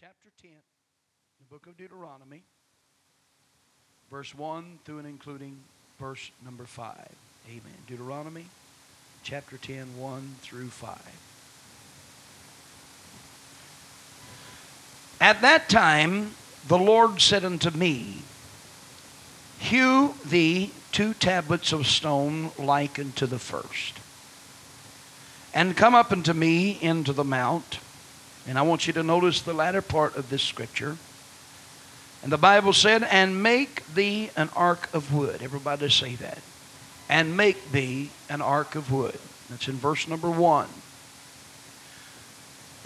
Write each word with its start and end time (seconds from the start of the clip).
Chapter 0.00 0.28
10, 0.40 0.50
the 1.38 1.54
book 1.54 1.66
of 1.66 1.76
Deuteronomy, 1.76 2.42
verse 4.10 4.34
1 4.34 4.78
through 4.84 4.98
and 4.98 5.06
including 5.06 5.58
verse 5.98 6.30
number 6.44 6.64
5. 6.64 6.96
Amen. 7.48 7.78
Deuteronomy 7.86 8.44
chapter 9.22 9.56
10, 9.56 9.98
1 9.98 10.36
through 10.40 10.68
5. 10.68 10.98
At 15.20 15.40
that 15.42 15.68
time, 15.68 16.34
the 16.66 16.78
Lord 16.78 17.20
said 17.20 17.44
unto 17.44 17.70
me, 17.70 18.22
Hew 19.58 20.14
thee 20.24 20.70
two 20.92 21.14
tablets 21.14 21.72
of 21.72 21.86
stone 21.86 22.52
like 22.58 22.98
unto 22.98 23.26
the 23.26 23.38
first, 23.38 23.98
and 25.52 25.76
come 25.76 25.94
up 25.94 26.12
unto 26.12 26.32
me 26.32 26.78
into 26.80 27.12
the 27.12 27.24
mount. 27.24 27.80
And 28.48 28.58
I 28.58 28.62
want 28.62 28.86
you 28.86 28.94
to 28.94 29.02
notice 29.02 29.42
the 29.42 29.52
latter 29.52 29.82
part 29.82 30.16
of 30.16 30.30
this 30.30 30.42
scripture. 30.42 30.96
And 32.22 32.32
the 32.32 32.38
Bible 32.38 32.72
said, 32.72 33.02
And 33.02 33.42
make 33.42 33.86
thee 33.94 34.30
an 34.36 34.48
ark 34.56 34.88
of 34.94 35.12
wood. 35.12 35.42
Everybody 35.42 35.90
say 35.90 36.14
that. 36.14 36.38
And 37.10 37.36
make 37.36 37.72
thee 37.72 38.08
an 38.30 38.40
ark 38.40 38.74
of 38.74 38.90
wood. 38.90 39.18
That's 39.50 39.68
in 39.68 39.74
verse 39.74 40.08
number 40.08 40.30
one. 40.30 40.68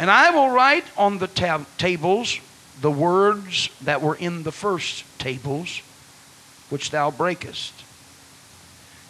And 0.01 0.11
I 0.11 0.31
will 0.31 0.51
write 0.51 0.85
on 0.97 1.19
the 1.19 1.29
tab- 1.29 1.67
tables 1.79 2.41
the 2.81 2.91
words 2.91 3.69
that 3.83 4.03
were 4.03 4.17
in 4.17 4.43
the 4.43 4.51
first 4.51 5.05
tables, 5.21 5.81
which 6.71 6.91
thou 6.91 7.13
breakest. 7.13 7.73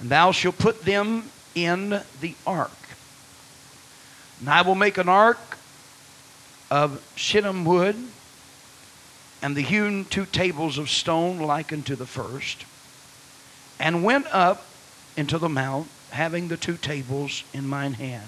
And 0.01 0.11
thou 0.11 0.33
shalt 0.33 0.59
put 0.59 0.83
them 0.83 1.31
in 1.55 2.01
the 2.21 2.35
ark. 2.47 2.71
And 4.41 4.51
I 4.51 4.61
will 4.61 4.75
make 4.75 4.99
an 4.99 5.09
ark 5.09 5.39
of 6.73 7.03
shittim 7.17 7.67
wood, 7.67 7.95
and 9.43 9.55
the 9.55 9.61
hewn 9.61 10.07
two 10.07 10.25
tables 10.25 10.79
of 10.79 10.89
stone 10.89 11.39
like 11.39 11.71
unto 11.71 11.95
the 11.95 12.07
first, 12.07 12.65
and 13.79 14.03
went 14.03 14.27
up 14.33 14.65
into 15.15 15.37
the 15.37 15.51
mount, 15.51 15.87
having 16.13 16.49
the 16.49 16.57
two 16.57 16.79
tables 16.79 17.45
in 17.53 17.69
mine 17.69 17.93
hand. 17.93 18.27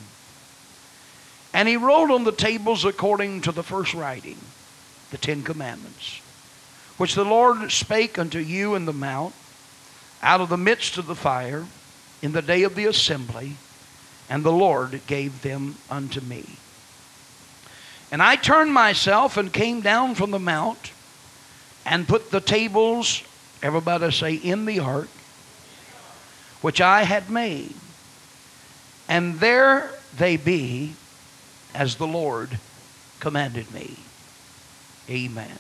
And 1.55 1.67
he 1.67 1.79
wrote 1.79 2.11
on 2.13 2.25
the 2.25 2.33
tables 2.33 2.85
according 2.85 3.41
to 3.43 3.53
the 3.53 3.63
first 3.63 3.95
writing, 3.95 4.37
the 5.11 5.17
Ten 5.17 5.43
Commandments, 5.43 6.21
which 6.99 7.15
the 7.15 7.25
Lord 7.25 7.73
spake 7.73 8.19
unto 8.19 8.41
you 8.41 8.75
in 8.75 8.85
the 8.85 8.93
mount, 8.93 9.35
out 10.23 10.43
of 10.43 10.51
the 10.51 10.59
midst 10.59 10.99
of 10.99 11.07
the 11.07 11.15
fire, 11.15 11.65
in 12.21 12.33
the 12.33 12.43
day 12.43 12.63
of 12.63 12.75
the 12.75 12.85
assembly, 12.85 13.57
and 14.29 14.45
the 14.45 14.53
Lord 14.53 15.01
gave 15.07 15.41
them 15.41 15.77
unto 15.89 16.21
me. 16.21 16.59
And 18.15 18.23
I 18.23 18.37
turned 18.37 18.73
myself 18.73 19.37
and 19.37 19.53
came 19.53 19.81
down 19.81 20.15
from 20.15 20.31
the 20.31 20.39
mount 20.39 20.93
and 21.85 22.07
put 22.07 22.31
the 22.31 22.41
tables, 22.41 23.25
everybody 23.61 24.13
say, 24.13 24.35
in 24.35 24.67
the 24.67 24.79
ark, 24.79 25.09
which 26.61 26.81
I 26.81 27.03
had 27.03 27.29
made. 27.29 27.75
And 29.09 29.41
there 29.41 29.91
they 30.17 30.37
be 30.37 30.93
as 31.75 31.97
the 31.97 32.07
Lord 32.07 32.61
commanded 33.19 33.75
me. 33.75 33.97
Amen. 35.11 35.59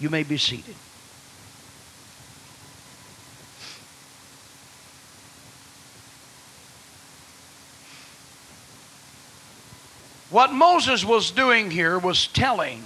You 0.00 0.08
may 0.08 0.22
be 0.22 0.38
seated. 0.38 0.76
What 10.32 10.50
Moses 10.50 11.04
was 11.04 11.30
doing 11.30 11.70
here 11.70 11.98
was 11.98 12.26
telling 12.26 12.82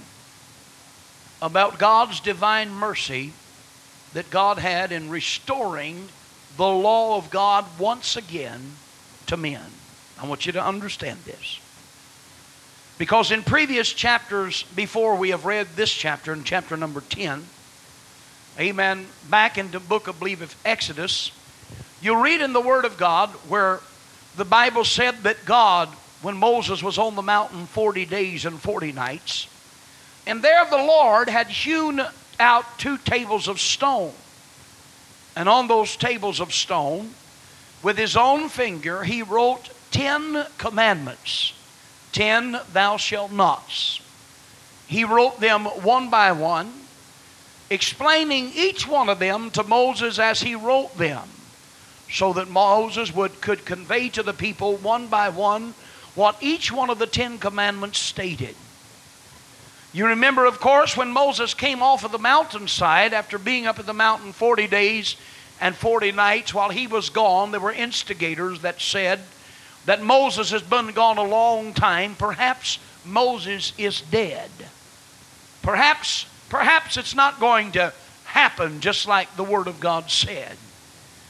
about 1.41 1.79
God's 1.79 2.19
divine 2.19 2.71
mercy 2.71 3.35
that 4.15 4.31
God 4.31 4.59
had 4.59 4.91
in 4.91 5.11
restoring 5.11 6.09
the 6.57 6.67
law 6.67 7.17
of 7.17 7.31
God 7.31 7.65
once 7.79 8.17
again 8.17 8.73
to 9.29 9.37
men. 9.37 9.63
I 10.21 10.27
want 10.27 10.45
you 10.45 10.51
to 10.55 10.65
understand 10.65 11.21
this. 11.21 11.61
Because 12.99 13.31
in 13.31 13.45
previous 13.45 13.93
chapters 13.93 14.65
before 14.75 15.15
we 15.15 15.31
have 15.31 15.45
read 15.45 15.69
this 15.77 15.93
chapter, 15.93 16.33
in 16.33 16.43
chapter 16.43 16.77
number 16.77 17.01
10, 17.01 17.45
amen, 18.59 19.07
back 19.31 19.57
in 19.57 19.71
the 19.71 19.79
book, 19.79 20.09
I 20.09 20.13
believe, 20.13 20.43
of 20.43 20.57
Exodus, 20.65 21.31
you 22.03 22.21
read 22.21 22.41
in 22.41 22.53
the 22.53 22.61
Word 22.61 22.85
of 22.85 22.99
God 22.99 23.31
where 23.49 23.79
the 24.37 24.45
Bible 24.45 24.83
said 24.83 25.23
that 25.23 25.45
God 25.45 25.89
when 26.23 26.37
Moses 26.37 26.83
was 26.83 26.99
on 26.99 27.15
the 27.15 27.23
mountain 27.23 27.67
40 27.67 28.07
days 28.07 28.45
and 28.45 28.61
40 28.61 28.93
nights. 28.93 29.49
And 30.27 30.43
there 30.43 30.65
the 30.65 30.77
Lord 30.77 31.29
had 31.29 31.49
hewn 31.49 32.03
out 32.41 32.79
two 32.79 32.99
tables 32.99 33.49
of 33.49 33.61
stone. 33.61 34.13
And 35.37 35.49
on 35.49 35.69
those 35.69 35.97
tables 35.97 36.41
of 36.41 36.53
stone, 36.53 37.11
with 37.83 37.99
his 37.99 38.17
own 38.17 38.49
finger, 38.49 39.05
he 39.05 39.23
wrote 39.23 39.71
10 39.93 40.47
commandments 40.59 41.53
10 42.13 42.59
thou 42.73 42.97
shalt 42.97 43.31
nots. 43.31 44.01
He 44.87 45.05
wrote 45.05 45.39
them 45.39 45.67
one 45.67 46.09
by 46.09 46.33
one, 46.33 46.73
explaining 47.69 48.53
each 48.55 48.89
one 48.89 49.11
of 49.11 49.19
them 49.19 49.51
to 49.51 49.63
Moses 49.63 50.19
as 50.19 50.41
he 50.41 50.55
wrote 50.55 50.97
them, 50.97 51.29
so 52.11 52.33
that 52.33 52.49
Moses 52.49 53.15
would, 53.15 53.43
could 53.43 53.67
convey 53.67 54.09
to 54.09 54.23
the 54.23 54.33
people 54.33 54.77
one 54.77 55.09
by 55.09 55.29
one 55.29 55.75
what 56.17 56.37
each 56.41 56.73
one 56.73 56.91
of 56.91 56.99
the 56.99 57.07
Ten 57.07 57.39
Commandments 57.39 57.99
stated. 57.99 58.57
You 59.93 60.09
remember, 60.09 60.45
of 60.47 60.61
course, 60.61 60.97
when 60.97 61.13
Moses 61.13 61.55
came 61.55 61.83
off 61.83 62.05
of 62.05 62.13
the 62.13 62.19
mountainside 62.19 63.15
after 63.15 63.39
being 63.39 63.67
up 63.67 63.79
at 63.79 63.87
the 63.87 63.95
mountain 63.95 64.33
40 64.33 64.67
days 64.67 65.17
and 65.61 65.77
40 65.77 66.13
nights 66.13 66.53
while 66.53 66.71
he 66.71 66.87
was 66.87 67.11
gone, 67.11 67.51
there 67.51 67.61
were 67.61 67.73
instigators 67.73 68.61
that 68.63 68.81
said 68.81 69.21
that 69.85 70.03
Moses 70.03 70.51
has 70.51 70.63
been 70.63 70.89
gone 70.89 71.19
a 71.19 71.23
long 71.23 71.73
time. 71.73 72.15
Perhaps 72.15 72.79
Moses 73.05 73.73
is 73.79 74.01
dead. 74.01 74.51
Perhaps, 75.63 76.27
perhaps 76.49 76.97
it's 76.97 77.15
not 77.15 77.41
going 77.41 77.73
to 77.73 77.93
happen 78.25 78.81
just 78.81 79.07
like 79.07 79.35
the 79.37 79.45
Word 79.45 79.67
of 79.67 79.81
God 79.81 80.11
said. 80.11 80.57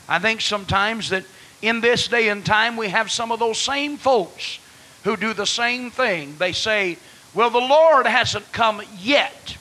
I 0.08 0.18
think 0.18 0.40
sometimes 0.40 1.10
that 1.10 1.24
in 1.62 1.80
this 1.80 2.08
day 2.08 2.28
and 2.28 2.44
time 2.44 2.76
we 2.76 2.88
have 2.88 3.10
some 3.10 3.30
of 3.30 3.38
those 3.38 3.60
same 3.60 3.96
folks 3.96 4.58
who 5.06 5.16
do 5.16 5.32
the 5.32 5.46
same 5.46 5.88
thing. 5.88 6.34
They 6.36 6.52
say, 6.52 6.98
Well, 7.32 7.48
the 7.48 7.58
Lord 7.58 8.06
hasn't 8.06 8.50
come 8.50 8.82
yet, 8.98 9.56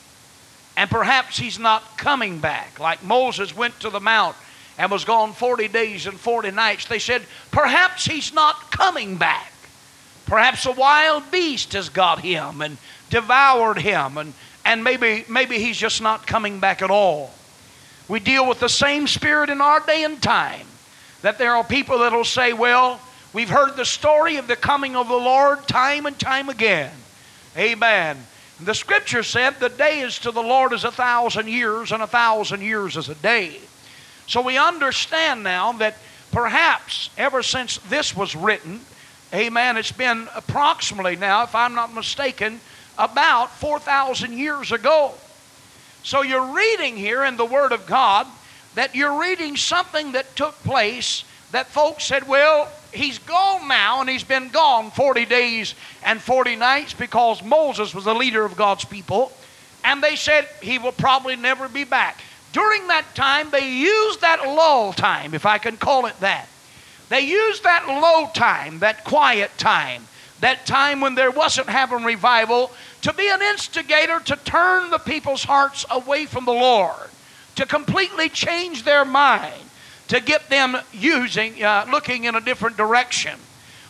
and 0.76 0.90
perhaps 0.90 1.38
He's 1.38 1.58
not 1.58 1.96
coming 1.96 2.40
back. 2.40 2.80
Like 2.80 3.02
Moses 3.04 3.56
went 3.56 3.78
to 3.80 3.88
the 3.88 4.00
mount 4.00 4.36
and 4.76 4.90
was 4.90 5.04
gone 5.04 5.32
40 5.32 5.68
days 5.68 6.06
and 6.06 6.18
40 6.18 6.50
nights. 6.50 6.86
They 6.86 6.98
said, 6.98 7.22
Perhaps 7.52 8.06
He's 8.06 8.34
not 8.34 8.72
coming 8.72 9.16
back. 9.16 9.52
Perhaps 10.26 10.66
a 10.66 10.72
wild 10.72 11.30
beast 11.30 11.74
has 11.74 11.88
got 11.90 12.18
him 12.18 12.60
and 12.60 12.76
devoured 13.08 13.78
him, 13.78 14.18
and, 14.18 14.34
and 14.64 14.82
maybe, 14.82 15.24
maybe 15.28 15.60
He's 15.60 15.78
just 15.78 16.02
not 16.02 16.26
coming 16.26 16.58
back 16.58 16.82
at 16.82 16.90
all. 16.90 17.30
We 18.08 18.18
deal 18.18 18.48
with 18.48 18.58
the 18.58 18.68
same 18.68 19.06
spirit 19.06 19.48
in 19.48 19.60
our 19.60 19.78
day 19.78 20.02
and 20.02 20.20
time 20.20 20.66
that 21.22 21.38
there 21.38 21.54
are 21.54 21.62
people 21.62 22.00
that 22.00 22.12
will 22.12 22.24
say, 22.24 22.52
Well, 22.52 23.00
We've 23.36 23.50
heard 23.50 23.76
the 23.76 23.84
story 23.84 24.38
of 24.38 24.48
the 24.48 24.56
coming 24.56 24.96
of 24.96 25.08
the 25.08 25.14
Lord 25.14 25.68
time 25.68 26.06
and 26.06 26.18
time 26.18 26.48
again. 26.48 26.90
Amen. 27.54 28.16
The 28.62 28.74
scripture 28.74 29.22
said, 29.22 29.60
The 29.60 29.68
day 29.68 30.00
is 30.00 30.18
to 30.20 30.30
the 30.30 30.42
Lord 30.42 30.72
as 30.72 30.84
a 30.84 30.90
thousand 30.90 31.50
years, 31.50 31.92
and 31.92 32.02
a 32.02 32.06
thousand 32.06 32.62
years 32.62 32.96
as 32.96 33.10
a 33.10 33.14
day. 33.14 33.58
So 34.26 34.40
we 34.40 34.56
understand 34.56 35.42
now 35.42 35.72
that 35.72 35.98
perhaps 36.32 37.10
ever 37.18 37.42
since 37.42 37.76
this 37.90 38.16
was 38.16 38.34
written, 38.34 38.80
amen, 39.34 39.76
it's 39.76 39.92
been 39.92 40.28
approximately 40.34 41.16
now, 41.16 41.42
if 41.42 41.54
I'm 41.54 41.74
not 41.74 41.92
mistaken, 41.92 42.58
about 42.96 43.50
4,000 43.50 44.32
years 44.32 44.72
ago. 44.72 45.12
So 46.04 46.22
you're 46.22 46.54
reading 46.54 46.96
here 46.96 47.22
in 47.22 47.36
the 47.36 47.44
Word 47.44 47.72
of 47.72 47.86
God 47.86 48.26
that 48.76 48.94
you're 48.94 49.20
reading 49.20 49.58
something 49.58 50.12
that 50.12 50.36
took 50.36 50.54
place 50.64 51.24
that 51.52 51.66
folks 51.66 52.04
said, 52.04 52.26
well, 52.26 52.72
he's 52.96 53.18
gone 53.20 53.68
now 53.68 54.00
and 54.00 54.08
he's 54.08 54.24
been 54.24 54.48
gone 54.48 54.90
40 54.90 55.24
days 55.26 55.74
and 56.04 56.20
40 56.20 56.56
nights 56.56 56.94
because 56.94 57.42
Moses 57.42 57.94
was 57.94 58.04
the 58.04 58.14
leader 58.14 58.44
of 58.44 58.56
God's 58.56 58.84
people. 58.84 59.32
And 59.84 60.02
they 60.02 60.16
said 60.16 60.48
he 60.62 60.78
will 60.78 60.92
probably 60.92 61.36
never 61.36 61.68
be 61.68 61.84
back. 61.84 62.20
During 62.52 62.88
that 62.88 63.14
time, 63.14 63.50
they 63.50 63.68
used 63.68 64.20
that 64.22 64.42
lull 64.46 64.92
time, 64.92 65.34
if 65.34 65.46
I 65.46 65.58
can 65.58 65.76
call 65.76 66.06
it 66.06 66.18
that. 66.20 66.48
They 67.08 67.20
used 67.20 67.62
that 67.62 67.86
low 67.86 68.28
time, 68.34 68.80
that 68.80 69.04
quiet 69.04 69.50
time, 69.58 70.06
that 70.40 70.66
time 70.66 71.00
when 71.00 71.14
there 71.14 71.30
wasn't 71.30 71.68
having 71.68 72.02
revival, 72.02 72.72
to 73.02 73.12
be 73.12 73.28
an 73.28 73.42
instigator 73.42 74.18
to 74.20 74.36
turn 74.36 74.90
the 74.90 74.98
people's 74.98 75.44
hearts 75.44 75.84
away 75.90 76.26
from 76.26 76.46
the 76.46 76.52
Lord, 76.52 77.10
to 77.54 77.66
completely 77.66 78.28
change 78.28 78.82
their 78.82 79.04
mind 79.04 79.65
to 80.08 80.20
get 80.20 80.48
them 80.48 80.76
using, 80.92 81.62
uh, 81.62 81.86
looking 81.90 82.24
in 82.24 82.34
a 82.34 82.40
different 82.40 82.76
direction. 82.76 83.38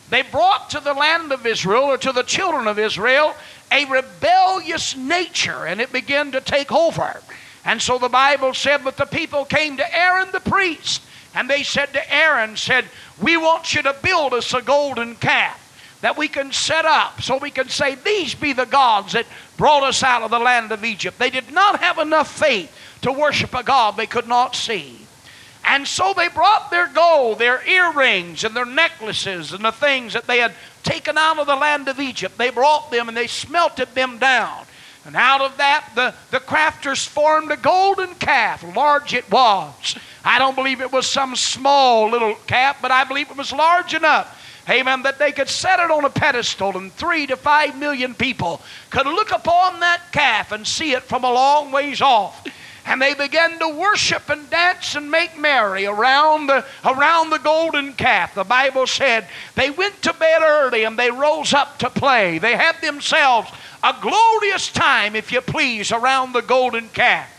They 0.09 0.21
brought 0.21 0.69
to 0.71 0.79
the 0.79 0.93
land 0.93 1.31
of 1.31 1.45
Israel 1.45 1.83
or 1.83 1.97
to 1.97 2.11
the 2.11 2.23
children 2.23 2.67
of 2.67 2.79
Israel 2.79 3.35
a 3.71 3.85
rebellious 3.85 4.95
nature 4.95 5.65
and 5.65 5.81
it 5.81 5.91
began 5.91 6.31
to 6.31 6.41
take 6.41 6.71
over. 6.71 7.21
And 7.65 7.81
so 7.81 7.97
the 7.97 8.07
Bible 8.07 8.53
said 8.53 8.83
that 8.85 8.95
the 8.95 9.05
people 9.05 9.43
came 9.43 9.77
to 9.77 9.95
Aaron 9.95 10.29
the 10.31 10.39
priest 10.39 11.01
and 11.35 11.49
they 11.49 11.63
said 11.63 11.91
to 11.93 12.13
Aaron, 12.13 12.55
said, 12.55 12.85
We 13.21 13.35
want 13.35 13.75
you 13.75 13.81
to 13.83 13.95
build 14.01 14.33
us 14.33 14.53
a 14.53 14.61
golden 14.61 15.15
calf 15.15 15.63
that 16.01 16.17
we 16.17 16.27
can 16.27 16.51
set 16.51 16.85
up 16.85 17.21
so 17.21 17.37
we 17.37 17.51
can 17.51 17.67
say, 17.67 17.95
These 17.95 18.35
be 18.35 18.53
the 18.53 18.65
gods 18.65 19.13
that 19.13 19.25
brought 19.57 19.83
us 19.83 20.03
out 20.03 20.23
of 20.23 20.31
the 20.31 20.39
land 20.39 20.71
of 20.71 20.85
Egypt. 20.85 21.19
They 21.19 21.29
did 21.29 21.51
not 21.51 21.81
have 21.81 21.97
enough 21.97 22.31
faith 22.31 22.73
to 23.01 23.11
worship 23.11 23.53
a 23.53 23.63
God 23.63 23.97
they 23.97 24.07
could 24.07 24.27
not 24.27 24.55
see. 24.55 25.06
And 25.67 25.85
so 25.85 26.13
they 26.15 26.29
brought 26.29 26.71
their 26.71 26.87
gold, 26.87 27.39
their 27.39 27.65
earrings, 27.67 28.45
and 28.45 28.55
their 28.55 28.65
necklaces, 28.65 29.51
and 29.51 29.65
the 29.65 29.71
things 29.71 30.13
that 30.13 30.25
they 30.25 30.39
had 30.39 30.53
taken 30.83 31.17
out 31.17 31.39
of 31.39 31.47
the 31.47 31.55
land 31.55 31.89
of 31.89 31.99
Egypt. 31.99 32.37
They 32.37 32.51
brought 32.51 32.89
them 32.89 33.09
and 33.09 33.17
they 33.17 33.27
smelted 33.27 33.89
them 33.93 34.17
down. 34.17 34.65
And 35.05 35.15
out 35.15 35.41
of 35.41 35.57
that, 35.57 35.89
the, 35.93 36.13
the 36.31 36.39
crafters 36.39 37.05
formed 37.05 37.51
a 37.51 37.57
golden 37.57 38.15
calf. 38.15 38.63
Large 38.75 39.13
it 39.13 39.29
was. 39.29 39.95
I 40.23 40.39
don't 40.39 40.55
believe 40.55 40.79
it 40.79 40.91
was 40.91 41.05
some 41.05 41.35
small 41.35 42.09
little 42.09 42.35
calf, 42.47 42.77
but 42.81 42.91
I 42.91 43.03
believe 43.03 43.29
it 43.29 43.37
was 43.37 43.51
large 43.51 43.93
enough 43.93 44.35
amen, 44.69 45.03
that 45.03 45.17
they 45.17 45.31
could 45.31 45.47
set 45.47 45.79
it 45.79 45.91
on 45.91 46.05
a 46.05 46.09
pedestal 46.09 46.77
and 46.77 46.91
three 46.91 47.25
to 47.27 47.37
five 47.37 47.77
million 47.77 48.13
people 48.13 48.61
could 48.89 49.05
look 49.05 49.31
upon 49.31 49.79
that 49.79 50.01
calf 50.11 50.51
and 50.51 50.67
see 50.67 50.91
it 50.91 51.03
from 51.03 51.23
a 51.23 51.31
long 51.31 51.71
ways 51.71 52.01
off. 52.01 52.45
And 52.87 53.01
they 53.01 53.13
began 53.13 53.59
to 53.59 53.67
worship 53.67 54.29
and 54.29 54.49
dance 54.49 54.95
and 54.95 55.11
make 55.11 55.37
merry 55.37 55.85
around 55.85 56.47
the, 56.47 56.65
around 56.85 57.29
the 57.29 57.37
golden 57.37 57.91
calf. 57.93 58.33
The 58.33 58.45
Bible 58.45 58.87
said 58.87 59.27
they 59.55 59.69
went 59.69 60.01
to 60.03 60.13
bed 60.13 60.41
early 60.41 60.85
and 60.85 60.97
they 60.97 61.11
rose 61.11 61.53
up 61.53 61.79
to 61.79 61.89
play. 61.89 62.39
They 62.39 62.55
had 62.55 62.79
themselves 62.81 63.51
a 63.83 63.93
glorious 64.01 64.71
time, 64.71 65.17
if 65.17 65.33
you 65.33 65.41
please, 65.41 65.91
around 65.91 66.31
the 66.31 66.41
golden 66.41 66.87
calf. 66.89 67.29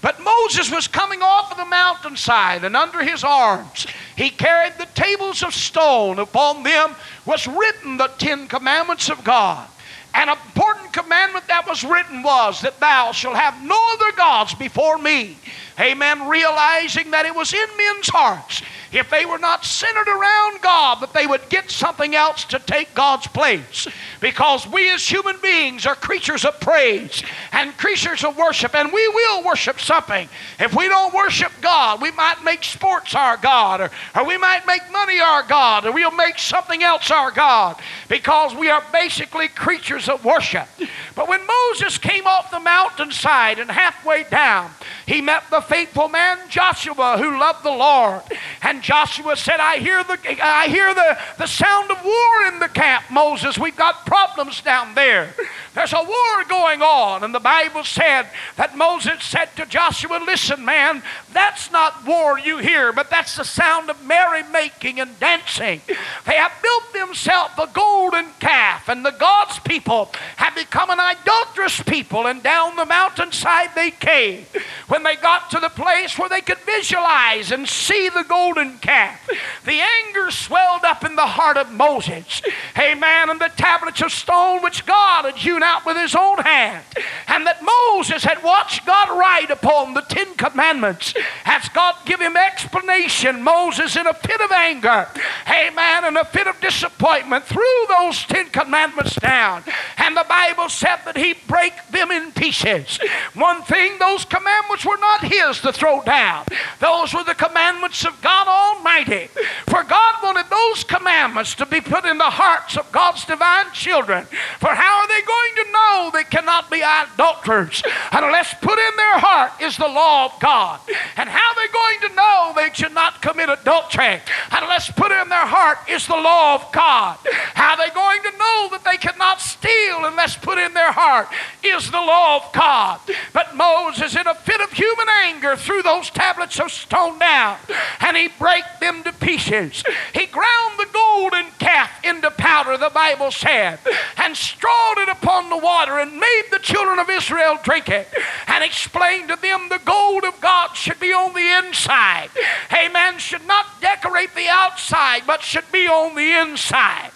But 0.00 0.20
Moses 0.20 0.70
was 0.70 0.88
coming 0.88 1.20
off 1.20 1.50
of 1.50 1.58
the 1.58 1.64
mountainside, 1.64 2.64
and 2.64 2.76
under 2.76 3.02
his 3.02 3.24
arms 3.24 3.86
he 4.16 4.30
carried 4.30 4.74
the 4.78 4.88
tables 4.94 5.42
of 5.42 5.52
stone. 5.52 6.18
Upon 6.18 6.62
them 6.62 6.94
was 7.24 7.46
written 7.46 7.96
the 7.96 8.08
Ten 8.18 8.46
Commandments 8.48 9.10
of 9.10 9.24
God. 9.24 9.68
An 10.16 10.30
important 10.30 10.94
commandment 10.94 11.46
that 11.48 11.66
was 11.66 11.84
written 11.84 12.22
was 12.22 12.62
that 12.62 12.80
thou 12.80 13.12
shalt 13.12 13.36
have 13.36 13.62
no 13.62 13.78
other 13.92 14.16
gods 14.16 14.54
before 14.54 14.96
me. 14.96 15.36
Amen. 15.78 16.28
Realizing 16.28 17.10
that 17.10 17.26
it 17.26 17.34
was 17.34 17.52
in 17.52 17.68
men's 17.76 18.08
hearts 18.08 18.62
if 18.92 19.10
they 19.10 19.26
were 19.26 19.38
not 19.38 19.64
centered 19.64 20.08
around 20.08 20.60
God, 20.62 21.00
that 21.00 21.12
they 21.12 21.26
would 21.26 21.48
get 21.48 21.70
something 21.70 22.14
else 22.14 22.44
to 22.44 22.58
take 22.58 22.94
God's 22.94 23.26
place. 23.26 23.86
Because 24.20 24.66
we 24.66 24.90
as 24.90 25.06
human 25.06 25.36
beings 25.42 25.86
are 25.86 25.94
creatures 25.94 26.44
of 26.44 26.58
praise 26.60 27.22
and 27.52 27.76
creatures 27.76 28.24
of 28.24 28.36
worship, 28.36 28.74
and 28.74 28.92
we 28.92 29.08
will 29.08 29.44
worship 29.44 29.80
something. 29.80 30.28
If 30.58 30.74
we 30.74 30.88
don't 30.88 31.12
worship 31.12 31.52
God, 31.60 32.00
we 32.00 32.10
might 32.12 32.42
make 32.44 32.64
sports 32.64 33.14
our 33.14 33.36
God, 33.36 33.80
or, 33.80 33.90
or 34.14 34.24
we 34.24 34.38
might 34.38 34.66
make 34.66 34.82
money 34.90 35.20
our 35.20 35.42
God, 35.42 35.84
or 35.84 35.92
we'll 35.92 36.10
make 36.10 36.38
something 36.38 36.82
else 36.82 37.10
our 37.10 37.30
God, 37.30 37.80
because 38.08 38.54
we 38.54 38.70
are 38.70 38.82
basically 38.92 39.48
creatures 39.48 40.08
of 40.08 40.24
worship. 40.24 40.68
But 41.14 41.28
when 41.28 41.40
Moses 41.46 41.98
came 41.98 42.26
off 42.26 42.50
the 42.50 42.60
mountainside 42.60 43.58
and 43.58 43.70
halfway 43.70 44.24
down, 44.24 44.70
he 45.06 45.20
met 45.20 45.44
the 45.50 45.60
faithful 45.66 46.08
man 46.08 46.38
Joshua 46.48 47.18
who 47.18 47.38
loved 47.38 47.64
the 47.64 47.70
Lord. 47.70 48.22
And 48.62 48.82
Joshua 48.82 49.36
said, 49.36 49.60
I 49.60 49.78
hear 49.78 50.02
the 50.04 50.18
I 50.42 50.68
hear 50.68 50.94
the, 50.94 51.18
the 51.38 51.46
sound 51.46 51.90
of 51.90 52.04
war 52.04 52.52
in 52.52 52.58
the 52.58 52.68
camp, 52.68 53.04
Moses. 53.10 53.58
We've 53.58 53.76
got 53.76 54.06
problems 54.06 54.60
down 54.60 54.94
there. 54.94 55.34
There's 55.76 55.92
a 55.92 56.02
war 56.02 56.44
going 56.48 56.80
on. 56.80 57.22
And 57.22 57.34
the 57.34 57.38
Bible 57.38 57.84
said 57.84 58.28
that 58.56 58.78
Moses 58.78 59.22
said 59.22 59.54
to 59.56 59.66
Joshua, 59.66 60.22
Listen, 60.24 60.64
man, 60.64 61.02
that's 61.34 61.70
not 61.70 62.06
war 62.06 62.38
you 62.38 62.56
hear, 62.56 62.94
but 62.94 63.10
that's 63.10 63.36
the 63.36 63.44
sound 63.44 63.90
of 63.90 64.02
merrymaking 64.02 65.00
and 65.00 65.20
dancing. 65.20 65.82
They 66.24 66.36
have 66.36 66.52
built 66.62 66.94
themselves 66.94 67.52
a 67.58 67.68
golden 67.74 68.24
calf, 68.40 68.88
and 68.88 69.04
the 69.04 69.10
God's 69.10 69.58
people 69.58 70.10
have 70.36 70.54
become 70.54 70.88
an 70.88 70.98
idolatrous 70.98 71.82
people. 71.82 72.26
And 72.26 72.42
down 72.42 72.76
the 72.76 72.86
mountainside 72.86 73.74
they 73.74 73.90
came 73.90 74.46
when 74.88 75.02
they 75.02 75.16
got 75.16 75.50
to 75.50 75.55
the 75.60 75.68
place 75.68 76.18
where 76.18 76.28
they 76.28 76.40
could 76.40 76.58
visualize 76.58 77.52
and 77.52 77.68
see 77.68 78.08
the 78.08 78.24
golden 78.28 78.78
calf. 78.78 79.28
The 79.64 79.80
anger 80.06 80.30
swelled 80.30 80.84
up 80.84 81.04
in 81.04 81.16
the 81.16 81.26
heart 81.26 81.56
of 81.56 81.70
Moses. 81.72 82.42
Amen. 82.78 83.30
And 83.30 83.40
the 83.40 83.52
tablets 83.56 84.02
of 84.02 84.12
stone 84.12 84.62
which 84.62 84.86
God 84.86 85.24
had 85.24 85.36
hewn 85.36 85.62
out 85.62 85.86
with 85.86 85.96
his 85.96 86.14
own 86.14 86.38
hand, 86.38 86.84
and 87.28 87.46
that 87.46 87.62
Moses 87.62 88.24
had 88.24 88.42
watched 88.42 88.84
God 88.86 89.16
write 89.18 89.50
upon 89.50 89.94
the 89.94 90.00
Ten 90.02 90.34
Commandments. 90.34 91.14
As 91.44 91.68
God 91.70 91.94
give 92.04 92.20
him 92.20 92.36
explanation, 92.36 93.42
Moses 93.42 93.96
in 93.96 94.06
a 94.06 94.14
fit 94.14 94.40
of 94.40 94.50
anger, 94.50 95.08
amen, 95.48 96.04
in 96.06 96.16
a 96.16 96.24
fit 96.24 96.46
of 96.46 96.60
disappointment, 96.60 97.44
threw 97.44 97.86
those 97.88 98.24
Ten 98.24 98.48
Commandments 98.50 99.16
down. 99.16 99.62
And 99.98 100.16
the 100.16 100.26
Bible 100.28 100.68
said 100.68 100.98
that 101.04 101.16
he 101.16 101.34
break 101.46 101.72
them 101.90 102.10
in 102.10 102.32
pieces. 102.32 102.98
One 103.34 103.62
thing, 103.62 103.98
those 103.98 104.24
commandments 104.24 104.84
were 104.84 104.98
not 104.98 105.22
his 105.22 105.45
to 105.54 105.72
throw 105.72 106.02
down. 106.02 106.44
Those 106.80 107.14
were 107.14 107.24
the 107.24 107.34
commandments 107.34 108.04
of 108.04 108.20
God 108.20 108.48
Almighty. 108.48 109.28
For 109.66 109.82
God 109.84 110.14
wanted 110.22 110.50
those 110.50 110.84
commandments 110.84 111.54
to 111.56 111.66
be 111.66 111.80
put 111.80 112.04
in 112.04 112.18
the 112.18 112.24
hearts 112.24 112.76
of 112.76 112.90
God's 112.92 113.24
divine 113.24 113.72
children. 113.72 114.26
For 114.58 114.74
how 114.74 115.00
are 115.00 115.08
they 115.08 115.22
going 115.22 115.54
to 115.56 115.72
know 115.72 116.10
they 116.12 116.24
cannot 116.24 116.70
be 116.70 116.82
adulterers 116.82 117.82
unless 118.12 118.54
put 118.60 118.78
in 118.78 118.96
their 118.96 119.18
heart 119.18 119.52
is 119.60 119.76
the 119.76 119.88
law 119.88 120.26
of 120.26 120.40
God? 120.40 120.80
And 121.16 121.28
how 121.28 121.50
are 121.50 121.56
they 121.56 121.72
going 121.72 122.10
to 122.10 122.16
know 122.16 122.52
they 122.56 122.70
should 122.72 122.94
not 122.94 123.22
commit 123.22 123.48
adultery 123.48 124.20
unless 124.50 124.90
put 124.90 125.12
in 125.12 125.28
their 125.28 125.46
heart 125.46 125.78
is 125.88 126.06
the 126.06 126.14
law 126.14 126.56
of 126.56 126.72
God? 126.72 127.18
How 127.54 127.72
are 127.72 127.78
they 127.78 127.94
going 127.94 128.22
to 128.22 128.38
know 128.38 128.68
that 128.72 128.84
they 128.84 128.96
cannot 128.96 129.40
steal 129.40 130.04
unless 130.04 130.36
put 130.36 130.58
in 130.58 130.74
their 130.74 130.92
heart 130.92 131.28
is 131.62 131.90
the 131.90 132.00
law 132.00 132.36
of 132.36 132.52
God? 132.52 133.00
But 133.32 133.56
Moses, 133.56 134.16
in 134.16 134.26
a 134.26 134.34
fit 134.34 134.60
of 134.60 134.72
human 134.72 135.06
anger, 135.24 135.35
threw 135.56 135.82
those 135.82 136.10
tablets 136.10 136.58
of 136.60 136.70
stone 136.70 137.18
down 137.18 137.58
and 138.00 138.16
he 138.16 138.28
brake 138.38 138.64
them 138.80 139.02
to 139.04 139.12
pieces. 139.12 139.82
He 140.12 140.26
ground 140.26 140.74
the 140.78 140.88
golden 140.92 141.46
calf 141.58 141.90
into 142.04 142.30
powder, 142.30 142.76
the 142.76 142.90
Bible 142.90 143.30
said, 143.30 143.78
and 144.16 144.36
strawed 144.36 144.98
it 144.98 145.08
upon 145.08 145.50
the 145.50 145.58
water 145.58 145.98
and 145.98 146.18
made 146.18 146.42
the 146.50 146.58
children 146.58 146.98
of 146.98 147.10
Israel 147.10 147.58
drink 147.62 147.88
it 147.88 148.08
and 148.46 148.64
explained 148.64 149.28
to 149.28 149.36
them 149.36 149.68
the 149.68 149.80
gold 149.84 150.24
of 150.24 150.40
God 150.40 150.74
should 150.74 151.00
be 151.00 151.12
on 151.12 151.32
the 151.32 151.66
inside. 151.66 152.30
Amen. 152.72 153.18
Should 153.18 153.46
not 153.46 153.80
decorate 153.80 154.34
the 154.34 154.48
outside, 154.48 155.22
but 155.26 155.42
should 155.42 155.70
be 155.72 155.86
on 155.86 156.14
the 156.14 156.32
inside. 156.40 157.10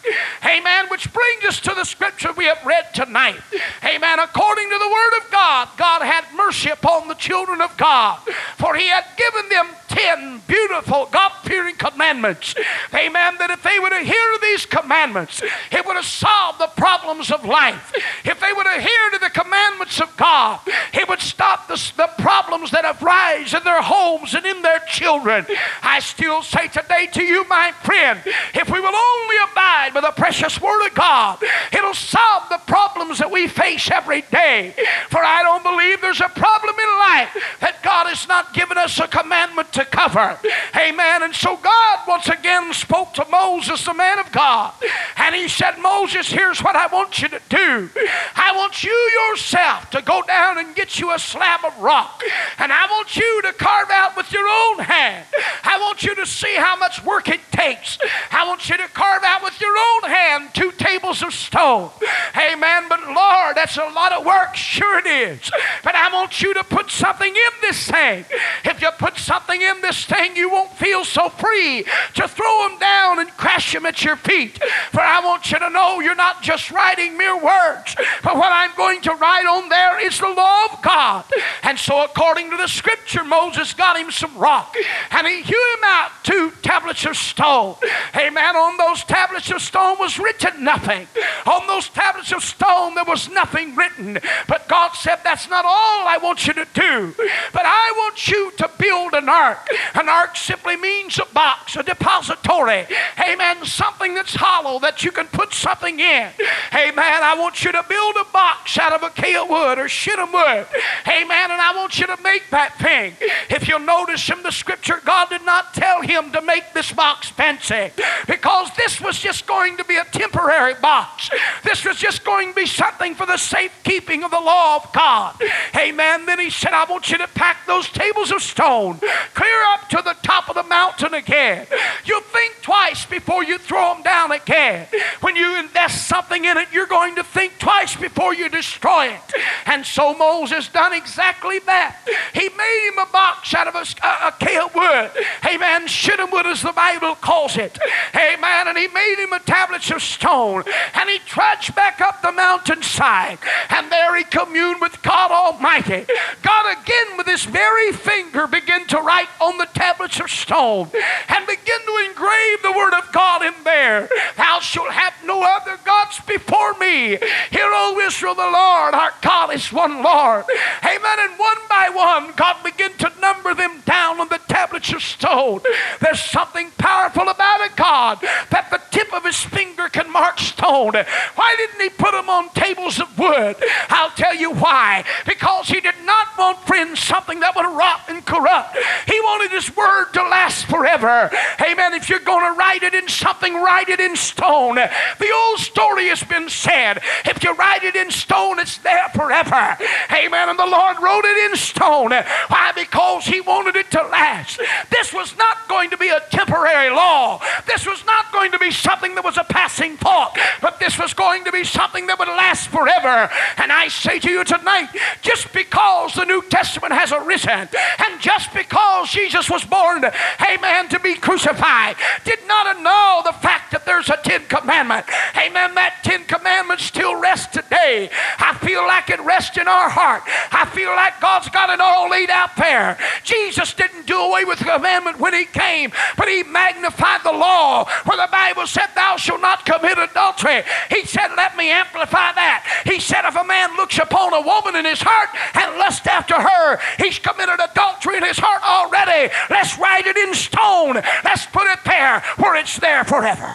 Amen. 0.45 0.87
Which 0.89 1.13
brings 1.13 1.45
us 1.45 1.61
to 1.61 1.75
the 1.75 1.85
scripture 1.85 2.33
we 2.33 2.47
have 2.47 2.65
read 2.65 2.93
tonight. 2.95 3.41
Amen. 3.85 4.19
According 4.19 4.71
to 4.71 4.79
the 4.79 4.91
word 4.91 5.19
of 5.19 5.31
God, 5.31 5.69
God 5.77 6.03
had 6.03 6.25
mercy 6.35 6.71
upon 6.71 7.09
the 7.09 7.15
children 7.15 7.61
of 7.61 7.77
God, 7.77 8.10
for 8.57 8.75
he 8.75 8.87
had 8.89 9.05
given 9.17 9.49
them 9.49 9.67
ten 9.89 10.41
beautiful 10.47 11.09
God 11.11 11.33
fearing 11.43 11.75
commandments. 11.77 12.55
Amen. 12.95 13.37
That 13.39 13.51
if 13.51 13.63
they 13.63 13.79
would 13.79 13.93
adhere 13.93 14.33
to 14.35 14.39
these 14.41 14.67
commandments, 14.67 15.43
it 15.73 15.85
would 15.85 15.97
have 15.97 16.05
solved 16.05 16.61
the 16.61 16.71
problems 16.77 17.31
of 17.31 17.45
life. 17.45 17.93
If 18.25 18.39
they 18.41 18.53
would 18.53 18.67
adhere 18.67 19.11
to 19.13 19.19
the 19.19 19.31
commandments 19.31 20.01
of 20.01 20.17
God, 20.17 20.61
it 20.95 21.09
would 21.09 21.21
stop 21.21 21.67
the, 21.69 21.75
the 21.97 22.11
problems 22.23 22.71
that 22.71 22.85
arise 22.85 23.53
in 23.55 23.65
their 23.65 23.83
homes 23.83 24.35
and 24.35 24.47
in 24.47 24.63
their 24.63 24.81
children. 24.87 25.47
I 25.83 26.01
still 26.01 26.43
say 26.43 26.69
today 26.69 27.09
to 27.13 27.23
you, 27.23 27.45
my 27.49 27.73
friend, 27.83 28.21
if 28.55 28.71
we 28.71 28.81
will 28.81 28.95
only 28.95 29.37
abide 29.51 29.91
by 29.95 30.01
the 30.01 30.13
precious 30.17 30.61
Word 30.61 30.87
of 30.87 30.95
God, 30.95 31.43
it'll 31.73 31.95
solve 31.95 32.49
the 32.49 32.61
problems 32.67 33.19
that 33.19 33.31
we 33.31 33.49
face 33.49 33.91
every 33.91 34.23
day. 34.23 34.75
For 35.09 35.19
I 35.19 35.43
don't 35.43 35.63
believe 35.63 36.01
there's 36.01 36.21
a 36.21 36.29
problem 36.29 36.77
in 36.79 36.91
life 36.99 37.59
that 37.61 37.83
God 37.83 37.90
has 38.07 38.27
not 38.29 38.55
given 38.55 38.79
us 38.79 38.99
a 38.99 39.09
commandment 39.09 39.73
to 39.73 39.85
cover. 39.85 40.39
Amen. 40.77 41.23
And 41.23 41.35
so 41.35 41.57
God 41.57 41.99
once 42.07 42.29
again 42.29 42.73
spoke 42.73 43.15
to 43.15 43.27
Moses, 43.31 43.85
the 43.85 43.95
man 43.95 44.19
of 44.19 44.31
God, 44.33 44.75
and 45.17 45.35
he 45.35 45.49
said, 45.49 45.79
Moses, 45.79 46.31
here's 46.31 46.63
what 46.63 46.77
I 46.77 46.87
want 46.87 47.21
you 47.21 47.29
to 47.29 47.41
do. 47.49 47.91
I 48.37 48.53
want 48.57 48.85
you 48.85 48.93
yourself 49.29 49.91
to 49.91 50.03
go 50.03 50.23
down 50.23 50.59
and 50.59 50.75
get 50.75 50.99
you 50.99 51.13
a 51.13 51.19
slab 51.19 51.65
of 51.65 51.79
rock, 51.79 52.23
and 52.59 52.73
I 52.73 52.87
want 52.87 53.17
you 53.17 53.43
to 53.43 53.53
carve 53.53 53.91
out 53.91 54.17
with 54.17 54.33
your 54.33 54.47
own 54.47 54.79
hand. 54.81 55.27
I 55.65 55.79
want 55.79 56.03
you 56.03 56.15
to 56.17 56.27
see 56.27 56.55
how 56.57 56.77
much 56.77 57.05
work 57.05 57.29
it 57.29 57.41
takes. 57.51 57.99
I 58.31 58.47
want 58.47 58.69
you 58.69 58.77
to 58.77 58.89
carve 58.89 59.23
out 59.25 59.43
with 59.43 59.61
your 59.61 59.77
own 59.77 60.11
hand 60.11 60.51
two 60.55 60.73
tables 60.73 61.23
of 61.23 61.33
stone. 61.33 61.91
Amen. 62.37 62.85
But 62.89 63.07
Lord, 63.07 63.57
that's 63.57 63.77
a 63.77 63.91
lot 63.95 64.13
of 64.13 64.25
work. 64.25 64.55
Sure 64.55 64.99
it 64.99 65.07
is. 65.07 65.51
But 65.83 65.95
I 65.95 66.13
want 66.13 66.41
you 66.43 66.55
to 66.55 66.65
put 66.65 66.91
something 66.91 67.29
in 67.29 67.53
this 67.61 67.80
thing. 67.89 68.25
If 68.65 68.81
you 68.81 68.91
put 68.99 69.19
something 69.19 69.61
in 69.61 69.81
this 69.81 70.05
thing, 70.05 70.37
you 70.37 70.51
won't 70.51 70.73
feel 70.73 71.05
so 71.05 71.29
free 71.29 71.85
to 72.15 72.29
throw 72.29 72.69
them 72.69 72.79
down 72.79 73.19
and 73.21 73.29
crash 73.37 73.73
them 73.73 73.87
at 73.87 74.05
your 74.05 74.17
feet. 74.17 74.59
For 74.91 75.01
I 75.01 75.21
want 75.25 75.51
you 75.51 75.59
to 75.59 75.71
know 75.71 76.01
you're 76.01 76.15
not 76.15 76.43
just 76.43 76.71
writing 76.71 77.17
mere 77.17 77.37
words, 77.37 77.95
but 78.23 78.37
what 78.37 78.53
I'm 78.53 78.75
going 78.77 79.01
to 79.03 79.15
write 79.15 79.47
on 79.47 79.69
there 79.69 80.05
is 80.05 80.19
the 80.19 80.29
law 80.29 80.67
of 80.73 80.83
God. 80.83 81.25
And 81.63 81.79
so, 81.79 82.05
according 82.05 82.51
to 82.51 82.57
the 82.57 82.69
scripture, 82.69 83.25
Moses 83.25 83.73
got 83.75 83.99
him 83.99 84.11
some 84.11 84.37
rock 84.37 84.75
and 85.11 85.27
he 85.27 85.43
hewed 85.43 85.79
him 85.79 85.85
out 85.85 86.11
two 86.23 86.53
tablets 86.63 87.05
of 87.07 87.17
stone. 87.17 87.77
Amen. 88.17 88.57
On 88.57 88.77
those 88.77 89.05
tablets 89.05 89.51
of 89.51 89.61
stone 89.61 89.97
was 89.99 90.19
written 90.19 90.65
nothing. 90.65 91.07
On 91.47 91.67
those 91.67 91.89
tablets 91.89 92.33
of 92.33 92.43
stone 92.43 92.95
there 92.95 93.05
was 93.05 93.29
nothing 93.31 93.75
written. 93.77 94.19
But 94.47 94.69
God 94.69 94.93
said, 94.93 95.21
That's 95.25 95.49
not 95.49 95.65
all 95.65 96.07
I 96.07 96.19
want 96.23 96.47
you 96.47 96.53
to 96.55 96.67
do. 96.75 97.15
But 97.53 97.67
I 97.73 97.93
want 97.97 98.27
you 98.27 98.51
to 98.57 98.71
build 98.79 99.15
an 99.15 99.29
ark. 99.29 99.69
An 99.95 100.09
ark 100.09 100.37
simply 100.37 100.77
means 100.77 101.21
a 101.21 101.25
box, 101.33 101.77
a 101.77 101.85
depository. 101.85 102.85
Amen. 103.25 103.65
Something 103.65 104.15
that's 104.15 104.35
hollow 104.35 104.81
that 104.81 105.05
you 105.05 105.13
can 105.13 105.27
put 105.29 105.55
something 105.55 106.01
in. 106.01 106.31
Amen. 106.75 107.23
I 107.23 107.37
want 107.39 107.65
you 107.65 107.71
to 107.71 107.85
build 107.89 108.17
a 108.21 108.25
box 108.33 108.77
out 108.77 108.93
of 108.93 109.05
acacia 109.05 109.45
wood 109.49 109.79
or 109.79 109.89
shittim 109.89 110.33
wood. 110.33 110.67
Amen. 111.07 111.51
And 111.51 111.61
I 111.61 111.73
want 111.77 112.01
you 112.01 112.07
to 112.09 112.17
make 112.25 112.51
that 112.51 112.77
thing. 112.79 113.15
If 113.49 113.69
you'll 113.69 113.79
notice 113.79 114.29
in 114.29 114.43
the 114.43 114.51
scripture, 114.51 115.01
God 115.05 115.29
did 115.29 115.45
not 115.45 115.73
tell 115.73 116.03
him 116.03 116.33
to 116.33 116.43
make 116.43 116.73
this 116.75 116.91
box 116.91 117.29
fancy 117.29 117.93
because 118.27 118.71
this 118.77 119.01
was 119.01 119.17
just 119.17 119.47
going 119.47 119.77
to 119.77 119.85
be 119.85 119.97
a 119.97 120.05
temporary 120.07 120.75
box. 120.75 121.31
This 121.63 121.85
was 121.85 121.99
just 121.99 122.25
going 122.25 122.49
to 122.49 122.55
be 122.55 122.67
something 122.67 123.15
for 123.15 123.27
the 123.27 123.37
safekeeping 123.37 124.25
of 124.25 124.33
the 124.33 124.41
law 124.41 124.77
of 124.83 124.93
God. 124.93 125.41
Amen. 125.77 126.27
Then 126.27 126.41
he 126.41 126.51
said, 126.51 126.73
I 126.73 126.85
want 126.85 127.11
you 127.13 127.19
to 127.19 127.29
pack 127.29 127.59
those 127.67 127.89
tables 127.89 128.31
of 128.31 128.43
stone 128.43 128.99
clear 129.35 129.63
up 129.73 129.89
to 129.91 130.03
the 130.05 130.17
top 130.23 130.49
of 130.49 130.55
the 130.55 130.63
mountain 130.65 131.15
again. 131.15 131.67
You 132.05 132.21
think 132.33 132.55
twice 132.63 133.05
before 133.07 133.45
you 133.45 133.59
throw 133.59 133.95
them 133.95 134.03
down 134.03 134.33
again. 134.33 134.87
When 135.21 135.37
you 135.37 135.59
invest 135.59 136.09
something 136.09 136.45
in 136.45 136.57
it, 136.57 136.69
you're 136.73 136.87
going 136.87 137.17
to 137.17 137.25
think 137.25 137.59
twice 137.59 137.97
before 137.97 138.35
you 138.35 138.49
destroy 138.49 139.09
it. 139.09 139.21
And 139.67 139.85
so 139.85 140.15
Moses 140.15 140.69
done 140.69 140.93
exactly 140.93 141.59
that. 141.61 141.99
He 142.33 142.49
made 142.49 142.91
him 142.93 142.99
a 142.99 143.11
box 143.13 143.55
out 143.55 143.69
of 143.69 143.75
a, 143.75 143.85
a, 144.07 144.33
a 144.39 144.71
wood. 144.75 145.11
Amen. 145.47 145.87
Shittim 145.87 146.31
wood 146.31 146.47
as 146.47 146.63
the 146.63 146.73
Bible 146.73 147.15
calls 147.17 147.57
it. 147.57 147.79
Amen. 148.15 148.69
And 148.69 148.79
he 148.79 148.89
made 148.89 149.17
him 149.19 149.33
a 149.33 149.41
tablets 149.41 149.91
of 149.91 150.03
stone. 150.03 150.65
And 150.95 151.09
he 151.09 151.19
trudged 151.21 151.75
back 151.75 152.01
up 152.01 152.23
the 152.23 152.33
mountainside. 152.33 153.39
And 153.71 153.91
there 153.91 154.17
he 154.17 154.25
communed 154.25 154.81
with 154.81 155.01
God 155.03 155.31
Almighty. 155.31 156.07
God 156.43 156.77
again 156.79 157.17
with 157.17 157.27
his 157.27 157.50
very 157.51 157.93
finger 157.93 158.47
begin 158.47 158.87
to 158.87 158.99
write 158.99 159.29
on 159.41 159.59
the 159.59 159.69
tablets 159.75 160.21
of 160.21 160.31
stone 160.31 160.91
and 161.29 161.47
begin 161.47 161.81
to 161.87 162.07
engrave 162.09 162.63
the 162.63 162.73
word 162.77 162.95
of 162.95 163.11
God 163.13 163.43
in 163.43 163.55
there. 163.65 164.09
Thou 164.37 164.61
shalt 164.61 164.93
have 164.93 165.15
no 165.25 165.43
other 165.43 165.79
gods 165.85 166.21
before 166.27 166.75
me. 166.75 167.19
Hear, 167.51 167.71
O 167.73 168.01
Israel, 168.03 168.35
the 168.35 168.43
Lord 168.43 168.95
our 168.95 169.13
God 169.23 169.55
is 169.55 169.73
one 169.73 170.03
Lord. 170.03 170.45
Amen. 170.85 171.19
And 171.21 171.39
one 171.39 171.59
by 171.69 171.91
one, 171.93 172.33
God 172.37 172.63
began 172.63 172.97
to 172.99 173.13
number 173.21 173.55
them 173.55 173.81
down 173.85 174.21
on 174.21 174.29
the 174.29 174.41
tablets 174.49 174.93
of 174.93 175.03
stone. 175.03 175.61
There's 176.01 176.21
something 176.21 176.71
powerful 176.79 177.29
about 177.29 177.67
a 177.67 177.75
God 177.75 178.19
that 178.51 178.69
the 178.71 178.81
tip 178.91 179.13
of 179.13 179.25
his 179.25 179.41
finger 179.41 179.89
can 179.89 180.11
mark 180.13 180.39
stone. 180.39 180.93
Why 181.35 181.55
didn't 181.57 181.81
he 181.81 181.89
put 181.91 182.13
them 182.13 182.29
on 182.29 182.51
tables 182.51 183.01
of 183.01 183.19
wood? 183.19 183.57
I'll 183.89 184.11
tell 184.11 184.35
you 184.35 184.53
why. 184.53 185.05
Because 185.27 185.69
he 185.69 185.81
did 185.81 185.95
not 186.05 186.29
want, 186.39 186.59
friends, 186.67 187.01
something 187.01 187.40
that 187.41 187.55
would 187.57 187.67
rot 187.67 188.03
and 188.09 188.25
corrupt. 188.25 188.77
He 189.07 189.19
wanted 189.21 189.51
his 189.51 189.75
word 189.77 190.13
to 190.13 190.23
last 190.23 190.67
forever. 190.67 191.31
Amen. 191.61 191.95
If 191.95 192.09
you're 192.09 192.21
going 192.21 192.53
to 192.53 192.59
write 192.59 192.83
it 192.83 192.95
in 192.95 193.09
something, 193.09 193.55
write 193.55 193.89
it 193.89 194.01
in 194.01 194.17
stone. 194.17 194.77
The 194.77 195.33
old 195.33 195.59
story 195.59 196.09
has 196.09 196.23
been 196.23 196.49
said. 196.49 197.01
If 197.25 197.43
you 197.43 197.55
write 197.55 197.85
it 197.85 197.97
in 197.97 198.11
stone, 198.11 198.59
it's 198.59 198.79
there 198.79 199.09
forever. 199.11 199.77
Amen. 200.13 200.49
And 200.49 200.59
the 200.59 200.67
Lord 200.67 200.97
wrote 201.01 201.25
it 201.25 201.51
in 201.51 201.57
stone. 201.57 202.11
Why? 202.11 202.73
Because 202.75 203.25
he 203.25 203.41
wanted 203.41 203.77
it 203.77 203.91
to 203.93 204.03
last. 204.03 204.61
This 204.91 205.13
was 205.13 205.37
not 205.37 205.69
going 205.69 205.91
to 205.91 205.97
be 205.97 206.09
a 206.09 206.21
temporary 206.31 206.91
law. 206.91 207.41
This 207.67 207.87
was 207.87 208.05
not 208.05 208.20
going 208.41 208.53
to 208.53 208.59
be 208.59 208.71
something 208.71 209.15
that 209.15 209.23
was 209.23 209.37
a 209.37 209.45
passing 209.45 209.99
thought, 209.99 210.35
but 210.63 210.81
this 210.81 210.99
was 210.99 211.13
going 211.13 211.45
to 211.45 211.53
be 211.53 211.63
something 211.63 212.07
that 212.07 212.19
would 212.19 212.27
last 212.27 212.69
forever. 212.69 213.29
And 213.59 213.71
I 213.71 213.89
say 213.89 214.19
to 214.19 214.31
you 214.31 214.45
tonight, 214.45 214.89
just 215.21 215.53
because 215.53 216.15
the 216.15 216.25
New 216.25 216.41
Testament 216.49 216.95
has 216.95 217.13
arisen, 217.13 217.69
and 217.69 218.13
just 218.19 218.55
because 218.55 219.11
Jesus 219.11 219.51
was 219.51 219.63
born, 219.65 220.07
amen, 220.41 220.89
to 220.89 220.99
be 221.01 221.17
crucified, 221.17 221.97
did 222.25 222.39
not 222.49 222.79
annul 222.79 223.23
the 223.25 223.37
fact 223.45 223.73
that 223.73 223.85
there's 223.85 224.09
a 224.09 224.17
Ten 224.25 224.47
Commandment. 224.47 225.05
Amen. 225.37 225.75
That 225.75 226.01
Ten 226.03 226.25
Commandments 226.25 226.85
still 226.85 227.21
rest 227.21 227.53
today. 227.53 228.09
I 228.39 228.57
feel 228.65 228.87
like 228.87 229.11
it 229.11 229.21
rests 229.21 229.59
in 229.59 229.69
our 229.69 229.91
heart. 229.91 230.23
I 230.51 230.65
feel 230.73 230.97
like 230.97 231.21
God's 231.21 231.51
got 231.51 231.69
it 231.69 231.81
all 231.81 232.09
laid 232.09 232.31
out 232.31 232.57
there. 232.57 232.97
Jesus 233.23 233.75
didn't 233.75 234.07
do 234.07 234.19
away 234.19 234.47
with 234.47 234.61
the 234.61 234.65
commandment 234.65 235.21
when 235.21 235.35
he 235.35 235.45
came, 235.45 235.93
but 236.17 236.29
he 236.29 236.43
magnified 236.43 237.21
the 237.23 237.33
law 237.33 237.85
where 238.05 238.17
the 238.17 238.30
Bible 238.31 238.67
said, 238.67 238.89
Thou 238.95 239.17
shalt 239.17 239.41
not 239.41 239.65
commit 239.65 239.99
adultery. 239.99 240.63
He 240.89 241.05
said, 241.05 241.29
Let 241.37 241.57
me 241.57 241.71
amplify 241.71 242.33
that. 242.33 242.83
He 242.85 243.01
said, 243.01 243.25
If 243.25 243.37
a 243.37 243.45
man 243.45 243.77
looks 243.77 243.99
upon 243.99 244.35
a 244.35 244.41
woman 244.41 244.77
in 244.77 244.85
his 244.85 245.03
heart 245.03 245.31
and 245.55 245.79
lusts 245.79 246.07
after 246.07 246.35
her, 246.35 246.79
he's 246.99 247.19
committed 247.19 247.61
adultery 247.61 248.17
in 248.17 248.25
his 248.25 248.39
heart 248.39 248.63
already. 248.63 249.33
Let's 249.51 249.79
write 249.79 250.07
it 250.07 250.17
in 250.17 250.35
stone. 250.35 250.95
Let's 251.25 251.47
put 251.47 251.71
it 251.71 251.81
there 251.85 252.21
where 252.39 252.57
it's 252.57 252.79
there 252.79 253.05
forever. 253.05 253.55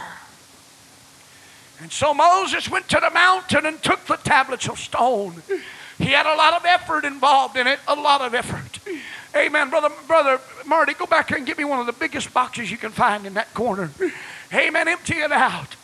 And 1.81 1.91
so 1.91 2.13
Moses 2.13 2.69
went 2.69 2.87
to 2.89 2.99
the 3.01 3.11
mountain 3.11 3.65
and 3.65 3.81
took 3.83 4.05
the 4.05 4.15
tablets 4.17 4.67
of 4.69 4.79
stone. 4.79 5.41
He 5.97 6.11
had 6.11 6.25
a 6.25 6.35
lot 6.35 6.53
of 6.53 6.65
effort 6.65 7.05
involved 7.05 7.57
in 7.57 7.67
it, 7.67 7.79
a 7.87 7.95
lot 7.95 8.21
of 8.21 8.33
effort. 8.33 8.79
Amen. 9.35 9.69
Brother, 9.69 9.89
brother 10.07 10.39
Marty, 10.65 10.93
go 10.93 11.05
back 11.05 11.29
here 11.29 11.37
and 11.37 11.45
get 11.45 11.57
me 11.57 11.65
one 11.65 11.79
of 11.79 11.85
the 11.85 11.93
biggest 11.93 12.33
boxes 12.33 12.71
you 12.71 12.77
can 12.77 12.91
find 12.91 13.25
in 13.25 13.33
that 13.33 13.53
corner. 13.53 13.91
Amen. 14.53 14.87
Empty 14.87 15.15
it 15.15 15.31
out. 15.31 15.75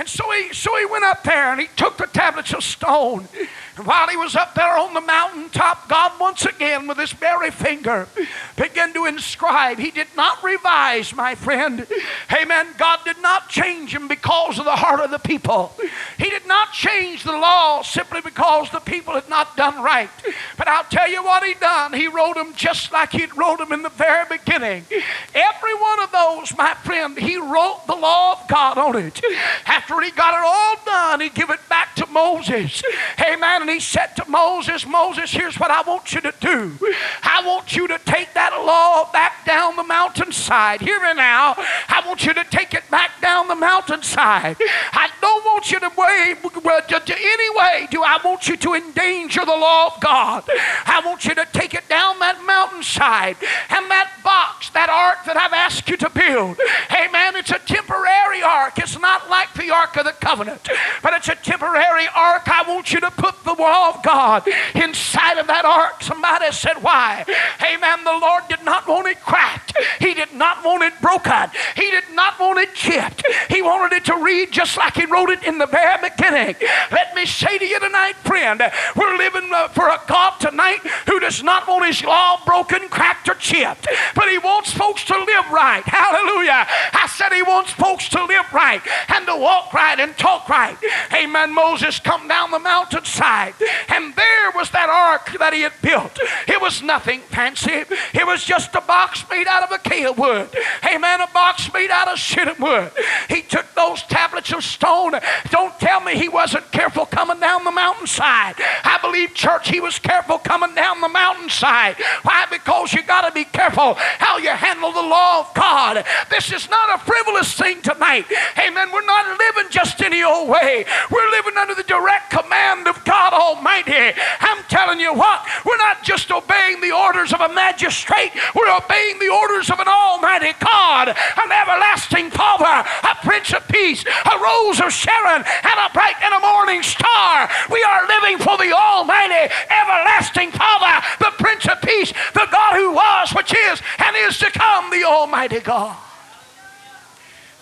And 0.00 0.08
so 0.08 0.30
he, 0.30 0.54
so 0.54 0.74
he 0.78 0.86
went 0.86 1.04
up 1.04 1.22
there 1.24 1.52
and 1.52 1.60
he 1.60 1.68
took 1.76 1.98
the 1.98 2.06
tablets 2.06 2.54
of 2.54 2.64
stone. 2.64 3.28
And 3.76 3.86
while 3.86 4.08
he 4.08 4.16
was 4.16 4.34
up 4.34 4.54
there 4.54 4.78
on 4.78 4.94
the 4.94 5.02
mountaintop, 5.02 5.90
God 5.90 6.12
once 6.18 6.46
again, 6.46 6.86
with 6.86 6.96
his 6.96 7.12
very 7.12 7.50
finger, 7.50 8.08
began 8.56 8.94
to 8.94 9.04
inscribe. 9.04 9.78
He 9.78 9.90
did 9.90 10.06
not 10.16 10.42
revise, 10.42 11.14
my 11.14 11.34
friend. 11.34 11.86
Amen. 12.32 12.68
God 12.78 13.00
did 13.04 13.20
not 13.20 13.50
change 13.50 13.94
him 13.94 14.08
because 14.08 14.58
of 14.58 14.64
the 14.64 14.76
heart 14.76 15.00
of 15.00 15.10
the 15.10 15.18
people. 15.18 15.74
He 16.16 16.30
did 16.30 16.46
not 16.46 16.72
change 16.72 17.22
the 17.22 17.32
law 17.32 17.82
simply 17.82 18.22
because 18.22 18.70
the 18.70 18.80
people 18.80 19.12
had 19.12 19.28
not 19.28 19.54
done 19.54 19.82
right. 19.82 20.08
But 20.56 20.66
I'll 20.66 20.84
tell 20.84 21.10
you 21.10 21.22
what 21.22 21.44
he 21.44 21.52
done. 21.52 21.92
He 21.92 22.08
wrote 22.08 22.36
them 22.36 22.54
just 22.56 22.90
like 22.90 23.12
he 23.12 23.26
wrote 23.36 23.58
them 23.58 23.72
in 23.72 23.82
the 23.82 23.90
very 23.90 24.24
beginning. 24.30 24.86
Every 25.34 25.74
one 25.74 26.02
of 26.02 26.10
those, 26.10 26.56
my 26.56 26.72
friend, 26.84 27.18
he 27.18 27.36
wrote 27.36 27.82
the 27.86 27.96
law 27.96 28.40
of 28.40 28.48
God 28.48 28.78
on 28.78 28.96
it. 28.96 29.20
After 29.66 29.89
he 29.98 30.10
got 30.12 30.34
it 30.34 30.44
all 30.44 30.76
done, 30.84 31.20
he 31.20 31.28
give 31.28 31.50
it 31.50 31.60
back 31.68 31.94
to 31.96 32.06
Moses. 32.06 32.82
Amen. 33.20 33.62
And 33.62 33.70
he 33.70 33.80
said 33.80 34.14
to 34.16 34.24
Moses, 34.28 34.86
Moses, 34.86 35.30
here's 35.30 35.58
what 35.58 35.70
I 35.70 35.82
want 35.82 36.12
you 36.12 36.20
to 36.20 36.34
do. 36.40 36.78
I 37.22 37.42
want 37.44 37.74
you 37.74 37.88
to 37.88 37.98
take 38.04 38.32
that 38.34 38.52
law 38.64 39.10
back 39.12 39.44
down 39.44 39.76
the 39.76 39.84
mountainside. 39.84 40.80
Hear 40.80 41.00
me 41.00 41.14
now. 41.14 41.54
I 41.56 42.02
want 42.06 42.24
you 42.24 42.34
to 42.34 42.44
take 42.44 42.74
it 42.74 42.88
back 42.90 43.20
down 43.20 43.48
the 43.48 43.56
mountainside. 43.56 44.56
I 44.92 45.08
don't 45.20 45.39
want 45.44 45.70
you 45.70 45.80
to 45.80 45.90
way, 45.96 46.34
to 46.40 47.16
any 47.16 47.50
way 47.56 47.88
do 47.90 48.02
I 48.02 48.18
want 48.24 48.48
you 48.48 48.56
to 48.56 48.74
endanger 48.74 49.44
the 49.44 49.56
law 49.56 49.94
of 49.94 50.00
God. 50.00 50.44
I 50.86 51.02
want 51.04 51.24
you 51.24 51.34
to 51.34 51.46
take 51.52 51.74
it 51.74 51.88
down 51.88 52.18
that 52.20 52.42
mountainside 52.46 53.36
and 53.70 53.90
that 53.90 54.10
box, 54.24 54.70
that 54.70 54.88
ark 54.88 55.24
that 55.26 55.36
I've 55.36 55.52
asked 55.52 55.88
you 55.88 55.96
to 55.98 56.10
build. 56.10 56.58
Hey, 56.88 57.06
Amen. 57.10 57.34
It's 57.36 57.50
a 57.50 57.58
temporary 57.58 58.42
ark. 58.42 58.78
It's 58.78 58.98
not 58.98 59.28
like 59.28 59.52
the 59.54 59.70
ark 59.70 59.96
of 59.96 60.04
the 60.04 60.12
covenant, 60.12 60.68
but 61.02 61.14
it's 61.14 61.28
a 61.28 61.34
temporary 61.34 62.06
ark. 62.14 62.42
I 62.46 62.64
want 62.68 62.92
you 62.92 63.00
to 63.00 63.10
put 63.10 63.42
the 63.44 63.54
law 63.54 63.90
of 63.90 64.02
God 64.02 64.46
inside 64.74 65.38
of 65.38 65.46
that 65.48 65.64
ark. 65.64 66.02
Somebody 66.02 66.52
said, 66.52 66.82
Why? 66.82 67.24
Hey, 67.58 67.74
Amen. 67.74 68.04
The 68.04 68.18
Lord 68.20 68.44
did 68.48 68.64
not 68.64 68.86
want 68.86 69.08
it 69.08 69.20
cracked. 69.22 69.76
He 69.98 70.14
did 70.14 70.32
not 70.34 70.64
want 70.64 70.82
it 70.82 70.92
broken. 71.00 71.50
He 71.74 71.90
did 71.90 72.04
not 72.12 72.38
want 72.38 72.58
it 72.58 72.74
chipped. 72.74 73.22
He 73.48 73.62
wanted 73.62 73.96
it 73.96 74.04
to 74.06 74.16
read 74.16 74.52
just 74.52 74.76
like 74.76 74.94
he 74.94 75.06
wrote 75.06 75.29
in 75.44 75.58
the 75.58 75.66
very 75.66 76.10
beginning. 76.10 76.56
Let 76.90 77.14
me 77.14 77.26
say 77.26 77.58
to 77.58 77.64
you 77.64 77.78
tonight, 77.78 78.14
friend, 78.24 78.60
we're 78.96 79.16
living 79.16 79.50
uh, 79.52 79.68
for 79.68 79.88
a 79.88 80.00
God 80.08 80.38
tonight 80.40 80.80
who 81.06 81.20
does 81.20 81.42
not 81.42 81.68
want 81.68 81.86
his 81.86 82.02
law 82.04 82.42
broken, 82.44 82.88
cracked, 82.88 83.28
or 83.28 83.34
chipped, 83.34 83.86
but 84.14 84.28
he 84.28 84.38
wants 84.38 84.72
folks 84.72 85.04
to 85.04 85.16
live 85.16 85.50
right. 85.50 85.82
Hallelujah. 85.84 86.66
I 86.92 87.06
said 87.08 87.32
he 87.32 87.42
wants 87.42 87.72
folks 87.72 88.08
to 88.10 88.24
live 88.24 88.52
right 88.52 88.82
and 89.08 89.26
to 89.26 89.36
walk 89.36 89.72
right 89.72 89.98
and 89.98 90.16
talk 90.16 90.48
right. 90.48 90.76
Amen. 91.14 91.54
Moses 91.54 92.00
come 92.00 92.28
down 92.28 92.50
the 92.50 92.58
mountainside, 92.58 93.54
and 93.88 94.14
there 94.14 94.50
was 94.54 94.70
that 94.70 94.88
ark 94.88 95.38
that 95.38 95.52
he 95.52 95.62
had 95.62 95.72
built. 95.82 96.18
It 96.48 96.60
was 96.60 96.82
nothing 96.82 97.20
fancy. 97.20 97.84
It 98.14 98.26
was 98.26 98.44
just 98.44 98.74
a 98.74 98.80
box 98.80 99.24
made 99.30 99.46
out 99.46 99.62
of 99.62 99.70
acacia 99.72 100.12
wood. 100.12 100.48
Amen. 100.84 101.20
A 101.20 101.28
box 101.28 101.72
made 101.72 101.90
out 101.90 102.08
of 102.08 102.18
shittim 102.18 102.56
wood. 102.60 102.90
He 103.28 103.42
took 103.42 103.66
those 103.74 104.02
tablets 104.04 104.52
of 104.52 104.64
stone. 104.64 105.12
Don't 105.50 105.78
tell 105.78 106.00
me 106.00 106.14
he 106.14 106.28
wasn't 106.28 106.70
careful 106.72 107.06
coming 107.06 107.40
down 107.40 107.64
the 107.64 107.70
mountainside. 107.70 108.54
I 108.58 108.98
believe, 109.02 109.34
church, 109.34 109.68
he 109.68 109.80
was 109.80 109.98
careful 109.98 110.38
coming 110.38 110.74
down 110.74 111.00
the 111.00 111.08
mountainside. 111.08 111.96
Why? 112.22 112.46
Because 112.50 112.92
you 112.92 113.02
got 113.02 113.26
to 113.28 113.32
be 113.32 113.44
careful 113.44 113.94
how 113.96 114.38
you 114.38 114.50
handle 114.50 114.92
the 114.92 115.02
law 115.02 115.40
of 115.40 115.54
God. 115.54 116.04
This 116.30 116.52
is 116.52 116.68
not 116.68 117.00
a 117.00 117.04
frivolous 117.04 117.52
thing 117.54 117.82
tonight. 117.82 118.26
Amen. 118.58 118.92
We're 118.92 119.04
not 119.04 119.38
living 119.38 119.70
just 119.70 120.00
any 120.02 120.22
old 120.22 120.48
way. 120.48 120.84
We're 121.10 121.30
living 121.30 121.56
under 121.56 121.74
the 121.74 121.82
direct 121.84 122.30
command 122.30 122.88
of 122.88 123.04
God 123.04 123.32
Almighty. 123.32 124.12
I'm 124.40 124.62
telling 124.68 125.00
you 125.00 125.14
what, 125.14 125.46
we're 125.64 125.76
not 125.76 126.02
just 126.02 126.30
obeying 126.30 126.80
the 126.80 126.92
orders 126.92 127.32
of 127.32 127.40
a 127.40 127.52
magistrate, 127.52 128.32
we're 128.54 128.70
obeying 128.76 129.18
the 129.18 129.28
orders 129.28 129.70
of 129.70 129.80
an 129.80 129.88
almighty 129.88 130.52
God, 130.60 131.08
an 131.08 131.52
everlasting 131.52 132.30
Father, 132.30 132.88
a 133.02 133.14
Prince 133.22 133.52
of 133.52 133.66
Peace, 133.68 134.04
a 134.04 134.38
Rose 134.38 134.80
of 134.80 134.92
and 135.10 135.44
a 135.44 135.92
bright 135.92 136.16
and 136.22 136.34
a 136.34 136.40
morning 136.40 136.82
star. 136.82 137.48
We 137.70 137.82
are 137.82 138.06
living 138.06 138.38
for 138.38 138.56
the 138.56 138.72
almighty, 138.72 139.52
everlasting 139.70 140.52
Father, 140.52 141.06
the 141.18 141.32
Prince 141.38 141.66
of 141.68 141.80
Peace, 141.82 142.12
the 142.34 142.46
God 142.50 142.74
who 142.76 142.92
was, 142.92 143.32
which 143.32 143.54
is, 143.54 143.82
and 143.98 144.16
is 144.16 144.38
to 144.38 144.50
come, 144.50 144.90
the 144.90 145.04
Almighty 145.04 145.60
God. 145.60 145.96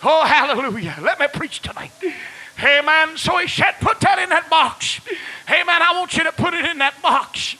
Oh, 0.03 0.23
hallelujah. 0.25 0.95
Let 1.01 1.19
me 1.19 1.27
preach 1.31 1.61
tonight. 1.61 1.91
Amen. 2.63 3.17
So 3.17 3.37
he 3.37 3.47
said, 3.47 3.73
put 3.79 3.99
that 4.01 4.19
in 4.19 4.29
that 4.29 4.49
box. 4.49 4.99
Amen. 5.49 5.81
I 5.81 5.97
want 5.97 6.15
you 6.17 6.23
to 6.23 6.31
put 6.31 6.53
it 6.53 6.65
in 6.65 6.77
that 6.79 7.01
box. 7.01 7.55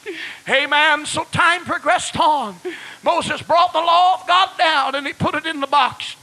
Amen. 0.47 1.05
So 1.05 1.25
time 1.31 1.63
progressed 1.63 2.19
on. 2.19 2.55
Moses 3.03 3.41
brought 3.41 3.71
the 3.71 3.79
law 3.79 4.19
of 4.19 4.27
God 4.27 4.49
down 4.57 4.95
and 4.95 5.07
he 5.07 5.13
put 5.13 5.35
it 5.35 5.45
in 5.45 5.61
the 5.61 5.67
box 5.67 6.15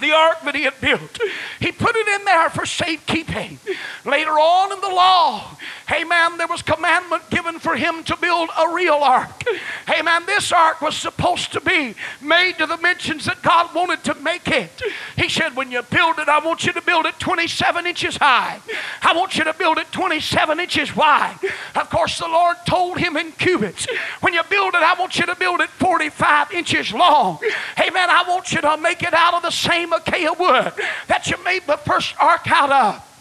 the 0.00 0.12
ark 0.12 0.38
that 0.44 0.54
he 0.54 0.64
had 0.64 0.80
built. 0.80 1.18
He 1.60 1.72
put 1.72 1.96
it 1.96 2.08
in 2.08 2.24
there 2.24 2.50
for 2.50 2.66
safekeeping. 2.66 3.58
Later 4.04 4.32
on 4.32 4.72
in 4.72 4.80
the 4.80 4.88
law, 4.88 5.56
hey 5.88 6.04
man, 6.04 6.38
there 6.38 6.48
was 6.48 6.62
commandment 6.62 7.28
given 7.30 7.58
for 7.58 7.76
him 7.76 8.04
to 8.04 8.16
build 8.16 8.50
a 8.58 8.74
real 8.74 8.94
ark. 8.94 9.42
Hey 9.86 10.02
man, 10.02 10.26
This 10.26 10.52
ark 10.52 10.80
was 10.80 10.96
supposed 10.96 11.52
to 11.52 11.60
be 11.60 11.94
made 12.20 12.58
to 12.58 12.66
the 12.66 12.76
dimensions 12.82 13.26
that 13.26 13.42
God 13.42 13.74
wanted 13.74 14.02
to 14.04 14.14
make 14.16 14.48
it. 14.48 14.70
He 15.16 15.28
said, 15.28 15.54
when 15.54 15.70
you 15.70 15.82
build 15.82 16.18
it, 16.18 16.28
I 16.28 16.44
want 16.44 16.64
you 16.64 16.72
to 16.72 16.82
build 16.82 17.06
it 17.06 17.18
27 17.20 17.86
inches 17.86 18.16
high. 18.16 18.60
I 19.02 19.14
want 19.14 19.36
you 19.36 19.44
to 19.44 19.52
build 19.54 19.78
it 19.78 19.90
27 19.92 20.58
inches 20.58 20.96
wide. 20.96 21.38
Of 21.76 21.90
course, 21.90 22.18
the 22.18 22.26
Lord 22.26 22.56
told 22.66 22.98
him 22.98 23.16
in 23.16 23.32
cubits. 23.32 23.86
When 24.20 24.34
you 24.34 24.42
build 24.50 24.74
it, 24.74 24.82
I 24.82 24.94
want 24.98 25.18
you 25.18 25.26
to 25.26 25.36
build 25.36 25.60
it 25.60 25.70
45 25.70 26.52
inches 26.52 26.92
long. 26.92 27.38
Hey 27.76 27.90
man, 27.90 28.10
I 28.10 28.24
want 28.28 28.52
you 28.52 28.60
to 28.62 28.76
make 28.78 29.02
it 29.02 29.14
out 29.14 29.34
of 29.34 29.42
the 29.42 29.50
same 29.50 29.91
acacia 29.92 30.32
wood 30.32 30.72
that 31.08 31.28
you 31.28 31.42
made 31.44 31.66
the 31.66 31.76
first 31.76 32.14
ark 32.18 32.50
out 32.50 32.72
of. 32.72 33.11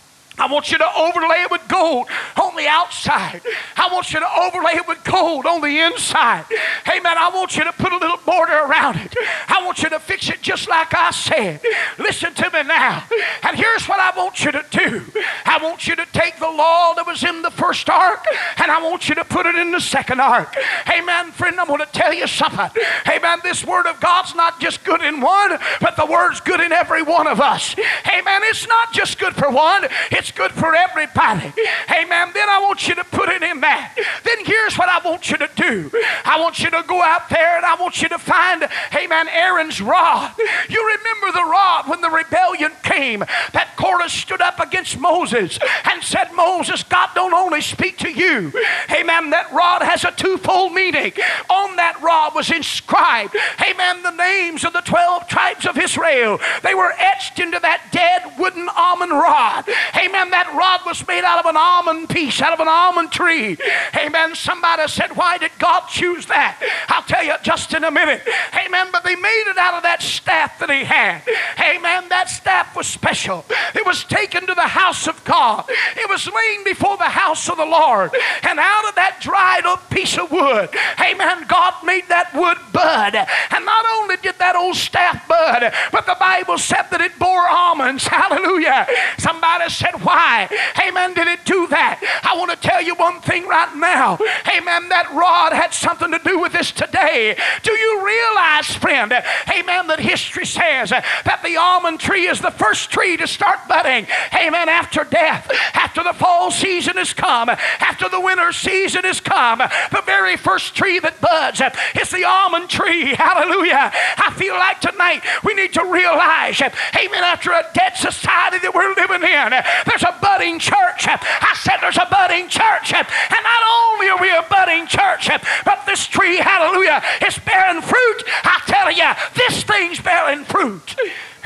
I 0.41 0.47
want 0.47 0.71
you 0.71 0.79
to 0.79 0.89
overlay 0.97 1.43
it 1.43 1.51
with 1.51 1.61
gold 1.67 2.07
on 2.41 2.55
the 2.55 2.65
outside. 2.67 3.41
I 3.77 3.89
want 3.93 4.11
you 4.11 4.19
to 4.19 4.39
overlay 4.41 4.71
it 4.73 4.87
with 4.87 5.03
gold 5.03 5.45
on 5.45 5.61
the 5.61 5.85
inside. 5.85 6.45
Hey, 6.83 6.97
Amen. 6.97 7.15
I 7.15 7.29
want 7.29 7.55
you 7.55 7.63
to 7.63 7.71
put 7.73 7.93
a 7.93 7.97
little 7.97 8.17
border 8.25 8.53
around 8.53 8.97
it. 8.97 9.15
I 9.47 9.63
want 9.63 9.83
you 9.83 9.89
to 9.89 9.99
fix 9.99 10.29
it 10.29 10.41
just 10.41 10.67
like 10.67 10.95
I 10.95 11.11
said. 11.11 11.61
Listen 11.99 12.33
to 12.33 12.49
me 12.49 12.63
now. 12.63 13.03
And 13.43 13.55
here's 13.55 13.87
what 13.87 13.99
I 13.99 14.17
want 14.17 14.43
you 14.43 14.51
to 14.51 14.65
do 14.71 15.03
I 15.45 15.59
want 15.61 15.87
you 15.87 15.95
to 15.95 16.05
take 16.11 16.39
the 16.39 16.49
law 16.49 16.95
that 16.95 17.05
was 17.05 17.23
in 17.23 17.43
the 17.43 17.51
first 17.51 17.87
ark 17.87 18.25
and 18.57 18.71
I 18.71 18.81
want 18.81 19.09
you 19.09 19.15
to 19.15 19.25
put 19.25 19.45
it 19.45 19.53
in 19.53 19.71
the 19.71 19.79
second 19.79 20.21
ark. 20.21 20.55
Amen. 20.89 21.31
Friend, 21.33 21.59
I'm 21.59 21.67
going 21.67 21.81
to 21.81 21.91
tell 21.91 22.13
you 22.13 22.25
something. 22.25 22.81
Amen. 23.07 23.39
This 23.43 23.63
word 23.63 23.85
of 23.85 23.99
God's 23.99 24.33
not 24.33 24.59
just 24.59 24.83
good 24.83 25.01
in 25.01 25.21
one, 25.21 25.59
but 25.79 25.95
the 25.97 26.05
word's 26.05 26.39
good 26.39 26.61
in 26.61 26.71
every 26.71 27.03
one 27.03 27.27
of 27.27 27.39
us. 27.39 27.75
Amen. 28.07 28.41
It's 28.45 28.67
not 28.67 28.91
just 28.91 29.19
good 29.19 29.35
for 29.35 29.51
one, 29.51 29.87
it's 30.11 30.30
good 30.31 30.51
for 30.51 30.75
everybody. 30.75 31.53
Amen. 31.89 32.31
Then 32.33 32.49
I 32.49 32.59
want 32.61 32.87
you 32.87 32.95
to 32.95 33.03
put 33.03 33.29
it 33.29 33.43
in 33.43 33.61
that. 33.61 33.95
Then 34.23 34.45
here's 34.45 34.77
what 34.77 34.89
I 34.89 34.99
want 35.07 35.29
you 35.29 35.37
to 35.37 35.49
do 35.55 35.91
I 36.25 36.39
want 36.39 36.59
you 36.59 36.69
to 36.69 36.83
go 36.87 37.01
out 37.01 37.29
there 37.29 37.57
and 37.57 37.65
I 37.65 37.75
want 37.75 38.01
you 38.01 38.09
to 38.09 38.17
find, 38.17 38.67
amen, 38.95 39.27
Aaron's 39.29 39.81
rod. 39.81 40.33
You 40.69 40.97
remember 40.97 41.31
the 41.31 41.43
rod 41.43 41.87
when 41.87 42.01
the 42.01 42.09
rebellion 42.09 42.71
came 42.83 43.19
that 43.53 43.73
Korah 43.77 44.09
stood 44.09 44.41
up 44.41 44.59
against 44.59 44.97
Moses 44.97 45.59
and 45.91 46.03
said, 46.03 46.31
Moses, 46.33 46.83
God 46.83 47.09
don't 47.15 47.33
only 47.33 47.61
speak 47.61 47.97
to 47.99 48.09
you. 48.09 48.51
Amen. 48.91 49.29
That 49.31 49.51
rod 49.51 49.81
has 49.81 50.03
a 50.03 50.11
twofold 50.11 50.73
meaning. 50.73 51.13
On 51.49 51.75
that 51.75 52.01
rod 52.01 52.35
was 52.35 52.51
inscribed, 52.51 53.35
amen, 53.61 54.03
the 54.03 54.11
names 54.11 54.63
of 54.63 54.73
the 54.73 54.81
12 54.81 55.27
tribes 55.27 55.40
of 55.65 55.77
Israel. 55.77 56.39
They 56.63 56.73
were 56.73 56.93
etched 56.97 57.39
into 57.39 57.59
that 57.59 57.89
dead 57.91 58.37
wooden 58.39 58.69
almond 58.75 59.11
rod. 59.11 59.65
Amen. 59.95 60.31
That 60.31 60.53
rod 60.55 60.81
was 60.85 61.05
made 61.07 61.23
out 61.23 61.39
of 61.39 61.45
an 61.45 61.57
almond 61.57 62.09
piece, 62.09 62.41
out 62.41 62.53
of 62.53 62.59
an 62.59 62.67
almond 62.67 63.11
tree. 63.11 63.57
Amen. 63.95 64.35
Somebody 64.35 64.87
said, 64.87 65.15
Why 65.15 65.37
did 65.37 65.51
God 65.59 65.87
choose 65.87 66.25
that? 66.27 66.61
I'll 66.87 67.03
tell 67.03 67.23
you 67.23 67.35
just 67.43 67.73
in 67.73 67.83
a 67.83 67.91
minute. 67.91 68.21
Amen. 68.65 68.87
But 68.91 69.03
they 69.03 69.15
made 69.15 69.45
it 69.47 69.57
out 69.57 69.75
of 69.75 69.83
that 69.83 70.01
staff 70.01 70.59
that 70.59 70.69
he 70.69 70.83
had. 70.83 71.21
Amen. 71.59 72.09
That 72.09 72.29
staff 72.29 72.75
was 72.75 72.87
special. 72.87 73.45
It 73.75 73.85
was 73.85 74.03
taken 74.03 74.47
to 74.47 74.55
the 74.55 74.67
house 74.67 75.07
of 75.07 75.23
God, 75.23 75.65
it 75.69 76.09
was 76.09 76.27
laying 76.27 76.63
before 76.63 76.97
the 76.97 77.03
house 77.09 77.49
of 77.49 77.57
the 77.57 77.65
Lord. 77.65 78.11
And 78.43 78.59
out 78.59 78.87
of 78.87 78.95
that 78.95 79.19
dried 79.21 79.65
up 79.65 79.89
piece 79.89 80.17
of 80.17 80.31
wood, 80.31 80.69
amen, 80.99 81.45
God 81.47 81.73
made 81.83 82.07
that 82.09 82.33
wood 82.33 82.57
bud. 82.71 83.15
And 83.15 83.65
not 83.65 83.85
only 83.97 84.17
did 84.17 84.35
that 84.39 84.55
old 84.55 84.75
staff 84.75 85.27
bud, 85.27 85.50
but 85.91 86.05
the 86.05 86.17
Bible 86.19 86.57
said 86.57 86.83
that 86.91 87.01
it 87.01 87.17
bore 87.19 87.47
almonds. 87.47 88.07
Hallelujah. 88.07 88.87
Somebody 89.17 89.69
said, 89.69 90.03
why, 90.03 90.49
amen, 90.85 91.13
did 91.13 91.27
it 91.27 91.45
do 91.45 91.67
that? 91.67 91.99
I 92.23 92.37
want 92.37 92.51
to 92.51 92.57
tell 92.57 92.81
you 92.81 92.95
one 92.95 93.21
thing 93.21 93.47
right 93.47 93.75
now. 93.75 94.17
Amen, 94.47 94.89
that 94.89 95.11
rod 95.13 95.53
had 95.53 95.73
something 95.73 96.11
to 96.11 96.19
do 96.23 96.39
with 96.39 96.53
this 96.53 96.71
today. 96.71 97.37
Do 97.63 97.71
you 97.71 98.05
realize, 98.05 98.67
friend, 98.75 99.11
amen, 99.11 99.87
that 99.87 99.99
history 99.99 100.45
says 100.45 100.89
that 100.91 101.41
the 101.43 101.57
almond 101.57 101.99
tree 101.99 102.27
is 102.27 102.39
the 102.39 102.51
first 102.51 102.91
tree 102.91 103.17
to 103.17 103.27
start 103.27 103.67
budding, 103.67 104.07
amen, 104.33 104.69
after 104.69 105.03
death, 105.03 105.51
after 105.73 106.03
the 106.03 106.13
fall 106.13 106.51
season 106.51 106.97
has 106.97 107.13
come, 107.13 107.49
after 107.49 108.09
the 108.09 108.19
winter 108.19 108.51
season 108.51 109.03
has 109.03 109.19
come, 109.19 109.59
the 109.59 110.03
very 110.05 110.37
first 110.37 110.75
tree 110.75 110.99
that 110.99 111.19
buds 111.21 111.61
is 111.99 112.09
the 112.09 112.23
almond 112.23 112.69
tree. 112.69 113.13
Hallelujah. 113.15 113.91
I 113.93 114.33
feel 114.35 114.55
like 114.55 114.79
tonight 114.81 115.23
we 115.43 115.53
need 115.53 115.73
to 115.73 115.83
realize, 115.85 116.61
amen, 116.61 117.23
after 117.23 117.51
a 117.51 117.65
dead 117.73 117.95
society 117.95 118.59
that 118.59 118.73
we're 118.73 118.93
living 118.95 119.23
in, 119.23 119.49
there's 119.85 120.03
a 120.03 120.17
budding 120.21 120.59
church. 120.59 121.07
I 121.07 121.53
said 121.59 121.77
there's 121.81 121.97
a 121.97 122.07
budding 122.09 122.47
church. 122.47 122.93
And 122.93 123.41
not 123.43 123.63
only 123.65 124.07
are 124.09 124.21
we 124.21 124.29
a 124.29 124.45
budding 124.49 124.87
church, 124.87 125.29
but 125.65 125.85
this 125.85 126.05
tree, 126.07 126.37
hallelujah, 126.37 127.01
is 127.25 127.37
bearing 127.39 127.81
fruit. 127.81 128.19
I 128.43 128.61
tell 128.67 128.91
you, 128.91 129.09
this 129.35 129.63
thing's 129.63 129.99
bearing 129.99 130.43
fruit. 130.45 130.95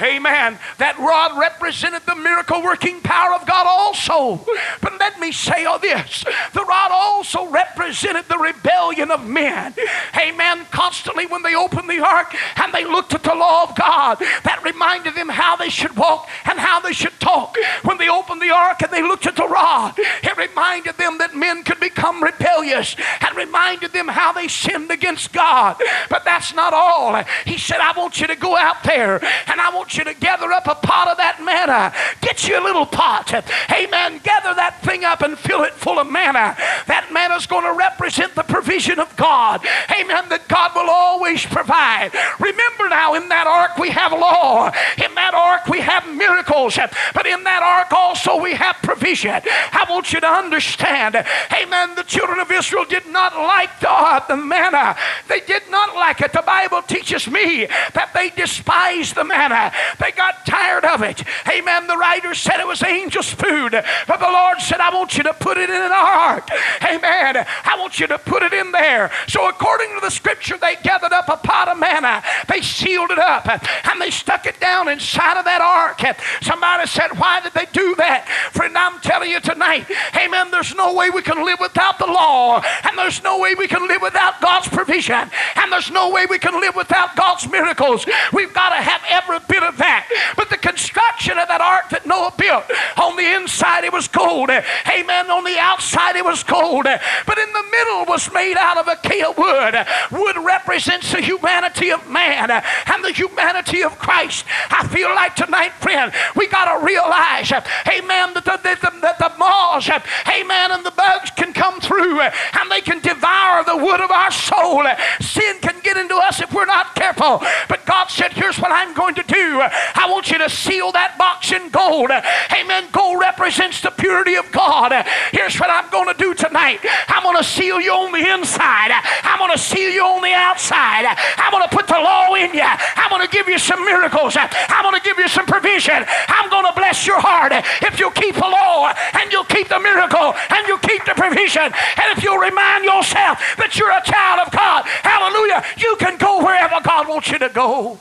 Amen. 0.02 0.60
That 0.78 0.98
rod 1.00 1.40
represented 1.40 2.04
the 2.06 2.16
miracle 2.16 2.62
working 2.62 3.02
power 3.02 3.34
of 3.34 3.46
God 3.46 3.66
also. 3.68 4.46
But 4.82 5.00
let 5.00 5.20
me 5.20 5.32
say 5.32 5.66
all 5.66 5.80
this 5.80 6.24
the 6.54 6.64
rod 6.64 6.92
also 6.92 7.48
represented 7.50 8.26
the 8.28 8.38
rebellion 8.38 9.12
of 9.12 9.26
men. 9.26 9.74
Amen. 10.18 10.66
Constantly, 10.72 11.26
when 11.26 11.44
they 11.44 11.56
opened 11.56 11.90
the 11.90 12.00
ark 12.00 12.36
and 12.58 12.74
they 12.74 12.86
looked 12.86 13.14
at 13.14 13.24
the 13.24 13.36
law 13.36 13.64
of 13.64 13.76
God, 13.76 14.18
that 14.20 14.62
reminded 14.64 15.16
them 15.16 15.30
how 15.30 15.56
they 15.56 15.70
should 15.70 15.96
walk 15.96 16.28
and 16.46 16.60
how 16.60 16.80
they 16.80 16.94
should 16.94 17.18
talk. 17.20 17.56
When 17.84 17.98
they 17.98 18.10
opened 18.10 18.42
the 18.42 18.52
ark 18.52 18.82
and 18.82 18.92
they 18.92 19.02
looked 19.02 19.28
at 19.28 19.36
the 19.36 19.48
rod, 19.48 19.94
it 19.98 20.38
reminded 20.38 20.98
them 20.98 21.18
that 21.20 21.36
men 21.36 21.64
could 21.64 21.80
become 21.80 22.24
rebellious 22.24 22.96
and 23.22 23.36
reminded 23.36 23.94
them 23.94 24.08
how 24.08 24.34
they 24.34 24.48
sinned 24.48 24.92
against 24.92 25.32
God. 25.34 25.78
But 26.10 26.26
that's 26.26 26.54
not 26.54 26.74
all. 26.74 27.24
He 27.46 27.58
said, 27.58 27.78
I 27.80 27.94
want 27.98 28.20
you 28.20 28.28
to 28.28 28.36
go 28.36 28.58
out 28.58 28.84
there 28.84 29.24
and 29.48 29.62
I 29.62 29.74
want 29.74 29.85
want 29.86 29.98
you 30.00 30.04
to 30.04 30.20
gather 30.20 30.52
up 30.52 30.66
a 30.66 30.74
pot 30.74 31.08
of 31.10 31.18
that 31.18 31.38
manna. 31.46 31.94
Get 32.20 32.48
you 32.48 32.60
a 32.60 32.64
little 32.64 32.88
pot. 32.88 33.32
Amen. 33.70 34.20
Gather 34.24 34.56
that 34.56 34.82
thing 34.82 35.06
up 35.06 35.22
and 35.22 35.38
fill 35.38 35.62
it 35.62 35.74
full 35.74 36.00
of 36.00 36.10
manna. 36.10 36.58
That 36.88 37.14
manna 37.14 37.36
is 37.36 37.46
going 37.46 37.66
to 37.66 37.78
represent 37.78 38.34
the 38.34 38.42
provision 38.42 38.98
of 38.98 39.16
God. 39.16 39.62
Amen. 39.94 40.26
That 40.30 40.48
God 40.48 40.72
will 40.74 40.90
always 40.90 41.46
provide. 41.46 42.10
Remember 42.40 42.90
now, 42.90 43.14
in 43.14 43.30
that 43.30 43.46
ark 43.46 43.78
we 43.78 43.92
have 43.92 44.12
law. 44.12 44.74
In 44.98 45.14
that 45.14 45.36
ark 45.36 45.70
we 45.70 45.82
have 45.82 46.10
miracles. 46.10 46.80
But 47.14 47.28
in 47.28 47.44
that 47.44 47.62
ark 47.62 47.94
also 47.94 48.42
we 48.42 48.56
have 48.56 48.78
provision. 48.82 49.38
I 49.46 49.86
want 49.88 50.14
you 50.14 50.20
to 50.20 50.28
understand. 50.28 51.14
Amen. 51.14 51.94
The 51.94 52.10
children 52.10 52.40
of 52.40 52.50
Israel 52.50 52.86
did 52.86 53.06
not 53.06 53.38
like 53.38 53.80
the, 53.82 54.34
the 54.34 54.38
manna. 54.38 54.98
They 55.30 55.42
did 55.42 55.70
not 55.70 55.94
like 55.94 56.22
it. 56.22 56.34
The 56.34 56.42
Bible 56.42 56.82
teaches 56.82 57.30
me 57.30 57.68
that 57.94 58.10
they 58.16 58.32
despised 58.32 59.14
the 59.14 59.24
manna. 59.24 59.72
They 60.00 60.12
got 60.12 60.46
tired 60.46 60.86
of 60.86 61.02
it. 61.02 61.24
Amen. 61.48 61.88
The 61.88 61.98
writer 61.98 62.34
said 62.34 62.60
it 62.60 62.68
was 62.68 62.84
angels' 62.84 63.30
food. 63.30 63.72
But 63.72 64.20
the 64.20 64.30
Lord 64.30 64.60
said, 64.60 64.80
I 64.80 64.94
want 64.94 65.18
you 65.18 65.24
to 65.24 65.34
put 65.34 65.58
it 65.58 65.70
in 65.70 65.82
an 65.82 65.92
ark. 65.92 66.50
Amen. 66.84 67.46
I 67.66 67.78
want 67.78 68.00
you 68.00 68.08
to 68.08 68.18
put 68.18 68.44
it 68.44 68.54
in 68.54 68.72
there. 68.72 69.12
So 69.28 69.48
according 69.50 69.96
to 69.96 70.02
the 70.02 70.12
scripture, 70.12 70.58
they 70.58 70.76
gathered 70.84 71.14
up 71.14 71.30
a 71.30 71.38
pot 71.38 71.68
of 71.68 71.80
manna. 71.80 72.24
They 72.48 72.62
sealed 72.62 73.12
it 73.12 73.20
up 73.20 73.48
and 73.48 74.02
they 74.02 74.12
stuck 74.12 74.46
it 74.46 74.60
down 74.60 74.88
inside 74.88 75.38
of 75.38 75.46
that 75.46 75.62
ark. 75.62 76.02
Somebody 76.42 76.88
said, 76.88 77.18
Why 77.18 77.42
did 77.42 77.54
they 77.54 77.66
do 77.72 77.96
that? 77.96 78.28
Friend, 78.52 78.76
I'm 78.78 79.00
telling 79.00 79.32
you 79.32 79.40
tonight, 79.40 79.90
amen, 80.16 80.52
there's 80.52 80.76
no 80.76 80.94
way 80.94 81.10
we 81.10 81.22
can 81.22 81.44
live 81.46 81.60
without 81.60 81.98
the 82.00 82.06
law, 82.06 82.62
and 82.84 82.98
there's 82.98 83.24
no 83.24 83.40
way 83.40 83.56
we 83.56 83.68
can 83.68 83.88
live 83.88 84.02
without 84.02 84.42
God's 84.42 84.68
provision, 84.68 85.30
and 85.56 85.72
there's 85.72 85.92
no 85.92 86.10
way 86.10 86.26
we 86.26 86.40
can 86.40 86.60
live 86.60 86.76
without 86.76 87.16
God's 87.16 87.50
miracles. 87.50 88.06
We've 88.34 88.54
got 88.54 88.70
to 88.70 88.82
have 88.82 89.02
every 89.10 89.40
bit 89.48 89.64
of 89.66 89.78
that. 89.78 90.08
But 90.36 90.50
the 90.50 90.58
construction 90.58 91.38
of 91.38 91.48
that 91.48 91.62
ark 91.62 91.90
that 91.90 92.06
Noah 92.06 92.34
built, 92.38 92.66
on 92.98 93.16
the 93.16 93.36
inside 93.36 93.84
it 93.84 93.94
was 93.94 94.08
gold. 94.08 94.50
Amen. 94.50 95.30
On 95.30 95.44
the 95.44 95.58
outside 95.60 96.16
it 96.16 96.24
was 96.26 96.44
gold. 96.44 96.86
But 96.86 97.38
in 97.38 97.52
the 97.52 97.66
middle 97.72 98.06
was 98.06 98.32
made 98.34 98.58
out 98.58 98.78
of 98.78 98.88
acacia 98.88 99.34
wood. 99.38 99.76
Wood 100.12 100.38
represents 100.46 101.12
the 101.12 101.22
humanity 101.22 101.92
of 101.92 102.10
man 102.10 102.52
and 102.52 103.04
the 103.04 103.12
humanity 103.12 103.84
of 103.84 103.98
Christ. 103.98 104.46
I 104.70 104.88
feel 104.88 105.10
like 105.10 105.36
tonight, 105.36 105.74
friend, 105.82 106.12
we 106.36 106.48
got 106.48 106.78
to 106.78 106.86
realize, 106.86 107.52
amen, 107.52 108.34
that 108.34 108.46
the, 108.46 108.60
that 108.64 108.82
the, 108.82 108.92
that 109.02 109.18
the 109.20 109.32
moths, 109.38 109.90
amen, 109.90 110.72
and 110.72 110.86
the 110.86 110.92
bugs 110.92 111.32
can 111.32 111.54
come 111.54 111.80
through 111.80 112.20
and 112.22 112.72
they 112.72 112.82
can 112.82 113.00
devour 113.00 113.64
the 113.64 113.78
wood 113.78 114.02
of 114.02 114.12
our 114.12 114.32
soul. 114.32 114.84
Sin 115.20 115.60
can 115.62 115.80
get 115.82 115.98
into 115.98 116.16
us 116.16 116.42
if 116.42 116.54
we're 116.54 116.66
not 116.66 116.96
careful. 116.96 117.42
But 117.68 117.86
God 117.86 118.08
said, 118.08 118.34
here's 118.34 118.60
what 118.60 118.72
I'm 118.72 118.94
going 118.94 119.16
to 119.16 119.24
do. 119.24 119.55
I 119.62 120.10
want 120.10 120.32
you 120.32 120.38
to 120.40 120.50
seal 120.50 120.92
that 120.94 121.18
box 121.18 121.52
in 121.52 121.70
gold. 121.70 122.12
Amen. 122.12 122.86
Gold 122.92 123.20
represents 123.20 123.82
the 123.82 123.92
purity 123.92 124.36
of 124.36 124.52
God. 124.52 124.92
Here's 125.32 125.58
what 125.60 125.70
I'm 125.70 125.90
going 125.90 126.08
to 126.08 126.18
do 126.18 126.34
tonight. 126.34 126.80
I'm 127.08 127.24
going 127.24 127.38
to 127.38 127.44
seal 127.44 127.80
you 127.82 127.92
on 127.92 128.12
the 128.12 128.26
inside. 128.34 128.92
I'm 129.24 129.40
going 129.40 129.52
to 129.52 129.58
seal 129.58 129.92
you 129.92 130.04
on 130.04 130.22
the 130.22 130.34
outside. 130.34 131.06
I'm 131.38 131.52
going 131.52 131.68
to 131.68 131.76
put 131.76 131.88
the 131.88 132.00
law 132.00 132.34
in 132.36 132.54
you. 132.54 132.64
I'm 132.64 133.10
going 133.10 133.26
to 133.26 133.32
give 133.32 133.48
you 133.48 133.60
some 133.60 133.84
miracles. 133.86 134.36
I'm 134.38 134.84
going 134.84 135.00
to 135.00 135.06
give 135.06 135.18
you 135.18 135.28
some 135.28 135.46
provision. 135.46 136.06
I'm 136.28 136.50
going 136.50 136.66
to 136.66 136.74
bless 136.76 137.06
your 137.06 137.20
heart 137.20 137.52
if 137.54 138.00
you 138.00 138.12
keep 138.12 138.36
the 138.36 138.48
law 138.48 138.94
and 139.20 139.32
you'll 139.32 139.46
keep 139.46 139.68
the 139.68 139.80
miracle 139.80 140.34
and 140.50 140.68
you'll 140.68 140.84
keep 140.84 141.06
the 141.06 141.14
provision. 141.16 141.64
And 141.64 142.08
if 142.18 142.24
you'll 142.24 142.38
remind 142.42 142.84
yourself 142.84 143.40
that 143.58 143.76
you're 143.78 143.92
a 143.92 144.04
child 144.04 144.48
of 144.48 144.52
God, 144.52 144.86
hallelujah, 145.04 145.64
you 145.78 145.96
can 146.00 146.18
go 146.18 146.44
wherever 146.44 146.80
God 146.84 147.08
wants 147.08 147.32
you 147.32 147.40
to 147.40 147.50
go. 147.50 148.00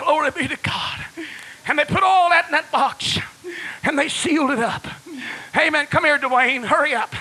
Glory 0.00 0.30
be 0.30 0.48
to 0.48 0.56
God. 0.62 1.04
And 1.66 1.78
they 1.78 1.84
put 1.84 2.02
all 2.02 2.30
that 2.30 2.46
in 2.46 2.52
that 2.52 2.72
box 2.72 3.18
and 3.82 3.98
they 3.98 4.08
sealed 4.08 4.50
it 4.50 4.58
up. 4.58 4.86
Amen. 5.56 5.86
Come 5.86 6.04
here, 6.04 6.18
Dwayne. 6.18 6.64
Hurry 6.64 6.94
up. 6.94 7.14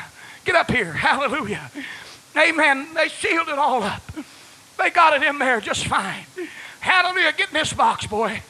Get 0.46 0.56
up 0.56 0.72
here. 0.72 0.94
Hallelujah. 0.94 1.70
Amen. 2.38 2.88
They 2.94 3.10
sealed 3.10 3.50
it 3.50 3.58
all 3.58 3.84
up. 3.84 4.02
They 4.78 4.90
got 4.92 5.14
it 5.14 5.28
in 5.28 5.40
there 5.40 5.60
just 5.60 5.88
fine. 5.88 6.24
Hallelujah. 6.80 7.34
Get 7.34 7.50
in 7.50 7.56
this 7.56 7.74
box, 7.74 8.08
boy. 8.08 8.42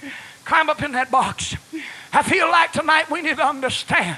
Climb 0.45 0.69
up 0.69 0.83
in 0.83 0.91
that 0.91 1.09
box. 1.09 1.55
I 2.13 2.21
feel 2.23 2.49
like 2.49 2.71
tonight 2.71 3.09
we 3.09 3.21
need 3.21 3.37
to 3.37 3.45
understand. 3.45 4.17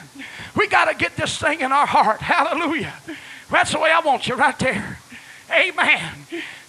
We 0.56 0.67
got 0.67 0.86
to 0.89 0.95
get 0.95 1.15
this 1.15 1.38
thing 1.38 1.62
in 1.62 1.71
our 1.71 1.86
heart. 1.86 2.19
Hallelujah. 2.19 2.93
That's 3.50 3.71
the 3.71 3.80
way 3.80 3.91
I 3.91 4.02
want 4.02 4.28
you 4.28 4.36
right 4.36 4.58
there. 4.60 5.00
Amen. 5.52 6.12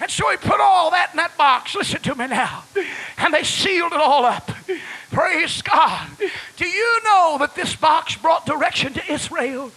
And 0.02 0.10
so 0.10 0.28
he 0.30 0.36
put 0.36 0.60
all 0.60 0.90
that 0.90 1.10
in 1.12 1.18
that 1.18 1.38
box. 1.38 1.76
Listen 1.76 2.02
to 2.02 2.16
me 2.16 2.26
now. 2.26 2.64
And 3.18 3.32
they 3.32 3.44
sealed 3.44 3.92
it 3.92 4.00
all 4.00 4.24
up. 4.24 4.50
Praise 5.12 5.60
God. 5.60 6.08
Do 6.56 6.66
you 6.66 7.00
know 7.04 7.36
that 7.38 7.54
this 7.54 7.76
box 7.76 8.16
brought 8.16 8.46
direction 8.46 8.94
to 8.94 9.12
Israel? 9.12 9.70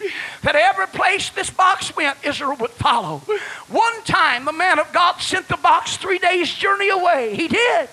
That 0.43 0.55
every 0.55 0.88
place 0.88 1.29
this 1.29 1.49
box 1.49 1.93
went, 1.95 2.17
Israel 2.23 2.55
would 2.59 2.71
follow. 2.71 3.19
One 3.67 4.01
time, 4.03 4.45
the 4.45 4.53
man 4.53 4.79
of 4.79 4.91
God 4.93 5.17
sent 5.17 5.49
the 5.49 5.57
box 5.57 5.97
three 5.97 6.19
days' 6.19 6.53
journey 6.53 6.89
away. 6.89 7.35
He 7.35 7.49
did. 7.49 7.89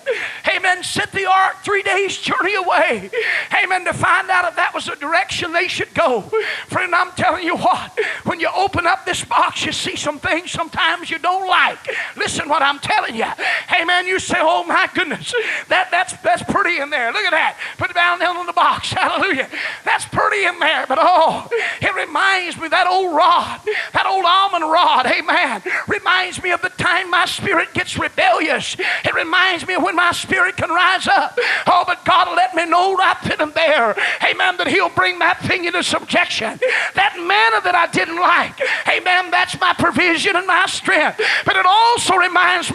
Amen. 0.47 0.83
Sent 0.83 1.11
the 1.11 1.29
ark 1.29 1.57
three 1.63 1.83
days' 1.83 2.17
journey 2.17 2.55
away. 2.55 3.11
Amen. 3.61 3.83
To 3.85 3.93
find 3.93 4.29
out 4.29 4.45
if 4.45 4.55
that 4.55 4.73
was 4.73 4.85
the 4.85 4.95
direction 4.95 5.51
they 5.51 5.67
should 5.67 5.93
go. 5.93 6.21
Friend, 6.67 6.95
I'm 6.95 7.11
telling 7.11 7.43
you 7.43 7.57
what, 7.57 7.99
when 8.23 8.39
you 8.39 8.49
open 8.55 8.87
up 8.87 9.05
this 9.05 9.23
box, 9.25 9.65
you 9.65 9.73
see 9.73 9.97
some 9.97 10.17
things 10.17 10.49
sometimes 10.49 11.11
you 11.11 11.19
don't 11.19 11.47
like. 11.47 11.77
Listen 12.23 12.47
what 12.47 12.61
I'm 12.61 12.79
telling 12.79 13.15
you. 13.15 13.27
Amen. 13.77 14.07
You 14.07 14.17
say, 14.17 14.37
oh 14.39 14.63
my 14.63 14.89
goodness, 14.93 15.33
that, 15.67 15.91
that's, 15.91 16.13
that's 16.23 16.41
pretty 16.43 16.79
in 16.79 16.89
there. 16.89 17.11
Look 17.11 17.25
at 17.25 17.31
that. 17.31 17.57
Put 17.77 17.89
it 17.89 17.95
down 17.95 18.19
there 18.19 18.31
in 18.39 18.45
the 18.45 18.53
box. 18.53 18.93
Hallelujah. 18.93 19.49
That's 19.83 20.05
pretty 20.05 20.45
in 20.45 20.57
there, 20.59 20.85
but 20.87 20.99
oh, 21.01 21.49
it 21.81 21.93
reminds 21.93 22.57
me 22.57 22.69
that 22.69 22.87
old 22.87 23.13
rod, 23.13 23.59
that 23.91 24.05
old 24.05 24.23
almond 24.23 24.71
rod, 24.71 25.05
amen, 25.05 25.61
reminds 25.87 26.41
me 26.41 26.51
of 26.51 26.61
the 26.61 26.69
time 26.69 27.09
my 27.09 27.25
spirit 27.25 27.73
gets 27.73 27.97
rebellious. 27.97 28.77
It 28.79 29.13
reminds 29.13 29.67
me 29.67 29.73
of 29.73 29.83
when 29.83 29.95
my 29.95 30.13
spirit 30.13 30.55
can 30.55 30.69
rise 30.69 31.07
up. 31.07 31.37
Oh, 31.67 31.83
but 31.85 32.05
God 32.05 32.29
will 32.29 32.35
let 32.35 32.55
me 32.55 32.65
know 32.65 32.95
right 32.95 33.17
then 33.23 33.41
and 33.41 33.53
there, 33.53 33.95
amen, 34.23 34.55
that 34.57 34.67
He'll 34.67 34.89
bring 34.89 35.19
that 35.19 35.41
thing 35.41 35.65
into 35.65 35.83
subjection. 35.83 36.57
That 36.95 37.15
manna 37.17 37.59
that 37.63 37.75
I 37.75 37.87
didn't 37.91 38.19
like, 38.19 38.55
amen, 38.87 39.29
that's 39.29 39.59
my 39.59 39.73
provision 39.73 40.37
and 40.37 40.47
my 40.47 40.65
strength. 40.67 41.19
But 41.45 41.57
it 41.57 41.65
also 41.65 42.12
reminds 42.69 42.72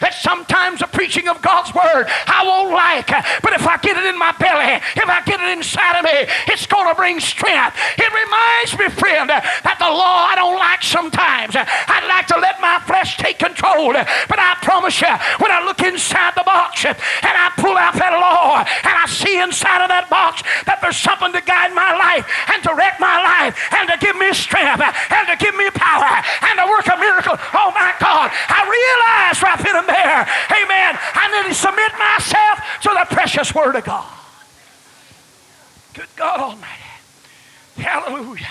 that 0.00 0.14
sometimes 0.18 0.80
the 0.80 0.86
preaching 0.88 1.28
of 1.28 1.40
God's 1.42 1.74
word 1.74 2.06
I 2.26 2.42
won't 2.44 2.72
like, 2.72 3.08
but 3.42 3.52
if 3.52 3.66
I 3.66 3.76
get 3.78 3.96
it 3.96 4.06
in 4.06 4.18
my 4.18 4.32
belly, 4.38 4.80
if 4.96 5.08
I 5.08 5.22
get 5.24 5.40
it 5.40 5.50
inside 5.56 5.98
of 5.98 6.04
me, 6.04 6.26
it's 6.50 6.66
going 6.66 6.88
to 6.88 6.94
bring 6.94 7.20
strength. 7.20 7.76
It 7.98 8.10
reminds 8.10 8.72
me, 8.78 8.88
friend, 8.90 9.30
that 9.30 9.76
the 9.78 9.90
law 9.90 10.26
I 10.30 10.34
don't 10.34 10.58
like 10.58 10.82
sometimes. 10.82 11.54
I'd 11.56 12.06
like 12.08 12.26
to 12.34 12.38
let 12.38 12.60
my 12.60 12.80
flesh 12.86 13.16
take 13.16 13.38
control, 13.38 13.92
but 13.92 14.38
I 14.38 14.56
promise 14.62 15.00
you, 15.00 15.12
when 15.38 15.50
I 15.50 15.64
look 15.64 15.80
inside 15.82 16.34
the 16.34 16.44
box 16.44 16.84
and 16.84 16.96
I 17.22 17.52
pull 17.56 17.76
out 17.76 17.94
that 17.94 18.14
law 18.16 18.64
and 18.64 18.94
I 18.94 19.06
see 19.06 19.38
inside 19.38 19.84
of 19.84 19.88
that 19.92 20.08
box 20.10 20.42
that 20.66 20.80
there's 20.80 20.98
something 20.98 21.32
to 21.32 21.42
guide 21.44 21.70
my 21.76 21.94
life 21.94 22.24
and 22.50 22.62
direct 22.64 22.98
my 22.98 23.20
life 23.20 23.54
and 23.74 23.88
to 23.92 23.96
give 24.00 24.16
me 24.16 24.32
strength 24.32 24.80
and 24.80 25.24
to 25.28 25.36
give 25.36 25.54
me 25.54 25.68
power 25.76 26.18
and 26.48 26.54
to 26.58 26.64
work 26.66 26.86
a 26.88 26.96
miracle. 26.96 27.36
Oh 27.54 27.70
my 27.76 27.92
God, 28.00 28.32
I 28.32 28.60
realize 28.64 29.38
right 29.44 29.60
then 29.62 29.76
and 29.76 29.88
there, 29.88 30.26
amen, 30.50 30.98
I 31.14 31.42
need 31.42 31.48
to 31.48 31.54
submit 31.54 31.92
myself 31.98 32.58
to 32.82 32.88
the 32.88 33.14
precious 33.14 33.54
Word 33.54 33.76
of 33.76 33.84
God. 33.84 34.10
Good 35.92 36.08
God 36.16 36.40
Almighty. 36.40 36.82
Hallelujah. 37.76 38.46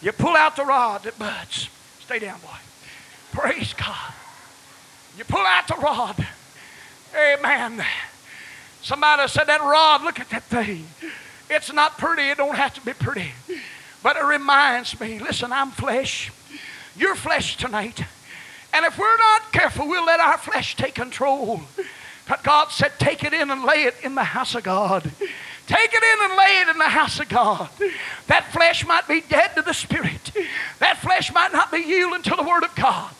You 0.00 0.12
pull 0.12 0.36
out 0.36 0.56
the 0.56 0.64
rod 0.64 1.02
that 1.02 1.18
buds. 1.18 1.68
Stay 2.00 2.18
down, 2.18 2.40
boy. 2.40 2.48
Praise 3.32 3.74
God. 3.74 4.14
You 5.16 5.24
pull 5.24 5.44
out 5.44 5.68
the 5.68 5.74
rod. 5.74 6.26
Amen. 7.14 7.84
Somebody 8.82 9.28
said 9.28 9.44
that 9.44 9.60
rod, 9.60 10.02
look 10.02 10.20
at 10.20 10.30
that 10.30 10.44
thing. 10.44 10.86
It's 11.50 11.72
not 11.72 11.98
pretty. 11.98 12.22
It 12.30 12.38
don't 12.38 12.54
have 12.54 12.74
to 12.74 12.80
be 12.80 12.92
pretty. 12.92 13.32
But 14.02 14.16
it 14.16 14.24
reminds 14.24 14.98
me, 15.00 15.18
listen, 15.18 15.52
I'm 15.52 15.70
flesh. 15.70 16.30
You're 16.96 17.14
flesh 17.14 17.56
tonight. 17.56 18.04
And 18.72 18.84
if 18.84 18.98
we're 18.98 19.16
not 19.16 19.52
careful, 19.52 19.88
we'll 19.88 20.04
let 20.06 20.20
our 20.20 20.38
flesh 20.38 20.76
take 20.76 20.94
control. 20.94 21.62
But 22.28 22.42
God 22.42 22.68
said, 22.68 22.92
take 22.98 23.24
it 23.24 23.32
in 23.32 23.50
and 23.50 23.64
lay 23.64 23.84
it 23.84 23.94
in 24.02 24.14
the 24.14 24.24
house 24.24 24.54
of 24.54 24.62
God. 24.62 25.10
Take 25.68 25.92
it 25.92 26.02
in 26.02 26.30
and 26.30 26.38
lay 26.38 26.60
it 26.62 26.68
in 26.68 26.78
the 26.78 26.88
house 26.88 27.20
of 27.20 27.28
God. 27.28 27.68
That 28.26 28.50
flesh 28.52 28.86
might 28.86 29.06
be 29.06 29.20
dead 29.20 29.54
to 29.54 29.62
the 29.62 29.74
spirit. 29.74 30.32
That 30.78 30.96
flesh 30.96 31.30
might 31.32 31.52
not 31.52 31.70
be 31.70 31.80
yielding 31.80 32.22
to 32.22 32.34
the 32.34 32.42
Word 32.42 32.64
of 32.64 32.74
God. 32.74 33.10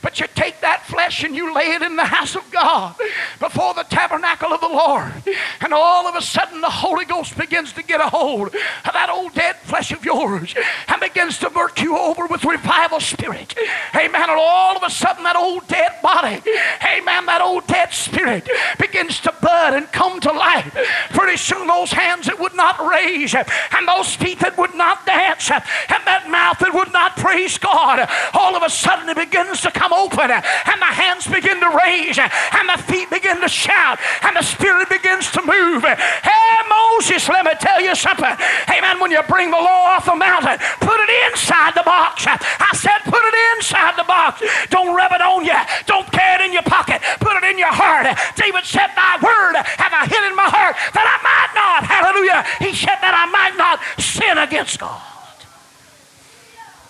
But 0.00 0.18
you 0.18 0.26
take 0.34 0.62
that 0.62 0.86
flesh 0.86 1.22
and 1.22 1.36
you 1.36 1.54
lay 1.54 1.72
it 1.72 1.82
in 1.82 1.96
the 1.96 2.06
house 2.06 2.34
of 2.34 2.50
God 2.50 2.96
before 3.38 3.74
the 3.74 3.82
tabernacle 3.82 4.54
of 4.54 4.62
the 4.62 4.68
Lord. 4.68 5.12
And 5.60 5.74
all 5.74 6.06
of 6.06 6.14
a 6.14 6.22
sudden 6.22 6.62
the 6.62 6.70
Holy 6.70 7.04
Ghost 7.04 7.36
begins 7.36 7.74
to 7.74 7.82
get 7.82 8.00
a 8.00 8.08
hold 8.08 8.48
of 8.48 8.92
that 8.94 9.10
old 9.10 9.34
dead 9.34 9.56
flesh 9.56 9.92
of 9.92 10.02
yours 10.02 10.54
and 10.88 11.00
begins 11.02 11.36
to 11.40 11.50
work 11.54 11.82
you 11.82 11.98
over 11.98 12.26
with 12.26 12.42
revival 12.44 13.00
spirit. 13.00 13.54
Amen. 13.94 14.30
And 14.30 14.40
all 14.40 14.76
of 14.76 14.82
a 14.82 14.90
sudden 14.90 15.24
that 15.24 15.36
old 15.36 15.68
dead 15.68 15.92
body, 16.02 16.40
amen, 16.82 17.26
that 17.26 17.42
old 17.42 17.66
dead 17.66 17.92
spirit 17.92 18.48
begins 18.78 19.20
to 19.20 19.34
bud 19.42 19.74
and 19.74 19.90
come 19.92 20.20
to 20.20 20.32
life. 20.32 20.74
Pretty 21.10 21.36
soon 21.36 21.66
those 21.66 21.92
hands 21.98 22.26
that 22.26 22.38
would 22.38 22.54
not 22.54 22.78
raise 22.80 23.34
and 23.34 23.84
those 23.86 24.14
feet 24.14 24.38
that 24.40 24.56
would 24.56 24.74
not 24.74 25.04
dance 25.04 25.50
and 25.50 26.02
that 26.08 26.30
mouth 26.30 26.58
that 26.58 26.72
would 26.72 26.92
not 26.92 27.16
praise 27.16 27.58
God, 27.58 28.08
all 28.32 28.56
of 28.56 28.62
a 28.62 28.70
sudden 28.70 29.08
it 29.08 29.16
begins 29.16 29.60
to 29.62 29.70
come 29.70 29.92
open 29.92 30.30
and 30.30 30.78
the 30.80 30.92
hands 30.92 31.26
begin 31.26 31.60
to 31.60 31.70
raise 31.76 32.18
and 32.18 32.64
the 32.68 32.80
feet 32.88 33.10
begin 33.10 33.40
to 33.40 33.48
shout 33.48 33.98
and 34.22 34.36
the 34.36 34.42
spirit 34.42 34.88
begins 34.88 35.30
to 35.32 35.42
move. 35.44 35.84
Hey, 35.84 36.56
Moses, 36.68 37.28
let 37.28 37.44
me 37.44 37.52
tell 37.60 37.80
you 37.80 37.94
something. 37.94 38.36
Hey 38.66 38.78
Amen. 38.78 39.00
When 39.00 39.10
you 39.10 39.20
bring 39.26 39.50
the 39.50 39.58
law 39.58 39.98
off 39.98 40.06
the 40.06 40.14
mountain, 40.14 40.56
put 40.78 40.98
it 41.02 41.10
inside 41.30 41.74
the 41.74 41.82
box. 41.82 42.24
I 42.26 42.70
said, 42.74 43.02
put 43.10 43.18
it 43.18 43.36
inside 43.56 43.98
the 43.98 44.06
box. 44.06 44.42
Don't 44.70 44.94
rub 44.94 45.10
it 45.12 45.20
on 45.20 45.44
you. 45.44 45.58
Don't 45.86 46.06
carry 46.12 46.42
it 46.42 46.46
in 46.46 46.52
your 46.52 46.62
pocket. 46.62 47.02
Put 47.18 47.34
it 47.36 47.44
in 47.44 47.58
your 47.58 47.74
heart. 47.74 48.06
David 48.38 48.64
said, 48.64 48.86
Thy 48.94 49.18
word 49.18 49.58
have 49.58 49.90
I 49.90 50.06
hid 50.06 50.22
in 50.30 50.36
my 50.38 50.46
heart 50.46 50.78
that 50.94 51.06
I 51.06 51.16
might 51.26 51.50
not. 51.68 51.84
Hallelujah. 51.84 52.44
He 52.58 52.74
said 52.74 52.96
that 53.00 53.14
I 53.14 53.26
might 53.30 53.56
not 53.56 53.80
sin 54.02 54.38
against 54.38 54.78
God. 54.78 55.02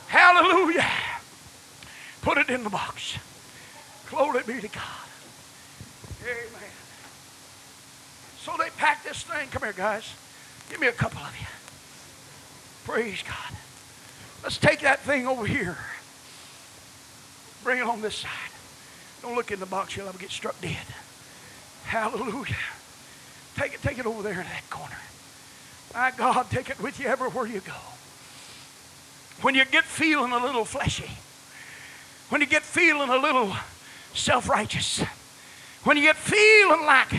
Hallelujah. 0.08 0.86
Put 2.22 2.38
it 2.38 2.48
in 2.48 2.64
the 2.64 2.70
box. 2.70 3.18
Glory 4.10 4.42
be 4.46 4.60
to 4.60 4.68
God. 4.68 5.08
Amen. 6.22 6.72
So 8.40 8.52
they 8.58 8.70
packed 8.76 9.04
this 9.04 9.22
thing. 9.22 9.48
Come 9.50 9.62
here, 9.62 9.72
guys. 9.72 10.14
Give 10.70 10.80
me 10.80 10.86
a 10.86 10.92
couple 10.92 11.20
of 11.20 11.34
you. 11.38 11.46
Praise 12.84 13.22
God. 13.22 13.58
Let's 14.42 14.56
take 14.56 14.80
that 14.80 15.00
thing 15.00 15.26
over 15.26 15.44
here. 15.44 15.76
Bring 17.64 17.78
it 17.78 17.86
on 17.86 18.00
this 18.00 18.14
side. 18.14 18.30
Don't 19.20 19.34
look 19.34 19.50
in 19.50 19.60
the 19.60 19.66
box, 19.66 19.96
you'll 19.96 20.08
ever 20.08 20.18
get 20.18 20.30
struck 20.30 20.58
dead. 20.60 20.86
Hallelujah. 21.84 22.56
Take 23.58 23.74
it, 23.74 23.82
take 23.82 23.98
it 23.98 24.06
over 24.06 24.22
there 24.22 24.40
in 24.40 24.46
that 24.46 24.70
corner. 24.70 24.96
My 25.92 26.12
God, 26.16 26.48
take 26.48 26.70
it 26.70 26.80
with 26.80 27.00
you 27.00 27.06
everywhere 27.08 27.44
you 27.44 27.58
go. 27.58 27.72
When 29.42 29.56
you 29.56 29.64
get 29.64 29.82
feeling 29.82 30.30
a 30.30 30.38
little 30.38 30.64
fleshy, 30.64 31.10
when 32.28 32.40
you 32.40 32.46
get 32.46 32.62
feeling 32.62 33.08
a 33.08 33.16
little 33.16 33.52
self 34.14 34.48
righteous, 34.48 35.02
when 35.82 35.96
you 35.96 36.04
get 36.04 36.14
feeling 36.14 36.86
like, 36.86 37.10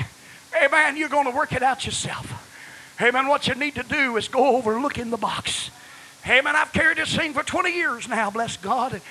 hey 0.54 0.68
man, 0.72 0.96
you're 0.96 1.10
going 1.10 1.26
to 1.26 1.36
work 1.36 1.52
it 1.52 1.62
out 1.62 1.86
yourself. 1.86 2.96
Hey 2.98 3.12
man, 3.12 3.28
What 3.28 3.48
you 3.50 3.56
need 3.56 3.76
to 3.76 3.84
do 3.84 4.16
is 4.16 4.30
go 4.30 4.56
over, 4.56 4.80
look 4.80 4.98
in 4.98 5.10
the 5.10 5.18
box. 5.18 5.72
Hey 6.24 6.40
man, 6.40 6.56
I've 6.56 6.72
carried 6.72 7.00
this 7.00 7.14
thing 7.14 7.34
for 7.34 7.44
20 7.44 7.74
years 7.76 8.08
now, 8.08 8.30
bless 8.30 8.56
God. 8.56 9.02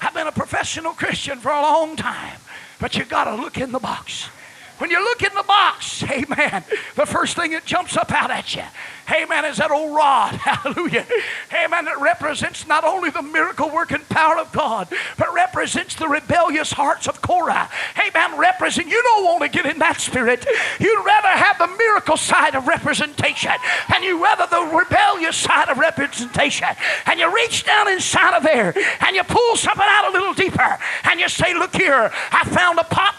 I've 0.00 0.14
been 0.14 0.26
a 0.26 0.32
professional 0.32 0.92
Christian 0.94 1.38
for 1.38 1.50
a 1.50 1.60
long 1.60 1.96
time. 1.96 2.38
But 2.80 2.96
you 2.96 3.04
got 3.04 3.24
to 3.24 3.34
look 3.34 3.58
in 3.58 3.72
the 3.72 3.78
box. 3.78 4.30
When 4.78 4.90
you 4.90 5.02
look 5.02 5.22
in 5.22 5.34
the 5.34 5.42
box, 5.42 6.02
amen, 6.10 6.64
the 6.94 7.06
first 7.06 7.36
thing 7.36 7.50
that 7.50 7.64
jumps 7.64 7.96
up 7.96 8.12
out 8.12 8.30
at 8.30 8.54
you, 8.54 8.62
amen, 9.10 9.44
is 9.44 9.56
that 9.56 9.70
old 9.70 9.94
rod, 9.94 10.34
hallelujah, 10.34 11.04
amen, 11.52 11.84
that 11.84 12.00
represents 12.00 12.66
not 12.66 12.84
only 12.84 13.10
the 13.10 13.22
miracle 13.22 13.70
working 13.70 14.00
power 14.08 14.38
of 14.38 14.52
God, 14.52 14.88
but 15.16 15.34
represents 15.34 15.96
the 15.96 16.08
rebellious 16.08 16.72
hearts 16.72 17.08
of 17.08 17.20
Korah, 17.20 17.68
amen, 17.98 18.38
represent, 18.38 18.86
you 18.86 19.02
don't 19.02 19.24
want 19.24 19.42
to 19.42 19.48
get 19.48 19.66
in 19.66 19.80
that 19.80 20.00
spirit. 20.00 20.46
You'd 20.78 21.04
rather 21.04 21.28
have 21.28 21.58
the 21.58 21.76
miracle 21.76 22.16
side 22.16 22.54
of 22.54 22.68
representation, 22.68 23.52
and 23.92 24.04
you 24.04 24.22
rather 24.22 24.46
the 24.46 24.76
rebellious 24.76 25.36
side 25.36 25.68
of 25.68 25.78
representation, 25.78 26.68
and 27.06 27.18
you 27.18 27.34
reach 27.34 27.64
down 27.64 27.88
inside 27.88 28.36
of 28.36 28.44
there, 28.44 28.74
and 29.00 29.16
you 29.16 29.24
pull 29.24 29.56
something 29.56 29.84
out 29.84 30.08
a 30.08 30.12
little 30.12 30.34
deeper, 30.34 30.78
and 31.04 31.18
you 31.18 31.28
say, 31.28 31.52
look 31.54 31.74
here, 31.74 32.12
I 32.30 32.44
found 32.44 32.78
a 32.78 32.84
pot 32.84 33.14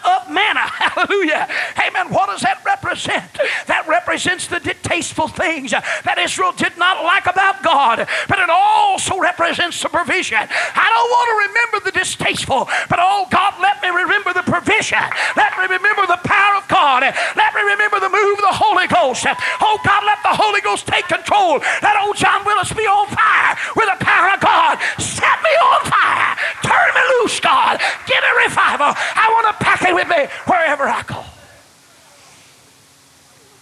hallelujah, 1.00 1.48
Amen. 1.78 2.12
What 2.12 2.26
does 2.26 2.42
that 2.42 2.62
represent? 2.64 3.30
That 3.66 3.86
represents 3.88 4.46
the 4.46 4.60
distasteful 4.60 5.28
things 5.28 5.70
that 5.70 6.18
Israel 6.18 6.52
did 6.52 6.76
not 6.76 7.04
like 7.04 7.26
about 7.26 7.62
God, 7.62 8.06
but 8.28 8.38
it 8.38 8.50
also 8.50 9.18
represents 9.18 9.80
the 9.82 9.88
provision. 9.88 10.38
I 10.40 10.86
don't 10.90 11.10
want 11.10 11.26
to 11.30 11.36
remember 11.48 11.78
the 11.86 11.94
distasteful, 11.96 12.68
but 12.88 12.98
oh 13.00 13.26
God, 13.30 13.54
let 13.60 13.80
me 13.82 13.88
remember 13.88 14.32
the 14.32 14.44
provision. 14.44 15.02
Let 15.36 15.56
me 15.56 15.70
remember 15.70 16.06
the 16.06 16.20
power 16.24 16.56
of 16.58 16.66
God. 16.68 17.02
Let 17.02 17.54
me 17.54 17.62
remember 17.62 18.00
the 18.00 18.10
move 18.10 18.38
of 18.38 18.46
the 18.50 18.58
Holy 18.58 18.86
Ghost. 18.86 19.26
Oh 19.60 19.78
God, 19.84 20.02
let 20.04 20.20
the 20.22 20.34
Holy 20.34 20.60
Ghost 20.60 20.86
take 20.86 21.06
control. 21.08 21.62
Let 21.82 21.96
old 22.02 22.16
John 22.16 22.44
Willis 22.44 22.72
be 22.72 22.84
on 22.84 23.08
fire 23.08 23.56
with 23.76 23.88
the 23.88 23.98
power 24.04 24.34
of 24.34 24.40
God. 24.40 24.78
Set 24.98 25.38
me 25.42 25.52
on 25.62 25.80
fire. 25.86 26.36
Turn 26.62 26.89
loose, 27.20 27.40
God. 27.40 27.80
Give 28.06 28.16
me 28.16 28.44
revival. 28.44 28.86
I 28.96 29.30
want 29.34 29.58
to 29.58 29.64
pack 29.64 29.82
it 29.82 29.94
with 29.94 30.08
me 30.08 30.26
wherever 30.46 30.84
I 30.84 31.02
go. 31.02 31.24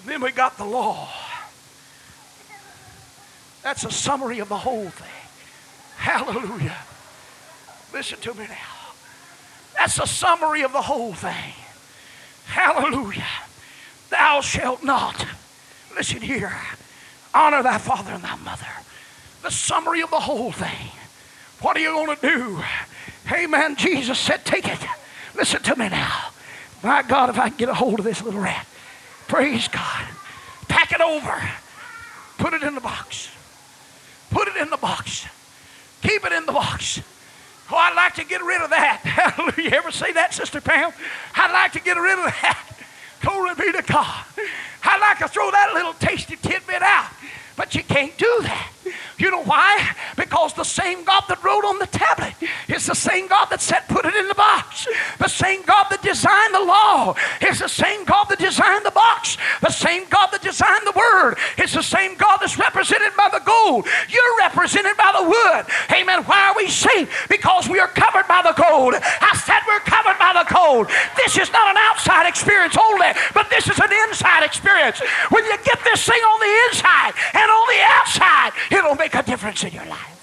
Then 0.07 0.21
we 0.21 0.33
got 0.33 0.57
the 0.57 0.65
law. 0.65 1.09
That's 3.63 3.85
a 3.85 3.91
summary 3.91 4.39
of 4.39 4.49
the 4.49 4.57
whole 4.57 4.89
thing. 4.89 5.09
Hallelujah. 5.97 6.77
Listen 7.93 8.19
to 8.21 8.35
me 8.35 8.47
now. 8.49 8.79
That's 9.77 9.99
a 9.99 10.07
summary 10.07 10.63
of 10.63 10.73
the 10.73 10.83
whole 10.83 11.13
thing. 11.13 11.53
Hallelujah. 12.47 13.27
Thou 14.11 14.41
shalt 14.41 14.83
not, 14.83 15.27
listen 15.95 16.23
here, 16.23 16.57
honor 17.35 17.63
thy 17.63 17.79
father 17.79 18.13
and 18.13 18.25
thy 18.25 18.37
mother. 18.37 18.67
The 19.43 19.51
summary 19.51 20.01
of 20.01 20.11
the 20.11 20.21
whole 20.21 20.51
thing. 20.51 20.91
What 21.61 21.77
are 21.77 21.81
you 21.81 21.91
going 21.91 22.17
to 22.17 22.23
do? 22.23 22.63
Amen. 23.33 23.77
Jesus 23.77 24.19
said, 24.19 24.45
Take 24.45 24.69
it. 24.69 24.81
Listen 25.35 25.63
to 25.63 25.77
me 25.77 25.89
now. 25.89 26.31
My 26.83 27.03
God, 27.03 27.31
if 27.31 27.39
I 27.39 27.49
can 27.49 27.59
get 27.59 27.69
a 27.69 27.75
hold 27.75 27.99
of 27.99 28.05
this 28.05 28.23
little 28.23 28.41
rat. 28.41 28.67
Praise 29.27 29.69
God. 29.69 30.07
Pack 30.69 30.93
it 30.93 31.01
over. 31.01 31.51
Put 32.39 32.55
it 32.55 32.63
in 32.63 32.75
the 32.75 32.81
box. 32.81 33.31
Put 34.31 34.49
it 34.49 34.57
in 34.57 34.71
the 34.71 34.77
box. 34.77 35.27
Keep 36.03 36.25
it 36.25 36.33
in 36.33 36.47
the 36.47 36.53
box. 36.53 37.01
Oh, 37.71 37.77
I'd 37.77 37.95
like 37.95 38.15
to 38.15 38.25
get 38.25 38.43
rid 38.43 38.63
of 38.63 38.71
that. 38.71 39.01
Hallelujah. 39.05 39.71
You 39.71 39.77
ever 39.77 39.91
say 39.91 40.13
that, 40.13 40.33
Sister 40.33 40.61
Pam? 40.61 40.93
I'd 41.35 41.53
like 41.53 41.73
to 41.73 41.81
get 41.81 41.97
rid 41.97 42.19
of 42.19 42.25
that. 42.25 42.65
Glory 43.21 43.55
be 43.55 43.73
to 43.73 43.83
God. 43.83 44.25
I'd 44.85 45.01
like 45.01 45.19
to 45.19 45.29
throw 45.29 45.51
that 45.51 45.73
little 45.75 45.93
tasty 45.95 46.37
tidbit 46.37 46.83
out. 46.83 47.11
But 47.59 47.75
you 47.75 47.83
can't 47.83 48.17
do 48.17 48.39
that. 48.43 48.71
You 49.19 49.33
know 49.33 49.43
why? 49.43 49.91
Because 50.15 50.55
the 50.55 50.63
same 50.63 51.03
God 51.03 51.25
that 51.29 51.43
wrote 51.43 51.67
on 51.67 51.81
the 51.81 51.89
tablet 51.91 52.35
is 52.69 52.87
the 52.87 52.95
same 52.95 53.27
God 53.27 53.47
that 53.47 53.61
said, 53.61 53.81
put 53.89 54.07
it 54.07 54.15
in 54.15 54.29
the 54.29 54.35
box. 54.35 54.87
The 55.19 55.27
same 55.27 55.63
God 55.67 55.91
that 55.91 56.01
designed 56.01 56.55
the 56.55 56.63
law 56.63 57.19
is 57.43 57.59
the 57.59 57.69
same 57.69 58.05
God 58.05 58.31
that 58.31 58.39
designed 58.39 58.87
the 58.87 58.95
box. 58.95 59.37
The 59.61 59.75
same 59.75 60.07
God 60.09 60.29
that 60.31 60.41
designed 60.41 60.87
the 60.87 60.95
word 60.95 61.35
is 61.59 61.75
the 61.75 61.83
same 61.83 62.15
God 62.15 62.39
that's 62.39 62.59
represented 62.59 63.11
by 63.19 63.29
the 63.29 63.43
gold. 63.43 63.89
You're 64.09 64.39
represented 64.39 64.97
by 64.97 65.11
the 65.19 65.27
wood. 65.27 65.67
Amen. 65.91 66.23
Why 66.23 66.55
are 66.55 66.57
we 66.57 66.71
saved? 66.71 67.11
Because 67.29 67.69
we 67.69 67.81
are 67.81 67.89
covered 67.89 68.29
by 68.29 68.47
the 68.47 68.55
gold. 68.55 68.95
I 68.95 69.35
said 69.35 69.59
we're 69.67 69.83
covered 69.83 69.98
This 71.17 71.39
is 71.39 71.53
not 71.53 71.71
an 71.71 71.77
outside 71.79 72.29
experience 72.29 72.77
only, 72.77 73.09
but 73.35 73.49
this 73.51 73.69
is 73.69 73.79
an 73.79 73.91
inside 74.09 74.45
experience. 74.45 75.01
When 75.31 75.45
you 75.45 75.57
get 75.65 75.79
this 75.85 76.05
thing 76.05 76.21
on 76.21 76.41
the 76.41 76.53
inside 76.69 77.13
and 77.35 77.51
on 77.51 77.67
the 77.69 77.81
outside, 77.83 78.53
it'll 78.71 78.97
make 78.97 79.15
a 79.15 79.23
difference 79.23 79.65
in 79.65 79.73
your 79.73 79.87
life. 79.87 80.19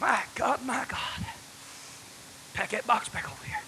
My 0.00 0.22
God, 0.34 0.64
my 0.64 0.84
God. 0.88 1.26
Pack 2.54 2.70
that 2.70 2.86
box 2.86 3.08
back 3.08 3.30
over 3.30 3.44
here. 3.44 3.60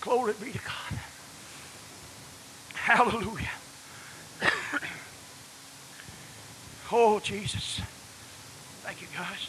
Glory 0.00 0.34
be 0.42 0.52
to 0.52 0.58
God. 0.58 0.98
Hallelujah. 2.74 3.50
oh, 6.92 7.20
Jesus. 7.20 7.80
Thank 8.82 9.02
you, 9.02 9.08
guys. 9.14 9.47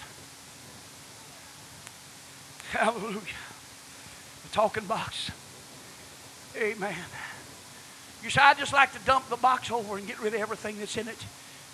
Hallelujah. 2.69 3.19
The 4.43 4.49
talking 4.51 4.85
box. 4.85 5.31
Amen. 6.57 6.95
You 8.23 8.29
say, 8.29 8.41
I 8.41 8.53
just 8.53 8.73
like 8.73 8.91
to 8.93 8.99
dump 9.05 9.29
the 9.29 9.37
box 9.37 9.71
over 9.71 9.97
and 9.97 10.05
get 10.05 10.19
rid 10.19 10.33
of 10.33 10.41
everything 10.41 10.77
that's 10.79 10.97
in 10.97 11.07
it 11.07 11.25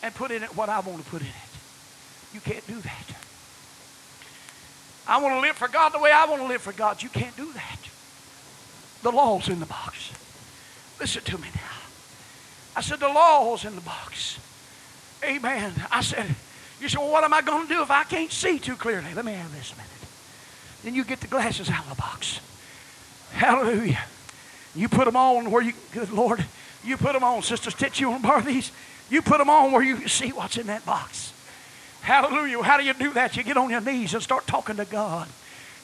and 0.03 0.13
put 0.13 0.31
in 0.31 0.43
it 0.43 0.55
what 0.55 0.69
I 0.69 0.79
want 0.79 1.03
to 1.03 1.09
put 1.09 1.21
in 1.21 1.27
it. 1.27 2.33
You 2.33 2.39
can't 2.39 2.65
do 2.67 2.79
that. 2.81 3.15
I 5.07 5.21
want 5.21 5.35
to 5.35 5.39
live 5.39 5.55
for 5.55 5.67
God 5.67 5.89
the 5.93 5.99
way 5.99 6.11
I 6.11 6.25
want 6.25 6.41
to 6.41 6.47
live 6.47 6.61
for 6.61 6.73
God. 6.73 7.01
You 7.01 7.09
can't 7.09 7.35
do 7.35 7.51
that. 7.53 7.79
The 9.03 9.11
law's 9.11 9.49
in 9.49 9.59
the 9.59 9.65
box. 9.65 10.11
Listen 10.99 11.23
to 11.23 11.37
me 11.37 11.47
now. 11.53 11.61
I 12.75 12.81
said, 12.81 12.99
the 12.99 13.07
law's 13.07 13.65
in 13.65 13.75
the 13.75 13.81
box. 13.81 14.39
Amen. 15.23 15.73
I 15.91 16.01
said, 16.01 16.35
You 16.81 16.89
say, 16.89 16.97
well, 16.97 17.11
what 17.11 17.23
am 17.23 17.33
I 17.33 17.41
going 17.41 17.67
to 17.67 17.73
do 17.73 17.81
if 17.81 17.91
I 17.91 18.03
can't 18.03 18.31
see 18.31 18.59
too 18.59 18.75
clearly? 18.75 19.13
Let 19.13 19.25
me 19.25 19.33
have 19.33 19.51
this 19.55 19.73
minute. 19.75 19.94
Then 20.85 20.93
you 20.93 21.03
get 21.03 21.19
the 21.19 21.27
glasses 21.27 21.67
out 21.67 21.83
of 21.83 21.89
the 21.89 21.95
box. 21.95 22.39
Hallelujah. 23.31 24.03
You 24.75 24.87
put 24.87 25.05
them 25.05 25.15
on 25.15 25.49
where 25.49 25.63
you, 25.63 25.73
good 25.91 26.11
Lord, 26.11 26.45
you 26.83 26.95
put 26.95 27.13
them 27.13 27.23
on. 27.23 27.41
Sister 27.41 27.71
Stitch, 27.71 27.99
you 27.99 28.11
want 28.11 28.21
to 28.21 28.27
borrow 28.27 28.41
these? 28.41 28.71
You 29.09 29.23
put 29.23 29.39
them 29.39 29.49
on 29.49 29.71
where 29.71 29.81
you 29.81 29.95
can 29.95 30.07
see 30.07 30.29
what's 30.29 30.57
in 30.57 30.67
that 30.67 30.85
box. 30.85 31.33
Hallelujah. 32.01 32.61
How 32.61 32.77
do 32.77 32.83
you 32.83 32.93
do 32.93 33.13
that? 33.13 33.35
You 33.35 33.41
get 33.41 33.57
on 33.57 33.71
your 33.71 33.81
knees 33.81 34.13
and 34.13 34.21
start 34.21 34.45
talking 34.45 34.75
to 34.75 34.85
God. 34.85 35.27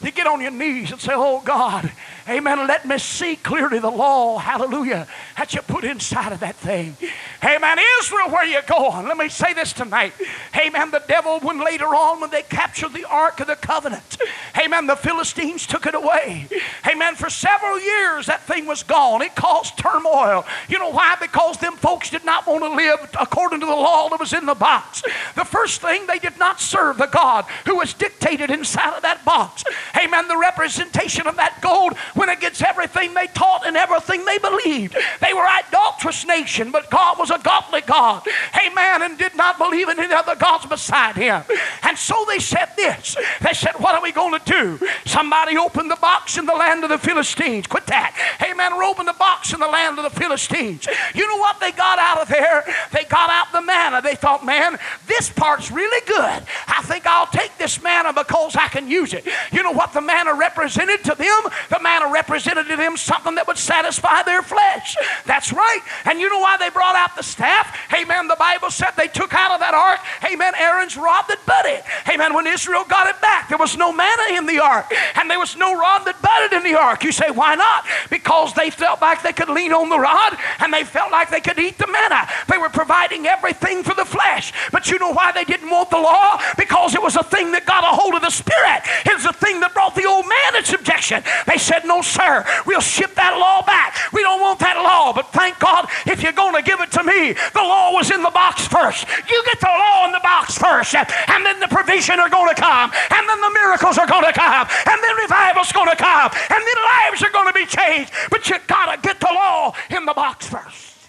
You 0.02 0.10
get 0.10 0.26
on 0.26 0.40
your 0.40 0.50
knees 0.50 0.90
and 0.90 1.00
say, 1.00 1.12
Oh 1.14 1.40
God, 1.44 1.90
amen, 2.28 2.66
let 2.66 2.86
me 2.86 2.98
see 2.98 3.36
clearly 3.36 3.78
the 3.78 3.90
law, 3.90 4.38
hallelujah, 4.38 5.06
that 5.36 5.54
you 5.54 5.62
put 5.62 5.84
inside 5.84 6.32
of 6.32 6.40
that 6.40 6.56
thing. 6.56 6.96
Amen. 7.44 7.78
Israel, 8.00 8.30
where 8.30 8.44
you 8.44 8.60
going? 8.66 9.06
Let 9.06 9.16
me 9.16 9.28
say 9.28 9.52
this 9.52 9.72
tonight. 9.72 10.12
Amen. 10.56 10.90
The 10.90 11.02
devil, 11.06 11.40
when 11.40 11.64
later 11.64 11.86
on, 11.86 12.20
when 12.20 12.30
they 12.30 12.42
captured 12.42 12.92
the 12.92 13.04
Ark 13.04 13.40
of 13.40 13.46
the 13.46 13.56
Covenant, 13.56 14.18
amen, 14.58 14.86
the 14.86 14.96
Philistines 14.96 15.66
took 15.66 15.86
it 15.86 15.94
away. 15.94 16.48
Amen. 16.88 17.14
For 17.14 17.30
several 17.30 17.80
years, 17.80 18.26
that 18.26 18.42
thing 18.42 18.66
was 18.66 18.82
gone. 18.82 19.22
It 19.22 19.36
caused 19.36 19.78
turmoil. 19.78 20.44
You 20.68 20.78
know 20.78 20.90
why? 20.90 21.16
Because 21.20 21.58
them 21.58 21.76
folks 21.76 22.10
did 22.10 22.24
not 22.24 22.46
want 22.46 22.62
to 22.64 22.74
live 22.74 23.10
according 23.20 23.60
to 23.60 23.66
the 23.66 23.72
law 23.72 24.08
that 24.08 24.20
was 24.20 24.32
in 24.32 24.46
the 24.46 24.54
box. 24.54 25.02
The 25.34 25.44
first 25.44 25.80
thing, 25.80 26.06
they 26.06 26.18
did 26.18 26.38
not 26.38 26.60
serve 26.60 26.98
the 26.98 27.06
God 27.06 27.44
who 27.66 27.76
was 27.76 27.94
dictated 27.94 28.50
inside 28.50 28.96
of 28.96 29.02
that 29.02 29.24
box 29.24 29.64
amen, 29.96 30.28
the 30.28 30.36
representation 30.36 31.26
of 31.26 31.36
that 31.36 31.60
gold 31.62 31.94
went 32.14 32.30
against 32.30 32.62
everything 32.62 33.14
they 33.14 33.26
taught 33.28 33.66
and 33.66 33.76
everything 33.76 34.24
they 34.24 34.38
believed. 34.38 34.96
They 35.20 35.32
were 35.32 35.46
idolatrous 35.46 36.26
nation, 36.26 36.70
but 36.70 36.90
God 36.90 37.18
was 37.18 37.30
a 37.30 37.38
godly 37.38 37.80
God, 37.82 38.26
amen, 38.64 39.02
and 39.02 39.18
did 39.18 39.36
not 39.36 39.58
believe 39.58 39.88
in 39.88 39.98
any 39.98 40.12
other 40.12 40.36
gods 40.36 40.66
beside 40.66 41.16
him. 41.16 41.42
And 41.82 41.96
so 41.96 42.24
they 42.28 42.38
said 42.38 42.68
this. 42.76 43.16
They 43.40 43.52
said, 43.52 43.74
what 43.78 43.94
are 43.94 44.02
we 44.02 44.12
going 44.12 44.38
to 44.38 44.44
do? 44.44 44.78
Somebody 45.06 45.56
opened 45.56 45.90
the 45.90 45.96
box 45.96 46.38
in 46.38 46.46
the 46.46 46.54
land 46.54 46.84
of 46.84 46.90
the 46.90 46.98
Philistines. 46.98 47.66
Quit 47.66 47.86
that. 47.86 48.14
Amen. 48.42 48.72
Open 48.72 49.06
the 49.06 49.12
box 49.14 49.52
in 49.52 49.60
the 49.60 49.66
land 49.66 49.98
of 49.98 50.04
the 50.04 50.20
Philistines. 50.20 50.86
You 51.14 51.26
know 51.26 51.38
what 51.38 51.58
they 51.60 51.72
got 51.72 51.98
out 51.98 52.20
of 52.20 52.28
there? 52.28 52.64
They 52.92 53.04
got 53.04 53.30
out 53.30 53.50
the 53.52 53.62
manna. 53.62 54.02
They 54.02 54.14
thought, 54.14 54.44
man, 54.44 54.78
this 55.06 55.30
part's 55.30 55.70
really 55.70 56.06
good. 56.06 56.42
I 56.68 56.82
think 56.82 57.06
I'll 57.06 57.26
take 57.26 57.56
this 57.58 57.82
manna 57.82 58.12
because 58.12 58.54
I 58.54 58.68
can 58.68 58.88
use 58.88 59.14
it. 59.14 59.26
You 59.50 59.62
know 59.62 59.72
what 59.72 59.81
the 59.92 60.00
manna 60.00 60.34
represented 60.34 61.02
to 61.04 61.14
them? 61.14 61.40
The 61.70 61.80
manna 61.80 62.12
represented 62.12 62.68
to 62.68 62.76
them 62.76 62.96
something 62.96 63.34
that 63.34 63.46
would 63.46 63.58
satisfy 63.58 64.22
their 64.22 64.42
flesh. 64.42 64.96
That's 65.26 65.52
right. 65.52 65.80
And 66.04 66.20
you 66.20 66.28
know 66.30 66.40
why 66.40 66.56
they 66.56 66.70
brought 66.70 66.94
out 66.94 67.16
the 67.16 67.22
staff? 67.22 67.76
Amen. 67.92 68.28
The 68.28 68.36
Bible 68.36 68.70
said 68.70 68.90
they 68.96 69.08
took 69.08 69.34
out 69.34 69.52
of 69.52 69.60
that 69.60 69.74
ark, 69.74 70.00
amen, 70.30 70.52
Aaron's 70.58 70.96
rod 70.96 71.24
that 71.28 71.40
budded. 71.46 71.82
Amen. 72.12 72.34
When 72.34 72.46
Israel 72.46 72.84
got 72.88 73.08
it 73.08 73.20
back, 73.20 73.48
there 73.48 73.58
was 73.58 73.76
no 73.76 73.92
manna 73.92 74.36
in 74.36 74.46
the 74.46 74.58
ark, 74.62 74.92
and 75.16 75.30
there 75.30 75.38
was 75.38 75.56
no 75.56 75.78
rod 75.78 76.04
that 76.04 76.20
budded 76.20 76.56
in 76.56 76.62
the 76.62 76.78
ark. 76.78 77.04
You 77.04 77.12
say, 77.12 77.30
why 77.30 77.54
not? 77.54 77.84
Because 78.10 78.52
they 78.54 78.70
felt 78.70 79.00
like 79.00 79.22
they 79.22 79.32
could 79.32 79.48
lean 79.48 79.72
on 79.72 79.88
the 79.88 79.98
rod 79.98 80.36
and 80.60 80.72
they 80.72 80.84
felt 80.84 81.10
like 81.10 81.30
they 81.30 81.40
could 81.40 81.58
eat 81.58 81.78
the 81.78 81.86
manna. 81.86 82.28
They 82.48 82.58
were 82.58 82.68
providing 82.68 83.26
everything 83.26 83.82
for 83.82 83.94
the 83.94 84.04
flesh. 84.04 84.52
But 84.70 84.90
you 84.90 84.98
know 84.98 85.12
why 85.12 85.32
they 85.32 85.44
didn't 85.44 85.70
want 85.70 85.90
the 85.90 85.96
law? 85.96 86.40
Because 86.56 86.94
it 86.94 87.02
was 87.02 87.16
a 87.16 87.22
thing 87.22 87.52
that 87.52 87.66
got 87.66 87.84
a 87.84 87.94
hold 87.94 88.14
of 88.14 88.22
the 88.22 88.30
spirit. 88.30 88.82
It 89.06 89.14
was 89.14 89.26
a 89.26 89.32
thing 89.32 89.60
that 89.62 89.72
brought 89.72 89.94
the 89.94 90.04
old 90.04 90.26
man 90.26 90.58
in 90.58 90.64
subjection. 90.64 91.22
They 91.46 91.56
said, 91.56 91.86
No, 91.86 92.02
sir, 92.02 92.44
we'll 92.66 92.84
ship 92.84 93.14
that 93.14 93.38
law 93.38 93.62
back. 93.62 93.96
We 94.12 94.22
don't 94.22 94.40
want 94.40 94.58
that 94.60 94.76
law. 94.76 95.12
But 95.14 95.32
thank 95.32 95.58
God, 95.58 95.88
if 96.06 96.22
you're 96.22 96.36
going 96.36 96.54
to 96.54 96.62
give 96.62 96.80
it 96.80 96.90
to 96.98 97.02
me, 97.02 97.32
the 97.32 97.64
law 97.64 97.94
was 97.94 98.10
in 98.10 98.22
the 98.22 98.34
box 98.34 98.66
first. 98.66 99.06
You 99.30 99.38
get 99.46 99.60
the 99.60 99.72
law 99.72 100.06
in 100.06 100.12
the 100.12 100.22
box 100.22 100.58
first, 100.58 100.94
and 100.94 101.40
then 101.46 101.60
the 101.60 101.68
provision 101.68 102.18
are 102.20 102.28
going 102.28 102.52
to 102.52 102.58
come, 102.60 102.90
and 102.92 103.22
then 103.28 103.40
the 103.40 103.54
miracles 103.54 103.96
are 103.98 104.06
going 104.06 104.26
to 104.26 104.34
come, 104.34 104.66
and 104.68 104.98
then 104.98 105.14
revival's 105.16 105.72
going 105.72 105.90
to 105.90 105.96
come, 105.96 106.30
and 106.34 106.60
then 106.60 106.78
lives 107.08 107.22
are 107.22 107.30
going 107.30 107.48
to 107.48 107.56
be 107.56 107.66
changed. 107.66 108.12
But 108.30 108.48
you 108.50 108.58
got 108.66 108.94
to 108.94 109.00
get 109.00 109.20
the 109.20 109.32
law 109.32 109.74
in 109.90 110.04
the 110.04 110.14
box 110.14 110.46
first. 110.46 111.08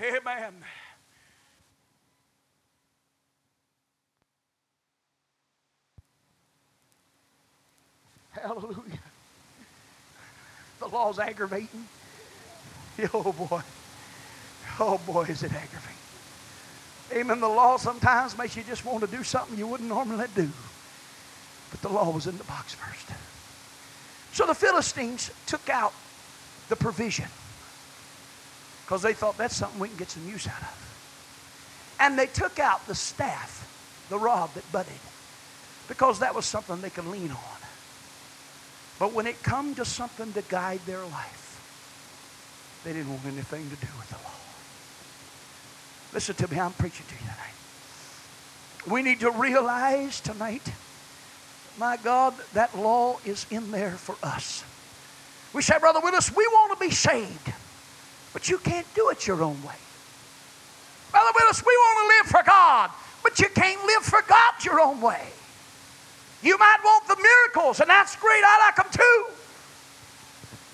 Amen. 0.00 0.54
Hallelujah. 8.42 8.98
The 10.78 10.86
law's 10.86 11.18
aggravating. 11.18 11.86
Oh 13.14 13.32
boy. 13.32 13.60
Oh 14.80 14.98
boy, 15.06 15.22
is 15.22 15.44
it 15.44 15.52
aggravating. 15.52 15.94
Amen. 17.12 17.38
The 17.38 17.48
law 17.48 17.76
sometimes 17.76 18.36
makes 18.36 18.56
you 18.56 18.64
just 18.64 18.84
want 18.84 19.04
to 19.04 19.06
do 19.06 19.22
something 19.22 19.56
you 19.56 19.68
wouldn't 19.68 19.88
normally 19.88 20.26
do. 20.34 20.48
But 21.70 21.80
the 21.82 21.90
law 21.90 22.10
was 22.10 22.26
in 22.26 22.36
the 22.36 22.42
box 22.44 22.74
first. 22.74 23.08
So 24.32 24.46
the 24.46 24.54
Philistines 24.54 25.30
took 25.46 25.68
out 25.70 25.92
the 26.68 26.76
provision 26.76 27.26
because 28.84 29.02
they 29.02 29.12
thought 29.12 29.36
that's 29.38 29.56
something 29.56 29.78
we 29.78 29.88
can 29.88 29.96
get 29.96 30.10
some 30.10 30.28
use 30.28 30.46
out 30.46 30.60
of. 30.60 31.96
And 32.00 32.18
they 32.18 32.26
took 32.26 32.58
out 32.58 32.86
the 32.86 32.94
staff, 32.94 34.06
the 34.08 34.18
rod 34.18 34.52
that 34.54 34.70
budded, 34.72 34.92
because 35.88 36.18
that 36.20 36.34
was 36.34 36.46
something 36.46 36.80
they 36.80 36.90
could 36.90 37.06
lean 37.06 37.30
on. 37.30 37.57
But 38.98 39.12
when 39.12 39.26
it 39.26 39.42
come 39.42 39.74
to 39.76 39.84
something 39.84 40.32
to 40.32 40.42
guide 40.42 40.80
their 40.86 41.02
life, 41.02 42.80
they 42.84 42.92
didn't 42.92 43.10
want 43.10 43.24
anything 43.26 43.68
to 43.70 43.76
do 43.76 43.92
with 43.98 44.08
the 44.10 44.16
law. 44.16 44.30
Listen 46.12 46.34
to 46.36 46.48
me, 46.48 46.58
I'm 46.58 46.72
preaching 46.72 47.06
to 47.06 47.14
you 47.14 47.20
tonight. 47.20 47.48
We 48.90 49.02
need 49.02 49.20
to 49.20 49.30
realize 49.30 50.20
tonight, 50.20 50.72
my 51.78 51.96
God, 51.96 52.34
that 52.54 52.76
law 52.76 53.18
is 53.24 53.46
in 53.50 53.70
there 53.70 53.92
for 53.92 54.16
us. 54.22 54.64
We 55.52 55.62
say, 55.62 55.78
Brother 55.78 56.00
Willis, 56.02 56.34
we 56.34 56.46
want 56.46 56.78
to 56.78 56.84
be 56.84 56.92
saved, 56.92 57.52
but 58.32 58.48
you 58.48 58.58
can't 58.58 58.86
do 58.94 59.10
it 59.10 59.26
your 59.26 59.42
own 59.42 59.62
way. 59.62 59.74
Brother 61.10 61.30
Willis, 61.38 61.64
we 61.64 61.72
want 61.72 61.98
to 61.98 62.16
live 62.16 62.42
for 62.42 62.46
God, 62.46 62.90
but 63.22 63.38
you 63.38 63.48
can't 63.54 63.84
live 63.86 64.02
for 64.02 64.22
God 64.28 64.64
your 64.64 64.80
own 64.80 65.00
way. 65.00 65.28
You 66.42 66.56
might 66.58 66.78
want 66.84 67.08
the 67.08 67.16
miracles, 67.16 67.80
and 67.80 67.90
that's 67.90 68.16
great. 68.16 68.42
I 68.44 68.66
like 68.66 68.76
them 68.76 68.86
too. 68.92 69.34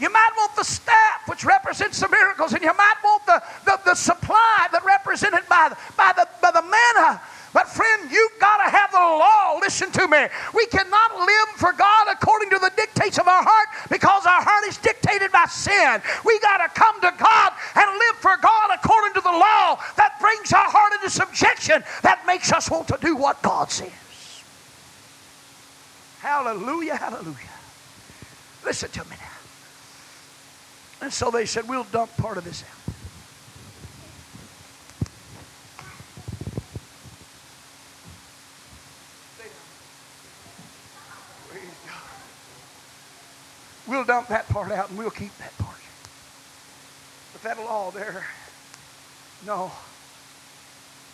You 0.00 0.10
might 0.10 0.30
want 0.36 0.56
the 0.56 0.64
staff, 0.64 1.22
which 1.26 1.44
represents 1.44 2.00
the 2.00 2.08
miracles, 2.08 2.52
and 2.52 2.62
you 2.62 2.74
might 2.76 2.96
want 3.02 3.24
the, 3.26 3.42
the, 3.64 3.80
the 3.84 3.94
supply 3.94 4.66
that 4.72 4.84
represented 4.84 5.48
by 5.48 5.70
the, 5.70 5.76
by, 5.96 6.12
the, 6.16 6.28
by 6.42 6.50
the 6.50 6.62
manna. 6.62 7.20
But 7.54 7.68
friend, 7.68 8.10
you've 8.10 8.38
got 8.40 8.58
to 8.64 8.68
have 8.68 8.90
the 8.90 8.98
law. 8.98 9.56
Listen 9.60 9.92
to 9.92 10.08
me. 10.08 10.26
We 10.52 10.66
cannot 10.66 11.14
live 11.14 11.48
for 11.54 11.72
God 11.72 12.08
according 12.10 12.50
to 12.50 12.58
the 12.58 12.72
dictates 12.76 13.18
of 13.18 13.28
our 13.28 13.44
heart 13.44 13.68
because 13.88 14.26
our 14.26 14.42
heart 14.42 14.64
is 14.66 14.76
dictated 14.78 15.30
by 15.30 15.46
sin. 15.46 16.02
We 16.26 16.40
got 16.40 16.58
to 16.58 16.68
come 16.78 17.00
to 17.00 17.14
God 17.16 17.52
and 17.76 17.86
live 17.96 18.16
for 18.16 18.36
God 18.42 18.70
according 18.74 19.14
to 19.14 19.20
the 19.20 19.30
law 19.30 19.78
that 19.96 20.18
brings 20.20 20.52
our 20.52 20.68
heart 20.68 20.94
into 20.94 21.08
subjection, 21.08 21.84
that 22.02 22.26
makes 22.26 22.52
us 22.52 22.68
want 22.68 22.88
to 22.88 22.98
do 23.00 23.14
what 23.14 23.40
God 23.40 23.70
says. 23.70 24.03
Hallelujah, 26.24 26.96
hallelujah. 26.96 27.36
Listen 28.64 28.90
to 28.92 29.04
me 29.04 29.16
now. 29.20 29.26
And 31.02 31.12
so 31.12 31.30
they 31.30 31.44
said, 31.44 31.68
We'll 31.68 31.84
dump 31.84 32.16
part 32.16 32.38
of 32.38 32.44
this 32.44 32.62
out. 32.62 32.94
We'll 43.86 44.04
dump 44.04 44.28
that 44.28 44.48
part 44.48 44.72
out 44.72 44.88
and 44.88 44.98
we'll 44.98 45.10
keep 45.10 45.36
that 45.36 45.54
part. 45.58 45.76
But 47.34 47.42
that 47.42 47.58
law 47.58 47.90
there, 47.90 48.24
no. 49.44 49.70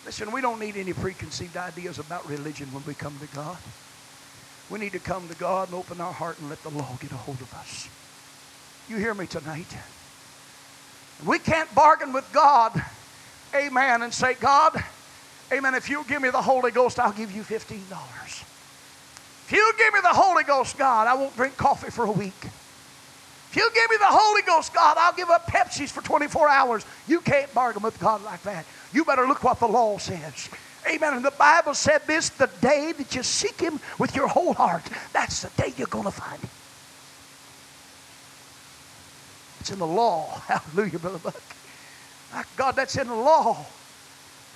Listen, 0.05 0.31
we 0.31 0.39
don't 0.39 0.57
need 0.57 0.77
any 0.77 0.93
preconceived 0.93 1.57
ideas 1.57 1.99
about 1.99 2.29
religion 2.29 2.71
when 2.71 2.85
we 2.85 2.93
come 2.93 3.19
to 3.19 3.35
God. 3.35 3.57
We 4.69 4.79
need 4.79 4.93
to 4.93 4.99
come 4.99 5.27
to 5.27 5.35
God 5.35 5.69
and 5.69 5.77
open 5.77 5.99
our 5.99 6.13
heart 6.13 6.39
and 6.39 6.49
let 6.49 6.61
the 6.63 6.69
law 6.69 6.97
get 7.01 7.11
a 7.11 7.15
hold 7.15 7.41
of 7.41 7.53
us. 7.55 7.89
You 8.89 8.97
hear 8.97 9.13
me 9.13 9.27
tonight? 9.27 9.67
We 11.25 11.39
can't 11.39 11.73
bargain 11.75 12.13
with 12.13 12.29
God, 12.33 12.81
amen, 13.53 14.01
and 14.01 14.13
say, 14.13 14.33
God, 14.35 14.81
amen, 15.51 15.75
if 15.75 15.89
you 15.89 16.03
give 16.07 16.21
me 16.21 16.29
the 16.29 16.41
Holy 16.41 16.71
Ghost, 16.71 16.99
I'll 16.99 17.11
give 17.11 17.31
you 17.31 17.43
$15. 17.43 17.79
If 19.51 19.51
you 19.51 19.73
give 19.77 19.93
me 19.93 19.99
the 20.01 20.09
Holy 20.09 20.43
Ghost, 20.43 20.77
God, 20.77 21.07
I 21.07 21.13
won't 21.13 21.35
drink 21.35 21.57
coffee 21.57 21.91
for 21.91 22.05
a 22.05 22.11
week. 22.11 22.33
If 23.51 23.57
you 23.57 23.69
give 23.73 23.89
me 23.89 23.97
the 23.97 24.05
Holy 24.07 24.41
Ghost, 24.43 24.73
God, 24.73 24.95
I'll 24.97 25.13
give 25.13 25.29
up 25.29 25.45
Pepsi's 25.45 25.91
for 25.91 26.01
24 26.01 26.47
hours. 26.47 26.85
You 27.05 27.19
can't 27.19 27.53
bargain 27.53 27.83
with 27.83 27.99
God 27.99 28.23
like 28.23 28.41
that. 28.43 28.65
You 28.93 29.03
better 29.03 29.27
look 29.27 29.43
what 29.43 29.59
the 29.59 29.67
law 29.67 29.97
says. 29.97 30.49
Amen. 30.87 31.13
And 31.13 31.25
the 31.25 31.31
Bible 31.31 31.73
said 31.73 32.01
this 32.07 32.29
the 32.29 32.49
day 32.61 32.93
that 32.97 33.15
you 33.15 33.23
seek 33.23 33.59
Him 33.59 33.79
with 33.99 34.15
your 34.15 34.27
whole 34.27 34.53
heart, 34.53 34.83
that's 35.13 35.41
the 35.41 35.61
day 35.61 35.73
you're 35.77 35.87
going 35.87 36.05
to 36.05 36.11
find 36.11 36.41
Him. 36.41 36.49
It's 39.59 39.71
in 39.71 39.79
the 39.79 39.87
law. 39.87 40.41
Hallelujah, 40.47 40.99
Brother 40.99 41.19
Buck. 41.19 41.41
My 42.33 42.43
God, 42.55 42.75
that's 42.75 42.97
in 42.97 43.07
the 43.07 43.15
law. 43.15 43.63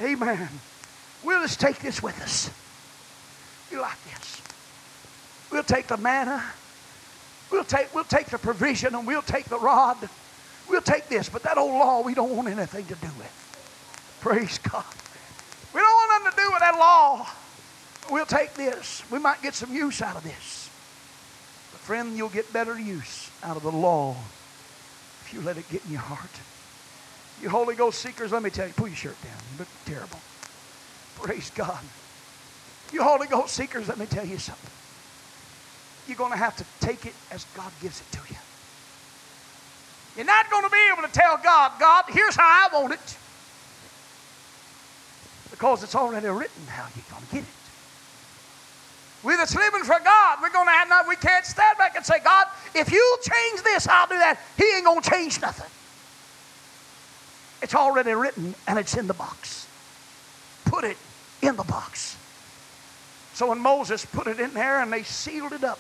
Amen. 0.02 0.50
We'll 1.24 1.42
just 1.42 1.60
take 1.60 1.80
this 1.80 2.02
with 2.02 2.20
us. 2.22 2.50
You 3.72 3.82
like 3.82 4.04
this. 4.06 4.42
We'll 5.52 5.64
take 5.64 5.88
the 5.88 5.98
manna. 5.98 6.44
We'll 7.52 7.64
take, 7.64 7.94
we'll 7.94 8.04
take 8.04 8.28
the 8.28 8.38
provision 8.38 8.96
and 8.96 9.06
we'll 9.06 9.22
take 9.22 9.46
the 9.46 9.60
rod. 9.60 9.98
We'll 10.70 10.82
take 10.82 11.08
this, 11.08 11.30
but 11.30 11.44
that 11.44 11.58
old 11.58 11.74
law 11.74 12.02
we 12.02 12.14
don't 12.16 12.36
want 12.36 12.48
anything 12.48 12.86
to 12.86 12.96
do 12.96 13.08
with. 13.18 14.18
Praise 14.22 14.58
God. 14.58 14.84
We 15.76 15.82
don't 15.82 15.94
want 15.94 16.24
nothing 16.24 16.32
to 16.32 16.38
do 16.38 16.52
with 16.54 16.60
that 16.62 16.80
law. 16.80 17.28
We'll 18.10 18.26
take 18.26 18.54
this. 18.54 19.04
We 19.12 19.20
might 19.20 19.42
get 19.42 19.56
some 19.56 19.76
use 19.76 20.02
out 20.02 20.16
of 20.16 20.24
this. 20.24 20.70
But 21.72 21.82
friend, 21.82 22.16
you'll 22.16 22.30
get 22.30 22.54
better 22.54 22.80
use 22.80 23.30
out 23.44 23.58
of 23.58 23.64
the 23.64 23.72
law 23.74 24.16
if 25.26 25.34
you 25.34 25.42
let 25.42 25.58
it 25.58 25.70
get 25.70 25.84
in 25.84 25.92
your 25.92 26.00
heart. 26.00 26.30
You 27.42 27.50
Holy 27.50 27.76
Ghost 27.76 28.00
seekers, 28.00 28.32
let 28.32 28.42
me 28.42 28.50
tell 28.52 28.68
you, 28.68 28.74
pull 28.74 28.88
your 28.88 28.96
shirt 28.96 29.22
down. 29.22 29.34
You 29.52 29.60
look 29.60 29.68
terrible. 29.86 30.20
Praise 31.18 31.52
God. 31.54 31.84
You 32.94 33.04
Holy 33.04 33.28
Ghost 33.28 33.54
seekers, 33.54 33.90
let 33.90 33.98
me 33.98 34.06
tell 34.06 34.26
you 34.26 34.38
something. 34.38 34.72
You're 36.08 36.16
going 36.16 36.32
to 36.32 36.38
have 36.38 36.56
to 36.56 36.66
take 36.80 37.06
it 37.06 37.14
as 37.32 37.46
God 37.54 37.72
gives 37.82 38.00
it 38.00 38.10
to 38.14 38.20
you. 38.30 38.40
You're 40.16 40.26
not 40.26 40.50
going 40.50 40.64
to 40.64 40.70
be 40.70 40.90
able 40.94 41.06
to 41.06 41.14
tell 41.14 41.38
God, 41.44 41.74
God, 41.82 42.06
here's 42.08 42.38
how 42.38 42.70
I 42.72 42.80
want 42.80 42.94
it. 42.94 43.18
Because 45.56 45.84
it's 45.84 45.96
already 45.96 46.28
written 46.28 46.68
how 46.68 46.86
you're 46.94 47.06
going 47.10 47.26
to 47.26 47.36
get 47.36 47.44
it. 47.44 47.50
We 49.24 49.38
that's 49.38 49.56
living 49.56 49.84
for 49.84 49.98
God, 50.04 50.40
we're 50.42 50.52
going 50.52 50.68
to 50.68 50.72
have 50.72 50.90
not, 50.90 51.08
we 51.08 51.16
can't 51.16 51.46
stand 51.46 51.78
back 51.78 51.96
and 51.96 52.06
say, 52.06 52.20
God, 52.22 52.46
if 52.76 52.92
you 52.92 53.18
change 53.24 53.64
this, 53.64 53.88
I'll 53.88 54.06
do 54.06 54.18
that. 54.18 54.38
He 54.58 54.66
ain't 54.76 54.84
going 54.84 55.02
to 55.02 55.10
change 55.10 55.42
nothing. 55.42 55.72
It's 57.62 57.74
already 57.74 58.12
written 58.12 58.54
and 58.68 58.78
it's 58.78 58.98
in 58.98 59.08
the 59.08 59.14
box. 59.14 59.66
Put 60.66 60.84
it 60.84 60.98
in 61.42 61.56
the 61.56 61.64
box. 61.64 62.18
So 63.34 63.48
when 63.48 63.60
Moses 63.60 64.06
put 64.06 64.28
it 64.28 64.42
in 64.42 64.54
there 64.54 64.82
and 64.82 64.92
they 64.92 65.04
sealed 65.04 65.54
it 65.54 65.64
up, 65.64 65.80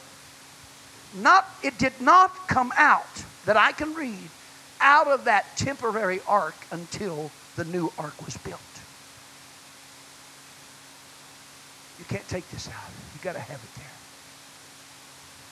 not 1.22 1.46
it 1.64 1.78
did 1.78 2.00
not 2.00 2.48
come 2.48 2.72
out 2.78 3.24
that 3.46 3.58
I 3.58 3.74
can 3.74 3.94
read 3.94 4.30
out 4.80 5.08
of 5.08 5.26
that 5.26 5.58
temporary 5.58 6.22
ark 6.28 6.56
until 6.72 7.30
the 7.58 7.66
new 7.66 7.92
ark 8.00 8.26
was 8.26 8.38
built. 8.38 8.60
You 11.98 12.06
can't 12.06 12.28
take 12.28 12.50
this 12.50 12.70
out. 12.70 12.94
You 13.14 13.20
got 13.20 13.34
to 13.34 13.40
have 13.40 13.64
it 13.64 13.74
there. 13.76 14.02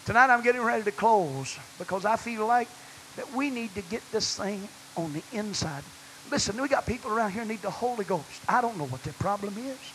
Tonight 0.06 0.30
I'm 0.30 0.42
getting 0.42 0.62
ready 0.62 0.84
to 0.84 0.92
close 0.92 1.60
because 1.78 2.06
I 2.06 2.18
feel 2.18 2.46
like 2.46 2.70
that 3.16 3.32
we 3.32 3.50
need 3.50 3.76
to 3.76 3.82
get 3.82 4.12
this 4.12 4.38
thing 4.38 4.70
on 4.98 5.14
the 5.14 5.24
inside. 5.32 5.86
Listen, 6.26 6.62
we 6.62 6.68
got 6.68 6.86
people 6.86 7.10
around 7.12 7.32
here 7.32 7.46
need 7.46 7.62
the 7.62 7.72
Holy 7.72 8.06
Ghost. 8.06 8.44
I 8.48 8.62
don't 8.62 8.78
know 8.78 8.86
what 8.86 9.04
their 9.04 9.14
problem 9.14 9.58
is. 9.58 9.94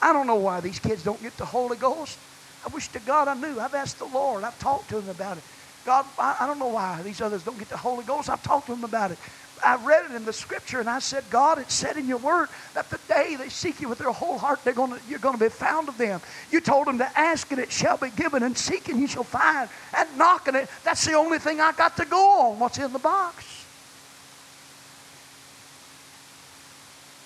I 0.00 0.12
don't 0.12 0.26
know 0.26 0.36
why 0.36 0.60
these 0.60 0.78
kids 0.78 1.02
don't 1.02 1.22
get 1.22 1.36
the 1.36 1.46
Holy 1.46 1.76
Ghost. 1.76 2.20
I 2.64 2.68
wish 2.68 2.90
to 2.90 3.00
God 3.00 3.28
I 3.28 3.34
knew. 3.34 3.60
I've 3.60 3.74
asked 3.74 3.98
the 3.98 4.06
Lord. 4.06 4.44
I've 4.44 4.58
talked 4.58 4.90
to 4.90 4.98
him 4.98 5.08
about 5.08 5.38
it. 5.38 5.44
God, 5.84 6.06
I, 6.18 6.36
I 6.40 6.46
don't 6.46 6.58
know 6.58 6.68
why 6.68 7.02
these 7.02 7.20
others 7.20 7.42
don't 7.44 7.58
get 7.58 7.68
the 7.68 7.76
Holy 7.76 8.04
Ghost. 8.04 8.28
I've 8.28 8.42
talked 8.42 8.66
to 8.66 8.72
them 8.72 8.84
about 8.84 9.12
it. 9.12 9.18
I 9.62 9.76
read 9.76 10.10
it 10.10 10.14
in 10.14 10.24
the 10.24 10.32
scripture 10.32 10.80
and 10.80 10.88
I 10.88 10.98
said, 10.98 11.30
God, 11.30 11.58
it 11.58 11.70
said 11.70 11.96
in 11.96 12.08
your 12.08 12.18
word 12.18 12.48
that 12.74 12.90
the 12.90 13.00
day 13.08 13.36
they 13.36 13.48
seek 13.48 13.80
you 13.80 13.88
with 13.88 13.98
their 13.98 14.10
whole 14.10 14.38
heart, 14.38 14.60
they're 14.64 14.74
gonna, 14.74 15.00
you're 15.06 15.18
going 15.18 15.38
to 15.38 15.44
be 15.44 15.50
found 15.50 15.88
of 15.88 15.98
them. 15.98 16.20
You 16.50 16.60
told 16.60 16.86
them 16.86 16.98
to 16.98 17.18
ask 17.18 17.50
and 17.50 17.60
it 17.60 17.72
shall 17.72 17.96
be 17.96 18.10
given, 18.10 18.42
and 18.42 18.56
seek 18.56 18.88
and 18.88 19.00
you 19.00 19.06
shall 19.06 19.24
find, 19.24 19.68
and 19.96 20.18
knocking 20.18 20.54
it. 20.54 20.70
That's 20.84 21.04
the 21.04 21.14
only 21.14 21.38
thing 21.38 21.60
I 21.60 21.72
got 21.72 21.96
to 21.98 22.04
go 22.04 22.40
on, 22.52 22.58
what's 22.58 22.78
in 22.78 22.92
the 22.92 22.98
box. 22.98 23.66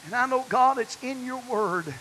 And 0.04 0.14
I 0.14 0.26
know, 0.26 0.44
God, 0.48 0.78
it's 0.78 0.98
in 1.02 1.24
your 1.24 1.40
word 1.48 1.94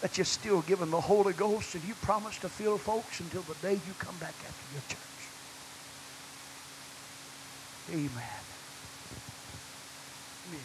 that 0.00 0.18
you're 0.18 0.24
still 0.24 0.62
giving 0.62 0.90
the 0.90 1.00
Holy 1.00 1.32
Ghost, 1.32 1.74
and 1.74 1.84
you 1.84 1.94
promise 1.94 2.38
to 2.38 2.48
fill 2.48 2.76
folks 2.76 3.20
until 3.20 3.42
the 3.42 3.54
day 3.54 3.80
you 3.86 3.94
come 3.94 4.18
back 4.18 4.44
after 4.46 4.66
your 4.72 4.82
church. 4.88 5.32
Amen. 7.88 8.51
Yeah. 10.52 10.58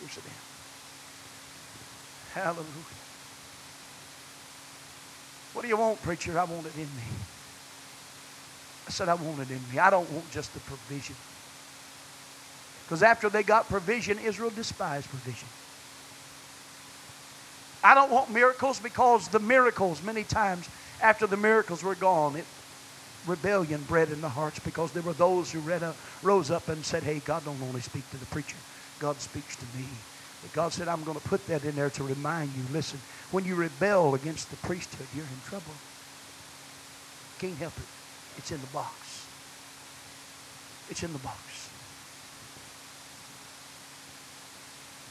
Go 0.00 0.06
sit 0.08 0.24
down. 0.24 0.34
Hallelujah. 2.32 2.84
What 5.52 5.62
do 5.62 5.68
you 5.68 5.76
want, 5.76 6.02
preacher? 6.02 6.38
I 6.38 6.44
want 6.44 6.66
it 6.66 6.76
in 6.76 6.94
me. 6.94 7.04
I 8.86 8.90
said, 8.90 9.08
I 9.08 9.14
want 9.14 9.40
it 9.40 9.50
in 9.50 9.66
me. 9.68 9.78
I 9.78 9.90
don't 9.90 10.10
want 10.10 10.30
just 10.30 10.54
the 10.54 10.60
provision. 10.60 11.16
Because 12.84 13.02
after 13.02 13.30
they 13.30 13.42
got 13.42 13.68
provision, 13.68 14.18
Israel 14.18 14.50
despised 14.50 15.08
provision. 15.10 15.50
I 17.84 17.94
don't 17.94 18.10
want 18.10 18.30
miracles 18.30 18.80
because 18.80 19.28
the 19.28 19.40
miracles, 19.40 20.02
many 20.02 20.24
times 20.24 20.70
after 21.00 21.26
the 21.26 21.36
miracles 21.36 21.82
were 21.84 21.96
gone, 21.96 22.36
it, 22.36 22.46
rebellion 23.24 23.84
bred 23.84 24.10
in 24.10 24.20
the 24.20 24.28
hearts 24.28 24.58
because 24.58 24.92
there 24.92 25.02
were 25.02 25.14
those 25.14 25.50
who 25.52 25.60
read 25.60 25.82
rose 26.22 26.50
up 26.50 26.68
and 26.68 26.84
said, 26.84 27.04
Hey, 27.04 27.20
God 27.20 27.44
don't 27.44 27.62
only 27.62 27.80
speak 27.80 28.10
to 28.10 28.16
the 28.16 28.26
preacher, 28.26 28.58
God 28.98 29.20
speaks 29.20 29.56
to 29.56 29.66
me. 29.66 30.06
But 30.42 30.52
God 30.52 30.72
said, 30.72 30.88
I'm 30.88 31.04
going 31.04 31.16
to 31.16 31.22
put 31.22 31.46
that 31.46 31.64
in 31.64 31.76
there 31.76 31.90
to 31.90 32.02
remind 32.02 32.56
you 32.56 32.66
listen, 32.68 33.00
when 33.30 33.44
you 33.44 33.54
rebel 33.54 34.14
against 34.14 34.50
the 34.50 34.56
priesthood, 34.56 35.08
you're 35.12 35.28
in 35.28 35.40
trouble. 35.40 35.80
Can't 37.38 37.56
help 37.58 37.78
it. 37.78 37.88
It's 38.36 38.50
in 38.50 38.60
the 38.60 38.66
box. 38.66 39.28
It's 40.88 41.02
in 41.02 41.12
the 41.12 41.18
box. 41.18 41.70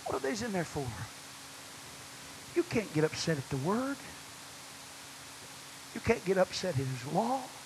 What 0.05 0.15
are 0.15 0.27
these 0.27 0.41
in 0.41 0.51
there 0.51 0.65
for? 0.65 0.87
You 2.53 2.63
can't 2.63 2.91
get 2.91 3.05
upset 3.05 3.37
at 3.37 3.49
the 3.49 3.57
word. 3.57 3.97
You 5.93 6.01
can't 6.01 6.25
get 6.25 6.37
upset 6.37 6.77
at 6.77 6.85
his 6.85 7.05
law. 7.05 7.60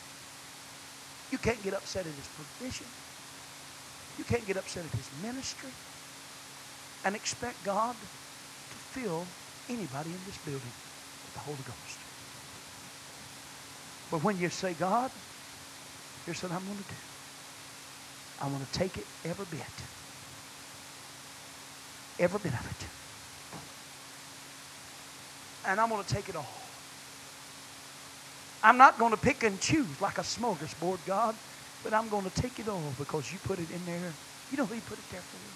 You 1.32 1.38
can't 1.38 1.62
get 1.64 1.74
upset 1.74 2.06
at 2.06 2.14
his 2.14 2.28
provision. 2.28 2.88
You 4.18 4.24
can't 4.24 4.46
get 4.46 4.58
upset 4.58 4.86
at 4.86 4.92
his 4.92 5.10
ministry 5.24 5.70
and 7.04 7.16
expect 7.16 7.64
God 7.64 7.96
to 8.70 8.78
fill 8.78 9.26
anybody 9.70 10.10
in 10.12 10.20
this 10.26 10.38
building 10.40 10.62
with 11.24 11.34
the 11.34 11.40
Holy 11.40 11.58
Ghost. 11.58 12.00
But 14.12 14.24
when 14.24 14.40
you 14.40 14.50
say, 14.50 14.74
God, 14.74 15.12
here's 16.26 16.42
what 16.42 16.52
I'm 16.52 16.66
going 16.66 16.78
to 16.78 16.84
do. 16.84 16.96
I'm 18.42 18.54
going 18.54 18.66
to 18.66 18.72
take 18.72 18.98
it 18.98 19.06
every 19.24 19.46
bit. 19.46 19.62
Every 22.20 22.40
bit 22.40 22.54
of 22.54 22.66
it. 22.72 22.88
And 25.68 25.80
I'm 25.80 25.90
going 25.90 26.04
to 26.04 26.14
take 26.14 26.30
it 26.30 26.36
all. 26.36 26.65
I'm 28.66 28.78
not 28.80 28.98
going 28.98 29.12
to 29.12 29.18
pick 29.18 29.44
and 29.44 29.62
choose 29.62 30.02
like 30.02 30.18
a 30.18 30.22
smorgasbord, 30.22 30.98
God, 31.06 31.36
but 31.84 31.94
I'm 31.94 32.10
going 32.10 32.24
to 32.24 32.42
take 32.42 32.60
it 32.60 32.68
all 32.68 32.96
because 32.98 33.32
you 33.32 33.38
put 33.46 33.60
it 33.60 33.70
in 33.70 33.86
there. 33.86 34.12
You 34.50 34.58
know 34.58 34.66
who 34.66 34.74
you 34.74 34.82
put 34.82 34.98
it 34.98 35.06
there 35.12 35.22
for? 35.22 35.38
You 35.38 35.54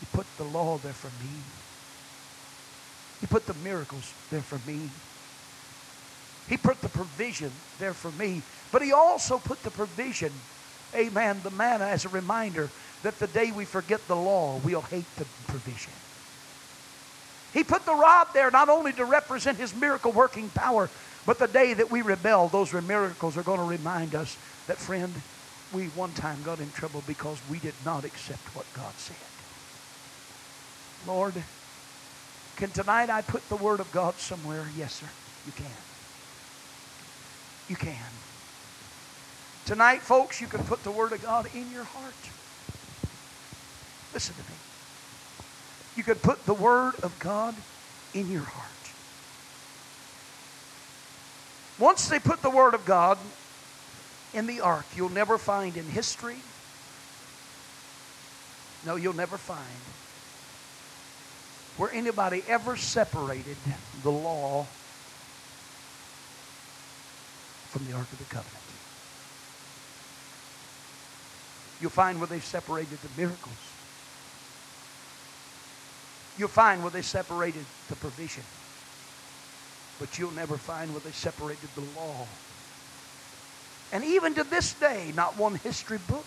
He 0.00 0.06
put 0.12 0.26
the 0.36 0.42
law 0.42 0.76
there 0.78 0.92
for 0.92 1.10
me. 1.22 1.28
You 3.22 3.28
put 3.28 3.46
the 3.46 3.54
miracles 3.54 4.12
there 4.32 4.40
for 4.40 4.58
me. 4.66 4.90
He 6.48 6.56
put 6.56 6.82
the 6.82 6.88
provision 6.88 7.52
there 7.78 7.94
for 7.94 8.10
me. 8.10 8.42
But 8.72 8.82
he 8.82 8.92
also 8.92 9.38
put 9.38 9.62
the 9.62 9.70
provision, 9.70 10.32
amen, 10.96 11.42
the 11.44 11.50
manna 11.50 11.84
as 11.84 12.06
a 12.06 12.08
reminder 12.08 12.68
that 13.04 13.20
the 13.20 13.28
day 13.28 13.52
we 13.52 13.64
forget 13.64 14.00
the 14.08 14.16
law, 14.16 14.60
we'll 14.64 14.82
hate 14.82 15.06
the 15.16 15.26
provision. 15.46 15.92
He 17.54 17.62
put 17.64 17.86
the 17.86 17.94
rod 17.94 18.26
there 18.34 18.50
not 18.50 18.68
only 18.68 18.92
to 18.94 19.04
represent 19.04 19.58
his 19.58 19.74
miracle 19.74 20.12
working 20.12 20.50
power, 20.50 20.90
but 21.26 21.38
the 21.40 21.48
day 21.48 21.74
that 21.74 21.90
we 21.90 22.02
rebel, 22.02 22.48
those 22.48 22.72
miracles 22.72 23.36
are 23.36 23.42
going 23.42 23.58
to 23.58 23.64
remind 23.64 24.14
us 24.14 24.38
that, 24.66 24.78
friend, 24.78 25.22
we 25.72 25.88
one 25.88 26.12
time 26.12 26.42
got 26.42 26.60
in 26.60 26.70
trouble 26.70 27.02
because 27.02 27.42
we 27.44 27.58
did 27.58 27.74
not 27.84 28.04
accept 28.04 28.54
what 28.54 28.72
God 28.72 28.98
said. 28.98 29.16
Lord, 31.04 31.44
can 32.54 32.70
tonight 32.70 33.10
I 33.10 33.22
put 33.22 33.48
the 33.48 33.56
Word 33.56 33.80
of 33.80 33.90
God 33.90 34.18
somewhere? 34.18 34.72
Yes, 34.74 34.94
sir. 34.94 35.10
You 35.44 35.52
can. 35.52 35.76
You 37.68 37.76
can. 37.76 38.20
Tonight, 39.64 40.04
folks, 40.04 40.40
you 40.40 40.46
can 40.46 40.62
put 40.64 40.84
the 40.84 40.92
Word 40.92 41.12
of 41.12 41.20
God 41.20 41.48
in 41.52 41.70
your 41.70 41.84
heart. 41.84 42.30
Listen 44.14 44.36
to 44.36 44.42
me. 44.50 44.60
You 45.96 46.04
could 46.04 46.22
put 46.22 46.44
the 46.44 46.54
Word 46.54 46.94
of 47.02 47.18
God 47.18 47.64
in 48.12 48.28
your 48.28 48.44
heart. 48.44 48.75
Once 51.78 52.08
they 52.08 52.18
put 52.18 52.42
the 52.42 52.50
Word 52.50 52.74
of 52.74 52.84
God 52.86 53.18
in 54.34 54.46
the 54.46 54.60
ark, 54.60 54.84
you'll 54.96 55.08
never 55.08 55.38
find 55.38 55.76
in 55.76 55.84
history, 55.84 56.36
no, 58.86 58.96
you'll 58.96 59.16
never 59.16 59.36
find 59.36 59.60
where 61.76 61.90
anybody 61.92 62.42
ever 62.48 62.76
separated 62.76 63.56
the 64.02 64.10
law 64.10 64.64
from 67.68 67.84
the 67.86 67.92
Ark 67.92 68.06
of 68.10 68.18
the 68.18 68.24
Covenant. 68.24 68.54
You'll 71.80 71.90
find 71.90 72.18
where 72.18 72.26
they've 72.28 72.44
separated 72.44 72.98
the 73.02 73.20
miracles 73.20 73.52
You'll 76.38 76.48
find 76.48 76.82
where 76.82 76.90
they 76.90 77.02
separated 77.02 77.64
the 77.88 77.96
provision. 77.96 78.42
But 79.98 80.18
you'll 80.18 80.32
never 80.32 80.56
find 80.56 80.90
where 80.92 81.00
they 81.00 81.12
separated 81.12 81.68
the 81.74 82.00
law. 82.00 82.26
And 83.92 84.04
even 84.04 84.34
to 84.34 84.44
this 84.44 84.74
day, 84.74 85.12
not 85.14 85.36
one 85.36 85.54
history 85.56 85.98
book, 85.98 86.26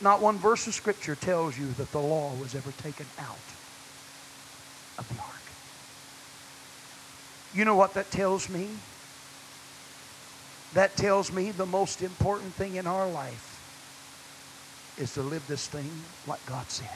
not 0.00 0.20
one 0.20 0.38
verse 0.38 0.66
of 0.66 0.74
Scripture 0.74 1.14
tells 1.14 1.58
you 1.58 1.66
that 1.72 1.90
the 1.92 2.00
law 2.00 2.34
was 2.34 2.54
ever 2.54 2.72
taken 2.72 3.06
out 3.18 3.36
of 4.98 5.08
the 5.08 5.14
ark. 5.14 5.52
You 7.54 7.64
know 7.64 7.76
what 7.76 7.94
that 7.94 8.10
tells 8.10 8.48
me? 8.48 8.68
That 10.74 10.96
tells 10.96 11.30
me 11.30 11.52
the 11.52 11.66
most 11.66 12.02
important 12.02 12.52
thing 12.54 12.74
in 12.74 12.86
our 12.86 13.08
life 13.08 13.60
is 14.98 15.14
to 15.14 15.22
live 15.22 15.42
this 15.46 15.66
thing 15.68 15.90
like 16.26 16.44
God 16.46 16.68
said. 16.68 16.88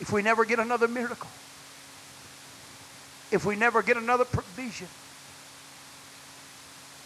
If 0.00 0.12
we 0.12 0.22
never 0.22 0.44
get 0.44 0.58
another 0.58 0.88
miracle, 0.88 1.30
if 3.30 3.44
we 3.44 3.56
never 3.56 3.82
get 3.82 3.96
another 3.96 4.24
provision, 4.24 4.88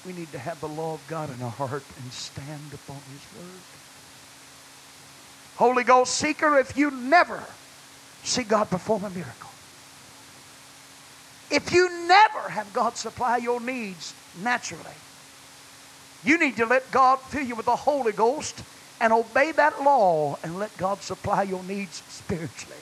we 0.07 0.13
need 0.13 0.31
to 0.33 0.39
have 0.39 0.61
the 0.61 0.69
law 0.69 0.95
of 0.95 1.07
God 1.09 1.35
in 1.35 1.43
our 1.43 1.51
heart 1.51 1.83
and 2.03 2.13
stand 2.13 2.73
upon 2.73 2.97
His 2.97 3.41
word. 3.41 3.61
Holy 5.57 5.85
Ghost 5.85 6.15
seeker, 6.15 6.57
if 6.57 6.77
you 6.77 6.91
never 6.91 7.43
see 8.23 8.45
God 8.45 8.71
perform 8.71 9.05
a 9.05 9.11
miracle, 9.11 9.51
if 11.51 11.73
you 11.73 12.07
never 12.07 12.49
have 12.49 12.73
God 12.73 12.97
supply 12.97 13.39
your 13.39 13.61
needs 13.61 14.15
naturally, 14.43 14.85
you 16.25 16.39
need 16.39 16.57
to 16.57 16.67
let 16.67 16.91
God 16.91 17.21
fill 17.21 17.43
you 17.43 17.55
with 17.55 17.67
the 17.67 17.77
Holy 17.77 18.13
Ghost 18.13 18.63
and 19.01 19.13
obey 19.13 19.53
that 19.53 19.83
law 19.83 20.39
and 20.43 20.59
let 20.59 20.77
God 20.77 21.03
supply 21.03 21.45
your 21.45 21.63
needs 21.65 22.03
spiritually. 22.09 22.77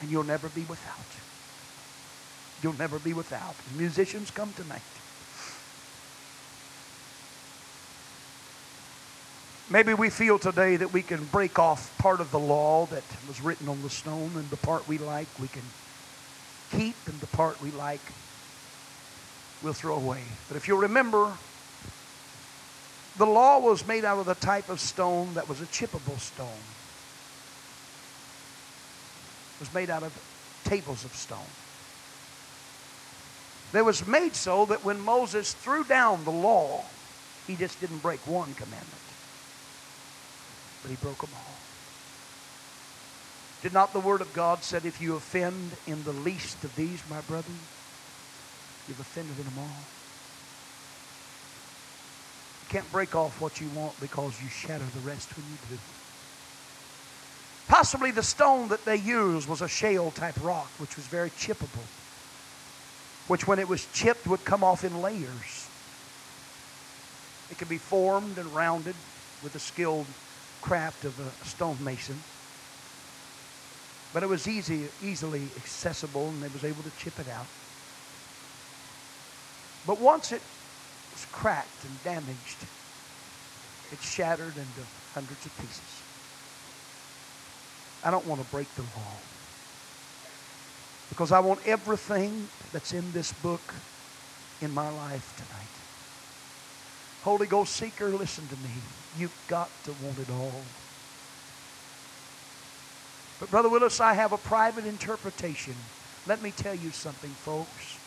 And 0.00 0.10
you'll 0.10 0.24
never 0.24 0.48
be 0.48 0.62
without. 0.62 1.17
You'll 2.62 2.78
never 2.78 2.98
be 2.98 3.12
without. 3.12 3.54
Musicians, 3.76 4.30
come 4.30 4.52
tonight. 4.54 4.82
Maybe 9.70 9.92
we 9.92 10.08
feel 10.08 10.38
today 10.38 10.76
that 10.76 10.92
we 10.92 11.02
can 11.02 11.24
break 11.26 11.58
off 11.58 11.96
part 11.98 12.20
of 12.20 12.30
the 12.30 12.38
law 12.38 12.86
that 12.86 13.04
was 13.26 13.40
written 13.40 13.68
on 13.68 13.82
the 13.82 13.90
stone, 13.90 14.32
and 14.34 14.48
the 14.50 14.56
part 14.56 14.88
we 14.88 14.98
like 14.98 15.28
we 15.38 15.48
can 15.48 15.62
keep, 16.70 16.96
and 17.06 17.20
the 17.20 17.26
part 17.26 17.60
we 17.60 17.70
like 17.72 18.00
we'll 19.62 19.74
throw 19.74 19.96
away. 19.96 20.22
But 20.48 20.56
if 20.56 20.68
you'll 20.68 20.78
remember, 20.78 21.32
the 23.18 23.26
law 23.26 23.58
was 23.58 23.86
made 23.86 24.04
out 24.04 24.18
of 24.18 24.26
the 24.26 24.34
type 24.34 24.68
of 24.68 24.80
stone 24.80 25.34
that 25.34 25.48
was 25.48 25.60
a 25.60 25.66
chippable 25.66 26.18
stone. 26.18 26.48
It 29.56 29.60
was 29.60 29.74
made 29.74 29.90
out 29.90 30.02
of 30.02 30.16
tables 30.64 31.04
of 31.04 31.14
stone. 31.14 31.38
It 33.74 33.84
was 33.84 34.06
made 34.06 34.34
so 34.34 34.64
that 34.66 34.84
when 34.84 35.00
Moses 35.00 35.52
threw 35.52 35.84
down 35.84 36.24
the 36.24 36.32
law, 36.32 36.90
he 37.46 37.56
just 37.56 37.80
didn't 37.80 37.98
break 37.98 38.26
one 38.26 38.54
commandment, 38.54 39.02
but 40.82 40.90
he 40.90 40.96
broke 40.96 41.20
them 41.20 41.30
all. 41.34 41.58
Did 43.60 43.72
not 43.72 43.92
the 43.92 44.00
Word 44.00 44.22
of 44.22 44.32
God 44.32 44.62
said, 44.62 44.86
if 44.86 45.00
you 45.00 45.16
offend 45.16 45.76
in 45.86 46.04
the 46.04 46.12
least 46.12 46.64
of 46.64 46.76
these, 46.76 47.02
my 47.08 47.20
brethren, 47.20 47.58
you've 48.86 49.00
offended 49.00 49.38
in 49.38 49.44
them 49.44 49.58
all? 49.58 49.88
You 52.62 52.68
can't 52.68 52.90
break 52.92 53.14
off 53.14 53.40
what 53.40 53.60
you 53.60 53.68
want 53.68 53.98
because 53.98 54.40
you 54.40 54.48
shatter 54.48 54.86
the 54.94 55.00
rest 55.00 55.36
when 55.36 55.46
you 55.46 55.58
do. 55.68 55.78
Possibly 57.66 58.12
the 58.12 58.22
stone 58.22 58.68
that 58.68 58.84
they 58.86 58.96
used 58.96 59.48
was 59.48 59.60
a 59.60 59.68
shale 59.68 60.10
type 60.10 60.40
rock, 60.40 60.70
which 60.78 60.96
was 60.96 61.06
very 61.06 61.30
chippable, 61.30 61.88
which 63.28 63.46
when 63.46 63.58
it 63.58 63.68
was 63.68 63.86
chipped 63.86 64.26
would 64.26 64.44
come 64.44 64.64
off 64.64 64.84
in 64.84 65.00
layers. 65.00 65.68
It 67.50 67.58
could 67.58 67.68
be 67.68 67.78
formed 67.78 68.38
and 68.38 68.54
rounded 68.54 68.94
with 69.42 69.52
the 69.52 69.58
skilled 69.58 70.06
craft 70.60 71.04
of 71.04 71.18
a 71.20 71.46
stonemason. 71.46 72.16
But 74.12 74.22
it 74.22 74.26
was 74.26 74.48
easy, 74.48 74.88
easily 75.02 75.42
accessible, 75.56 76.28
and 76.28 76.42
they 76.42 76.48
was 76.48 76.64
able 76.64 76.82
to 76.82 76.90
chip 76.98 77.18
it 77.20 77.28
out. 77.28 77.46
But 79.86 80.00
once 80.00 80.32
it 80.32 80.42
was 81.18 81.26
cracked 81.32 81.84
and 81.84 82.02
damaged. 82.04 82.66
It 83.90 84.00
shattered 84.00 84.56
into 84.56 84.86
hundreds 85.14 85.46
of 85.46 85.56
pieces. 85.56 86.02
I 88.04 88.10
don't 88.10 88.26
want 88.26 88.40
to 88.40 88.46
break 88.54 88.68
the 88.76 88.82
law. 88.82 89.16
Because 91.08 91.32
I 91.32 91.40
want 91.40 91.60
everything 91.66 92.48
that's 92.72 92.92
in 92.92 93.12
this 93.12 93.32
book 93.32 93.74
in 94.60 94.72
my 94.72 94.88
life 94.88 95.34
tonight. 95.36 95.78
Holy 97.24 97.46
Ghost 97.46 97.74
seeker, 97.74 98.08
listen 98.08 98.46
to 98.48 98.56
me. 98.56 98.70
You've 99.18 99.46
got 99.48 99.68
to 99.84 99.92
want 100.04 100.18
it 100.18 100.30
all. 100.30 100.52
But, 103.40 103.50
Brother 103.50 103.68
Willis, 103.68 104.00
I 104.00 104.14
have 104.14 104.32
a 104.32 104.38
private 104.38 104.86
interpretation. 104.86 105.74
Let 106.26 106.42
me 106.42 106.50
tell 106.50 106.74
you 106.74 106.90
something, 106.90 107.30
folks, 107.30 107.98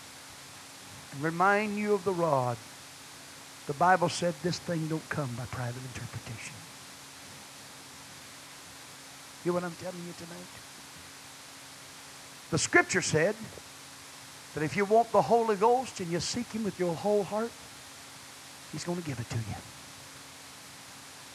and 1.13 1.23
remind 1.23 1.77
you 1.77 1.93
of 1.93 2.03
the 2.03 2.11
rod. 2.11 2.57
The 3.67 3.73
Bible 3.73 4.09
said 4.09 4.33
this 4.43 4.59
thing 4.59 4.87
don't 4.87 5.07
come 5.09 5.29
by 5.37 5.45
private 5.45 5.81
interpretation. 5.93 6.55
Hear 9.43 9.53
what 9.53 9.63
I'm 9.63 9.75
telling 9.81 9.97
you 10.05 10.13
tonight? 10.17 10.51
The 12.51 12.57
scripture 12.57 13.01
said 13.01 13.35
that 14.53 14.63
if 14.63 14.75
you 14.75 14.85
want 14.85 15.11
the 15.11 15.21
Holy 15.21 15.55
Ghost 15.55 15.99
and 15.99 16.11
you 16.11 16.19
seek 16.19 16.51
Him 16.53 16.63
with 16.63 16.79
your 16.79 16.95
whole 16.95 17.23
heart, 17.23 17.51
He's 18.71 18.83
going 18.83 18.97
to 18.97 19.03
give 19.03 19.19
it 19.19 19.29
to 19.29 19.37
you. 19.37 19.55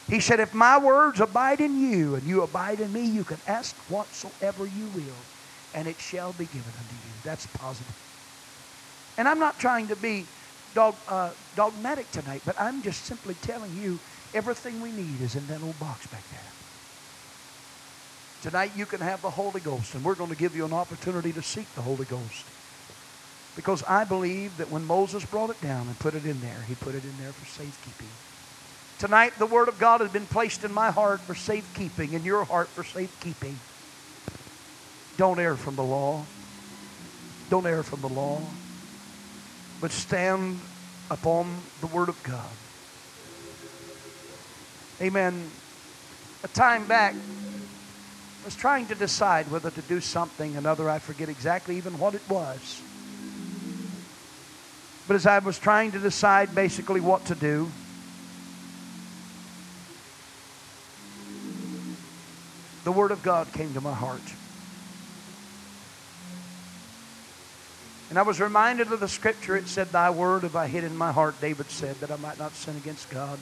He 0.09 0.19
said, 0.19 0.39
If 0.39 0.53
my 0.53 0.77
words 0.77 1.19
abide 1.19 1.61
in 1.61 1.75
you 1.77 2.15
and 2.15 2.27
you 2.27 2.41
abide 2.41 2.79
in 2.79 2.91
me, 2.91 3.05
you 3.05 3.23
can 3.23 3.41
ask 3.45 3.75
whatsoever 3.89 4.65
you 4.65 4.87
will, 4.87 5.15
and 5.73 5.87
it 5.87 5.99
shall 5.99 6.33
be 6.33 6.45
given 6.45 6.73
unto 6.79 6.95
you. 6.95 7.13
That's 7.23 7.45
positive. 7.47 7.95
And 9.17 9.27
I'm 9.27 9.39
not 9.39 9.59
trying 9.59 9.87
to 9.89 9.95
be 9.95 10.27
dog, 10.73 10.97
uh, 11.07 11.31
dogmatic 11.55 12.11
tonight, 12.11 12.43
but 12.45 12.55
I'm 12.59 12.81
just 12.81 13.05
simply 13.05 13.35
telling 13.35 13.73
you 13.73 13.99
everything 14.33 14.79
we 14.79 14.91
need 14.91 15.21
is 15.21 15.35
in 15.35 15.47
that 15.47 15.61
old 15.61 15.79
box 15.79 16.07
back 16.07 16.29
there. 16.29 16.53
Tonight 18.39 18.73
you 18.75 18.85
can 18.85 19.01
have 19.01 19.21
the 19.23 19.31
Holy 19.31 19.59
Ghost, 19.59 19.95
and 19.95 20.05
we're 20.05 20.15
going 20.15 20.29
to 20.29 20.35
give 20.35 20.55
you 20.55 20.65
an 20.65 20.73
opportunity 20.73 21.33
to 21.33 21.41
seek 21.41 21.73
the 21.73 21.81
Holy 21.81 22.05
Ghost. 22.05 22.51
Because 23.57 23.83
I 23.87 24.03
believe 24.03 24.55
that 24.57 24.69
when 24.69 24.85
Moses 24.85 25.25
brought 25.25 25.49
it 25.49 25.59
down 25.59 25.87
and 25.87 25.97
put 25.97 26.13
it 26.13 26.25
in 26.25 26.39
there, 26.41 26.63
he 26.67 26.75
put 26.75 26.93
it 26.93 27.03
in 27.03 27.17
there 27.17 27.31
for 27.33 27.43
safekeeping. 27.59 28.07
Tonight, 28.99 29.33
the 29.39 29.47
Word 29.47 29.67
of 29.67 29.79
God 29.79 29.99
has 30.01 30.11
been 30.11 30.27
placed 30.27 30.63
in 30.63 30.71
my 30.71 30.91
heart 30.91 31.19
for 31.21 31.33
safekeeping, 31.33 32.13
in 32.13 32.23
your 32.23 32.43
heart 32.43 32.69
for 32.69 32.83
safekeeping. 32.83 33.57
Don't 35.17 35.39
err 35.39 35.55
from 35.55 35.75
the 35.75 35.83
law. 35.83 36.23
Don't 37.49 37.65
err 37.65 37.81
from 37.81 37.99
the 38.01 38.09
law. 38.09 38.39
But 39.81 39.91
stand 39.91 40.59
upon 41.09 41.59
the 41.81 41.87
Word 41.87 42.09
of 42.09 42.21
God. 42.21 42.51
Amen. 45.01 45.49
A 46.43 46.47
time 46.49 46.87
back, 46.87 47.15
I 47.15 48.45
was 48.45 48.55
trying 48.55 48.85
to 48.85 48.95
decide 48.95 49.49
whether 49.51 49.71
to 49.71 49.81
do 49.81 49.99
something, 49.99 50.55
another, 50.55 50.91
I 50.91 50.99
forget 50.99 51.27
exactly 51.27 51.77
even 51.77 51.97
what 51.97 52.13
it 52.13 52.21
was. 52.29 52.83
But 55.07 55.15
as 55.15 55.25
I 55.25 55.39
was 55.39 55.57
trying 55.57 55.93
to 55.93 55.99
decide 55.99 56.53
basically 56.53 56.99
what 56.99 57.25
to 57.25 57.35
do, 57.35 57.69
the 62.83 62.91
Word 62.91 63.11
of 63.11 63.23
God 63.23 63.51
came 63.53 63.73
to 63.73 63.81
my 63.81 63.93
heart. 63.93 64.21
And 68.09 68.17
I 68.17 68.21
was 68.21 68.39
reminded 68.39 68.91
of 68.91 68.99
the 68.99 69.07
scripture. 69.07 69.55
It 69.57 69.67
said, 69.67 69.91
Thy 69.91 70.09
word 70.09 70.43
have 70.43 70.55
I 70.55 70.67
hid 70.67 70.83
in 70.83 70.95
my 70.95 71.11
heart, 71.11 71.35
David 71.41 71.69
said, 71.69 71.95
that 71.97 72.09
I 72.09 72.15
might 72.15 72.39
not 72.39 72.53
sin 72.53 72.75
against 72.77 73.09
God. 73.09 73.37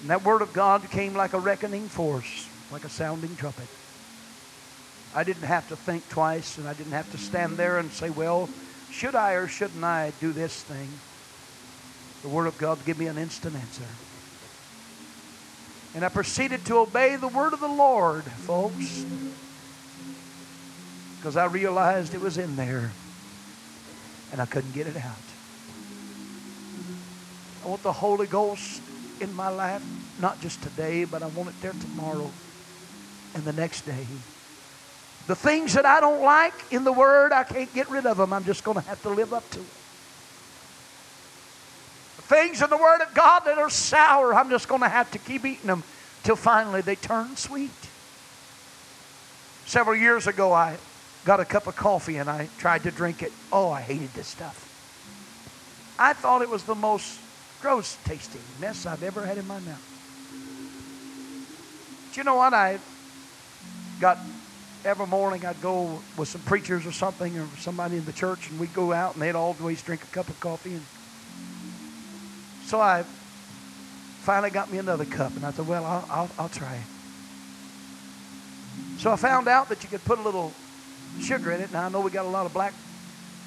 And 0.00 0.10
that 0.10 0.24
word 0.24 0.42
of 0.42 0.52
God 0.52 0.90
came 0.90 1.14
like 1.14 1.34
a 1.34 1.38
reckoning 1.38 1.88
force, 1.88 2.48
like 2.72 2.84
a 2.84 2.88
sounding 2.88 3.36
trumpet. 3.36 3.68
I 5.14 5.22
didn't 5.22 5.42
have 5.42 5.68
to 5.68 5.76
think 5.76 6.08
twice, 6.08 6.56
and 6.56 6.66
I 6.66 6.72
didn't 6.72 6.92
have 6.92 7.10
to 7.12 7.18
stand 7.18 7.58
there 7.58 7.76
and 7.76 7.92
say, 7.92 8.08
Well, 8.08 8.48
should 8.92 9.14
I 9.14 9.32
or 9.32 9.48
shouldn't 9.48 9.82
I 9.82 10.12
do 10.20 10.32
this 10.32 10.62
thing? 10.62 10.88
The 12.22 12.28
Word 12.28 12.46
of 12.46 12.56
God 12.58 12.84
gave 12.84 12.98
me 12.98 13.06
an 13.06 13.18
instant 13.18 13.56
answer. 13.56 13.82
And 15.94 16.04
I 16.04 16.08
proceeded 16.08 16.64
to 16.66 16.76
obey 16.78 17.16
the 17.16 17.28
Word 17.28 17.52
of 17.52 17.60
the 17.60 17.68
Lord, 17.68 18.24
folks, 18.24 19.04
because 21.16 21.36
I 21.36 21.46
realized 21.46 22.14
it 22.14 22.20
was 22.20 22.38
in 22.38 22.56
there 22.56 22.92
and 24.30 24.40
I 24.40 24.46
couldn't 24.46 24.72
get 24.72 24.86
it 24.86 24.96
out. 24.96 25.12
I 27.64 27.68
want 27.68 27.82
the 27.82 27.92
Holy 27.92 28.26
Ghost 28.26 28.82
in 29.20 29.34
my 29.34 29.48
life, 29.48 29.84
not 30.20 30.40
just 30.40 30.62
today, 30.62 31.04
but 31.04 31.22
I 31.22 31.26
want 31.26 31.50
it 31.50 31.60
there 31.60 31.72
tomorrow. 31.72 32.30
and 33.34 33.44
the 33.44 33.52
next 33.52 33.86
day. 33.86 34.06
The 35.26 35.36
things 35.36 35.74
that 35.74 35.86
I 35.86 36.00
don't 36.00 36.22
like 36.22 36.54
in 36.72 36.84
the 36.84 36.92
Word, 36.92 37.32
I 37.32 37.44
can't 37.44 37.72
get 37.72 37.88
rid 37.90 38.06
of 38.06 38.16
them. 38.16 38.32
I'm 38.32 38.44
just 38.44 38.64
going 38.64 38.76
to 38.76 38.82
have 38.82 39.00
to 39.02 39.10
live 39.10 39.32
up 39.32 39.48
to 39.50 39.60
it. 39.60 39.66
The 42.16 42.22
things 42.22 42.62
in 42.62 42.70
the 42.70 42.76
Word 42.76 43.00
of 43.02 43.14
God 43.14 43.40
that 43.44 43.58
are 43.58 43.70
sour, 43.70 44.34
I'm 44.34 44.50
just 44.50 44.66
going 44.66 44.80
to 44.80 44.88
have 44.88 45.10
to 45.12 45.18
keep 45.18 45.44
eating 45.44 45.66
them 45.66 45.84
till 46.24 46.36
finally 46.36 46.80
they 46.80 46.96
turn 46.96 47.36
sweet. 47.36 47.70
Several 49.64 49.96
years 49.96 50.26
ago, 50.26 50.52
I 50.52 50.76
got 51.24 51.40
a 51.40 51.44
cup 51.44 51.66
of 51.66 51.76
coffee 51.76 52.16
and 52.16 52.28
I 52.28 52.48
tried 52.58 52.82
to 52.82 52.90
drink 52.90 53.22
it. 53.22 53.32
Oh, 53.52 53.70
I 53.70 53.80
hated 53.80 54.12
this 54.14 54.26
stuff. 54.26 54.68
I 55.98 56.14
thought 56.14 56.42
it 56.42 56.48
was 56.48 56.64
the 56.64 56.74
most 56.74 57.20
gross 57.60 57.96
tasting 58.04 58.40
mess 58.60 58.86
I've 58.86 59.04
ever 59.04 59.24
had 59.24 59.38
in 59.38 59.46
my 59.46 59.60
mouth. 59.60 59.88
But 62.08 62.16
you 62.16 62.24
know 62.24 62.34
what? 62.34 62.52
I 62.52 62.78
got 64.00 64.18
every 64.84 65.06
morning 65.06 65.44
I'd 65.46 65.60
go 65.62 66.00
with 66.16 66.28
some 66.28 66.40
preachers 66.42 66.86
or 66.86 66.92
something 66.92 67.38
or 67.38 67.46
somebody 67.58 67.96
in 67.96 68.04
the 68.04 68.12
church 68.12 68.50
and 68.50 68.58
we'd 68.58 68.74
go 68.74 68.92
out 68.92 69.14
and 69.14 69.22
they'd 69.22 69.34
always 69.34 69.82
drink 69.82 70.02
a 70.02 70.06
cup 70.06 70.28
of 70.28 70.38
coffee 70.40 70.74
and 70.74 70.82
so 72.64 72.80
I 72.80 73.04
finally 74.22 74.50
got 74.50 74.72
me 74.72 74.78
another 74.78 75.04
cup 75.04 75.34
and 75.36 75.44
I 75.44 75.50
thought, 75.50 75.66
well, 75.66 75.84
I'll, 75.84 76.06
I'll, 76.10 76.30
I'll 76.38 76.48
try 76.48 76.74
it. 76.74 76.82
So 78.98 79.10
I 79.10 79.16
found 79.16 79.48
out 79.48 79.68
that 79.68 79.82
you 79.82 79.88
could 79.88 80.04
put 80.04 80.18
a 80.18 80.22
little 80.22 80.52
sugar 81.20 81.52
in 81.52 81.60
it. 81.60 81.72
Now 81.72 81.86
I 81.86 81.88
know 81.88 82.00
we 82.00 82.10
got 82.10 82.24
a 82.24 82.28
lot 82.28 82.46
of 82.46 82.52
black 82.52 82.72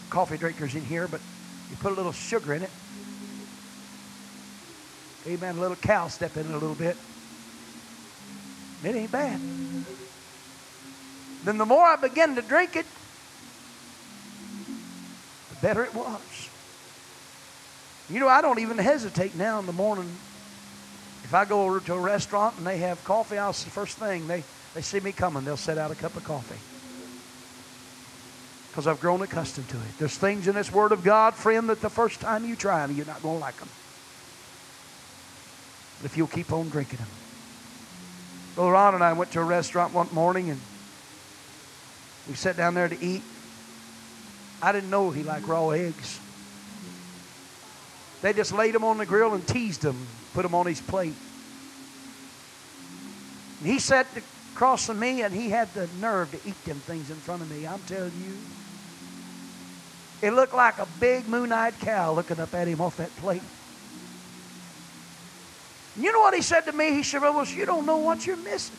coffee 0.10 0.38
drinkers 0.38 0.76
in 0.76 0.84
here, 0.84 1.08
but 1.08 1.22
you 1.70 1.78
put 1.78 1.92
a 1.92 1.96
little 1.96 2.12
sugar 2.12 2.54
in 2.54 2.64
it. 2.64 2.70
Amen. 5.28 5.58
A 5.58 5.60
little 5.60 5.78
cow 5.78 6.08
step 6.08 6.38
in 6.38 6.46
it 6.46 6.52
a 6.52 6.58
little 6.58 6.76
bit. 6.76 6.96
It 8.84 8.96
ain't 8.96 9.12
bad. 9.12 9.40
Then 11.46 11.60
the 11.60 11.66
more 11.66 11.86
I 11.86 11.96
began 11.96 12.36
to 12.36 12.42
drink 12.42 12.76
it, 12.76 12.88
the 15.50 15.56
better 15.62 15.84
it 15.84 15.94
was. 15.94 16.50
You 18.10 18.20
know, 18.20 18.28
I 18.28 18.42
don't 18.42 18.60
even 18.60 18.80
hesitate 18.80 19.36
now 19.36 19.60
in 19.60 19.68
the 19.68 19.74
morning. 19.74 20.10
If 21.24 21.34
I 21.34 21.46
go 21.46 21.64
over 21.64 21.80
to 21.80 21.94
a 21.94 22.00
restaurant 22.00 22.58
and 22.58 22.66
they 22.66 22.78
have 22.78 23.04
coffee, 23.04 23.38
I'll 23.38 23.54
the 23.54 23.70
first 23.70 23.98
thing 23.98 24.28
they, 24.28 24.44
they 24.74 24.82
see 24.82 25.00
me 25.00 25.12
coming, 25.12 25.46
they'll 25.46 25.56
set 25.56 25.78
out 25.78 25.92
a 25.92 25.96
cup 25.96 26.16
of 26.18 26.24
coffee 26.24 26.58
because 28.70 28.88
I've 28.88 29.00
grown 29.00 29.22
accustomed 29.22 29.70
to 29.70 29.78
it. 29.78 29.98
There's 30.00 30.18
things 30.18 30.48
in 30.48 30.56
this 30.56 30.72
Word 30.72 30.92
of 30.92 31.04
God, 31.04 31.36
friend, 31.36 31.70
that 31.70 31.80
the 31.80 31.90
first 31.90 32.20
time 32.20 32.44
you 32.44 32.56
try 32.56 32.86
them, 32.86 32.96
you're 32.96 33.06
not 33.06 33.24
going 33.24 33.36
to 33.36 33.42
like 33.42 33.58
them. 33.58 33.70
But 36.02 36.12
if 36.12 36.18
you'll 36.18 36.28
keep 36.28 36.52
on 36.52 36.70
drinking 36.70 36.98
them. 36.98 37.08
Brother 38.56 38.72
Ron 38.72 38.96
and 38.96 39.04
I 39.04 39.14
went 39.14 39.32
to 39.32 39.40
a 39.40 39.44
restaurant 39.44 39.94
one 39.94 40.10
morning 40.12 40.50
and 40.50 40.60
we 42.28 42.36
sat 42.36 42.58
down 42.58 42.74
there 42.74 42.88
to 42.88 43.04
eat. 43.04 43.22
I 44.62 44.72
didn't 44.72 44.90
know 44.90 45.12
he 45.12 45.24
liked 45.24 45.48
raw 45.48 45.70
eggs. 45.70 46.20
They 48.22 48.34
just 48.34 48.54
laid 48.54 48.74
them 48.74 48.84
on 48.84 48.98
the 48.98 49.06
grill 49.06 49.34
and 49.34 49.48
teased 49.48 49.82
them, 49.82 50.08
put 50.34 50.44
them 50.44 50.56
on 50.56 50.66
his 50.66 50.82
plate. 50.82 51.14
And 53.60 53.70
he 53.70 53.80
sat 53.80 54.08
across 54.54 54.88
from 54.88 55.00
me 55.00 55.22
and 55.22 55.34
he 55.34 55.50
had 55.50 55.72
the 55.74 55.88
nerve 56.00 56.32
to 56.32 56.38
eat 56.48 56.64
them 56.66 56.78
things 56.78 57.10
in 57.10 57.18
front 57.18 57.42
of 57.42 57.52
me. 57.52 57.68
I'm 57.68 57.82
telling 57.88 58.14
you. 58.24 58.38
It 60.28 60.32
looked 60.32 60.56
like 60.56 60.80
a 60.80 60.88
big 61.00 61.28
moon 61.28 61.52
eyed 61.52 61.78
cow 61.80 62.14
looking 62.14 62.40
up 62.40 62.54
at 62.54 62.68
him 62.68 62.82
off 62.82 62.98
that 62.98 63.16
plate. 63.18 63.44
You 65.98 66.12
know 66.12 66.22
what 66.22 66.34
he 66.34 66.42
said 66.42 66.62
to 66.62 66.72
me? 66.72 66.92
He 66.92 67.04
said, 67.04 67.22
Well, 67.22 67.46
you 67.46 67.66
don't 67.66 67.86
know 67.86 67.98
what 67.98 68.26
you're 68.26 68.38
missing. 68.38 68.76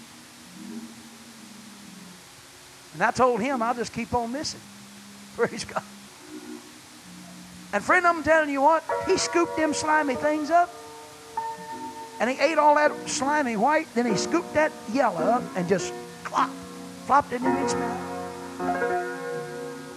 And 2.96 3.02
I 3.02 3.10
told 3.10 3.42
him, 3.42 3.60
I'll 3.60 3.74
just 3.74 3.92
keep 3.92 4.14
on 4.14 4.32
missing. 4.32 4.60
Praise 5.36 5.66
God. 5.66 5.82
And 7.74 7.84
friend, 7.84 8.06
I'm 8.06 8.22
telling 8.22 8.48
you 8.48 8.62
what, 8.62 8.82
he 9.04 9.18
scooped 9.18 9.54
them 9.58 9.74
slimy 9.74 10.14
things 10.14 10.50
up. 10.50 10.74
And 12.20 12.30
he 12.30 12.38
ate 12.40 12.56
all 12.56 12.76
that 12.76 12.92
slimy 13.06 13.58
white. 13.58 13.86
Then 13.94 14.06
he 14.06 14.16
scooped 14.16 14.54
that 14.54 14.72
yellow 14.94 15.20
up 15.20 15.42
and 15.56 15.68
just 15.68 15.92
clop, 16.24 16.48
flopped 17.04 17.34
it 17.34 17.42
in 17.42 17.54
his 17.56 17.74
mouth. 17.74 18.16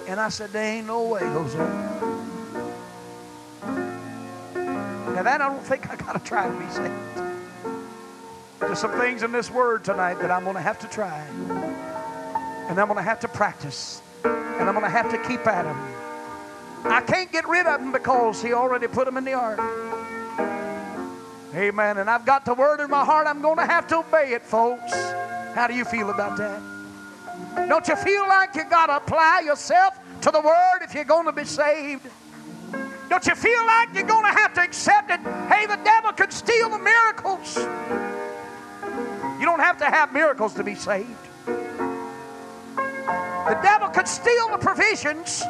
And 0.10 0.20
I 0.20 0.28
said, 0.28 0.50
There 0.50 0.62
ain't 0.62 0.88
no 0.88 1.04
way, 1.04 1.22
Jose. 1.22 1.58
Now, 5.16 5.24
that 5.24 5.40
I 5.40 5.48
don't 5.48 5.64
think 5.64 5.90
I 5.90 5.96
got 5.96 6.14
to 6.16 6.20
try 6.20 6.50
to 6.50 6.60
be 6.60 6.70
saved. 6.70 6.94
There's 8.60 8.80
some 8.80 9.00
things 9.00 9.24
in 9.24 9.32
this 9.32 9.50
word 9.50 9.86
tonight 9.86 10.16
that 10.16 10.32
I'm 10.32 10.44
going 10.44 10.58
to 10.58 10.62
have 10.62 10.80
to 10.80 10.88
try. 10.88 11.26
And 12.70 12.80
I'm 12.80 12.88
going 12.88 12.98
to 12.98 13.04
have 13.04 13.20
to 13.22 13.28
practice. 13.28 14.02
And 14.24 14.70
I'm 14.70 14.74
going 14.74 14.86
to 14.86 14.90
have 14.90 15.12
to 15.12 15.18
keep 15.28 15.46
at 15.48 15.64
them. 15.64 15.78
I 16.86 17.02
can't 17.02 17.32
get 17.32 17.48
rid 17.48 17.66
of 17.66 17.82
them 17.82 17.92
because 17.92 18.42
He 18.42 18.54
already 18.54 18.88
put 18.88 19.06
them 19.06 19.18
in 19.18 19.26
the 19.26 19.34
ark. 19.34 19.60
Amen. 21.56 21.98
And 21.98 22.10
I've 22.10 22.26
got 22.26 22.46
the 22.46 22.54
word 22.54 22.80
in 22.80 22.90
my 22.90 23.04
heart. 23.04 23.28
I'm 23.28 23.42
going 23.42 23.58
to 23.58 23.66
have 23.66 23.88
to 23.88 23.98
obey 23.98 24.34
it, 24.34 24.44
folks. 24.44 24.94
How 25.56 25.66
do 25.68 25.74
you 25.74 25.84
feel 25.84 26.12
about 26.12 26.38
that? 26.38 26.62
Don't 27.68 27.88
you 27.88 27.96
feel 27.96 28.28
like 28.28 28.56
you 28.56 28.64
got 28.70 28.88
to 28.88 28.98
apply 28.98 29.42
yourself 29.46 30.00
to 30.22 30.32
the 30.32 30.40
Word 30.40 30.82
if 30.82 30.94
you're 30.94 31.04
going 31.06 31.26
to 31.26 31.32
be 31.32 31.46
saved? 31.46 32.08
Don't 33.10 33.26
you 33.26 33.36
feel 33.36 33.66
like 33.66 33.90
you're 33.94 34.04
going 34.04 34.26
to 34.26 34.40
have 34.40 34.54
to 34.54 34.62
accept 34.62 35.10
it? 35.10 35.20
Hey, 35.52 35.66
the 35.66 35.80
devil 35.84 36.12
could 36.12 36.32
steal 36.32 36.70
the 36.70 36.78
miracles. 36.78 37.58
You 39.40 39.46
don't 39.46 39.60
have 39.60 39.78
to 39.80 39.86
have 39.86 40.14
miracles 40.14 40.54
to 40.56 40.64
be 40.64 40.76
saved. 40.76 41.29
The 43.48 43.60
devil 43.64 43.90
could 43.90 44.08
steal 44.08 44.50
the 44.50 44.58
provisions. 44.58 45.44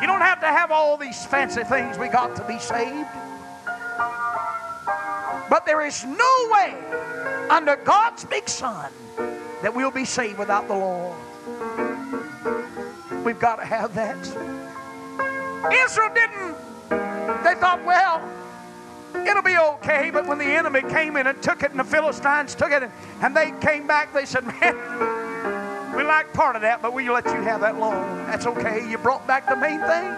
You 0.00 0.06
don't 0.06 0.20
have 0.20 0.40
to 0.40 0.46
have 0.46 0.70
all 0.70 0.96
these 0.96 1.24
fancy 1.26 1.64
things 1.64 1.98
we 1.98 2.08
got 2.08 2.36
to 2.36 2.44
be 2.44 2.58
saved. 2.58 3.08
But 5.48 5.64
there 5.64 5.84
is 5.84 6.04
no 6.04 6.48
way 6.50 6.74
under 7.50 7.76
God's 7.76 8.24
big 8.24 8.48
sun 8.48 8.90
that 9.62 9.74
we'll 9.74 9.90
be 9.90 10.04
saved 10.04 10.38
without 10.38 10.68
the 10.68 10.74
law. 10.74 11.14
We've 13.24 13.38
got 13.38 13.56
to 13.56 13.64
have 13.64 13.94
that. 13.94 14.16
Israel 15.72 16.10
didn't. 16.14 16.56
They 17.44 17.54
thought, 17.54 17.84
well, 17.84 18.22
it'll 19.26 19.42
be 19.42 19.56
okay. 19.56 20.10
But 20.10 20.26
when 20.26 20.38
the 20.38 20.44
enemy 20.44 20.82
came 20.82 21.16
in 21.16 21.26
and 21.26 21.42
took 21.42 21.62
it, 21.62 21.70
and 21.70 21.80
the 21.80 21.84
Philistines 21.84 22.54
took 22.54 22.70
it, 22.70 22.82
and, 22.82 22.92
and 23.22 23.36
they 23.36 23.52
came 23.60 23.86
back, 23.86 24.12
they 24.12 24.24
said, 24.24 24.44
man, 24.60 24.74
like 26.06 26.32
part 26.32 26.56
of 26.56 26.62
that, 26.62 26.82
but 26.82 26.92
we 26.92 27.08
let 27.10 27.24
you 27.26 27.42
have 27.42 27.60
that 27.60 27.78
law. 27.78 27.94
That's 28.26 28.46
okay. 28.46 28.88
You 28.88 28.98
brought 28.98 29.26
back 29.26 29.48
the 29.48 29.56
main 29.56 29.80
thing. 29.80 30.14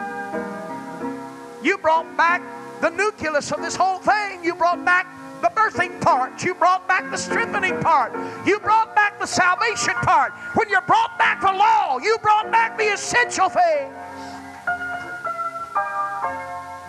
You 1.62 1.78
brought 1.78 2.16
back 2.16 2.42
the 2.80 2.90
nucleus 2.90 3.50
of 3.50 3.60
this 3.60 3.74
whole 3.74 3.98
thing. 3.98 4.44
You 4.44 4.54
brought 4.54 4.84
back 4.84 5.06
the 5.40 5.48
birthing 5.48 6.00
part. 6.00 6.42
You 6.42 6.54
brought 6.54 6.86
back 6.88 7.10
the 7.10 7.16
strengthening 7.16 7.80
part. 7.80 8.12
You 8.46 8.58
brought 8.60 8.94
back 8.94 9.18
the 9.18 9.26
salvation 9.26 9.94
part. 9.94 10.32
When 10.54 10.68
you 10.68 10.80
brought 10.86 11.18
back 11.18 11.40
the 11.40 11.52
law, 11.52 11.98
you 11.98 12.18
brought 12.22 12.50
back 12.50 12.78
the 12.78 12.92
essential 12.92 13.48
things. 13.48 13.94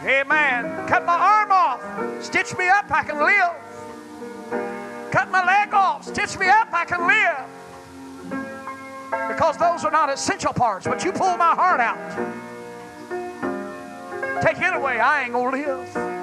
Amen. 0.03 0.87
Cut 0.87 1.05
my 1.05 1.17
arm 1.17 1.51
off. 1.51 2.23
Stitch 2.23 2.57
me 2.57 2.67
up, 2.67 2.89
I 2.89 3.03
can 3.03 3.19
live. 3.19 5.11
Cut 5.11 5.29
my 5.29 5.45
leg 5.45 5.73
off. 5.73 6.05
Stitch 6.05 6.37
me 6.37 6.47
up, 6.47 6.69
I 6.71 6.85
can 6.85 7.05
live. 7.05 7.58
Because 9.11 9.57
those 9.57 9.83
are 9.85 9.91
not 9.91 10.09
essential 10.09 10.53
parts, 10.53 10.85
but 10.85 11.03
you 11.03 11.11
pull 11.11 11.37
my 11.37 11.55
heart 11.55 11.79
out. 11.79 11.97
Take 14.41 14.59
it 14.59 14.73
away, 14.73 14.99
I 14.99 15.23
ain't 15.23 15.33
to 15.33 15.49
live. 15.49 16.19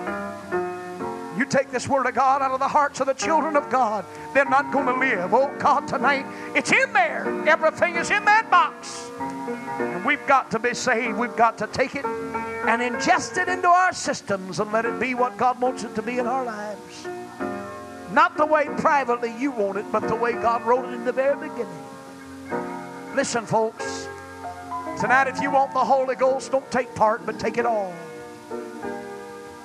You 1.38 1.44
take 1.44 1.70
this 1.70 1.86
word 1.86 2.06
of 2.06 2.14
God 2.14 2.40
out 2.40 2.52
of 2.52 2.60
the 2.60 2.68
hearts 2.68 3.00
of 3.00 3.06
the 3.06 3.12
children 3.12 3.56
of 3.56 3.68
God, 3.68 4.06
they're 4.32 4.46
not 4.46 4.72
going 4.72 4.86
to 4.86 4.94
live. 4.94 5.34
Oh, 5.34 5.54
God, 5.58 5.86
tonight, 5.86 6.24
it's 6.54 6.72
in 6.72 6.92
there. 6.94 7.26
Everything 7.46 7.96
is 7.96 8.10
in 8.10 8.24
that 8.24 8.50
box. 8.50 9.10
And 9.78 10.02
we've 10.04 10.26
got 10.26 10.50
to 10.52 10.58
be 10.58 10.72
saved. 10.72 11.18
We've 11.18 11.36
got 11.36 11.58
to 11.58 11.66
take 11.66 11.94
it 11.94 12.06
and 12.06 12.80
ingest 12.80 13.36
it 13.36 13.48
into 13.48 13.68
our 13.68 13.92
systems 13.92 14.60
and 14.60 14.72
let 14.72 14.86
it 14.86 14.98
be 14.98 15.14
what 15.14 15.36
God 15.36 15.60
wants 15.60 15.84
it 15.84 15.94
to 15.94 16.02
be 16.02 16.18
in 16.18 16.26
our 16.26 16.44
lives. 16.44 17.06
Not 18.12 18.36
the 18.38 18.46
way 18.46 18.66
privately 18.78 19.34
you 19.38 19.50
want 19.50 19.76
it, 19.76 19.84
but 19.92 20.08
the 20.08 20.16
way 20.16 20.32
God 20.32 20.62
wrote 20.62 20.86
it 20.86 20.94
in 20.94 21.04
the 21.04 21.12
very 21.12 21.36
beginning. 21.36 21.84
Listen, 23.16 23.46
folks. 23.46 24.08
Tonight, 25.00 25.26
if 25.26 25.40
you 25.40 25.50
want 25.50 25.72
the 25.72 25.78
Holy 25.78 26.14
Ghost, 26.14 26.52
don't 26.52 26.70
take 26.70 26.94
part, 26.94 27.24
but 27.24 27.40
take 27.40 27.56
it 27.56 27.64
all. 27.64 27.94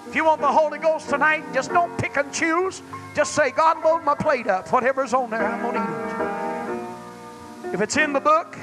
If 0.07 0.15
you 0.15 0.23
want 0.23 0.39
the 0.39 0.47
Holy 0.47 0.79
Ghost 0.79 1.09
tonight, 1.09 1.43
just 1.53 1.69
don't 1.69 1.97
pick 1.97 2.15
and 2.15 2.31
choose. 2.31 2.81
Just 3.13 3.33
say, 3.33 3.51
God, 3.51 3.83
load 3.83 4.05
my 4.05 4.15
plate 4.15 4.47
up. 4.47 4.71
Whatever's 4.71 5.13
on 5.13 5.31
there, 5.31 5.45
I'm 5.45 5.61
going 5.63 5.75
to 5.75 5.81
eat 5.81 7.69
it. 7.69 7.73
If 7.73 7.81
it's 7.81 7.97
in 7.97 8.13
the 8.13 8.21
book, 8.21 8.57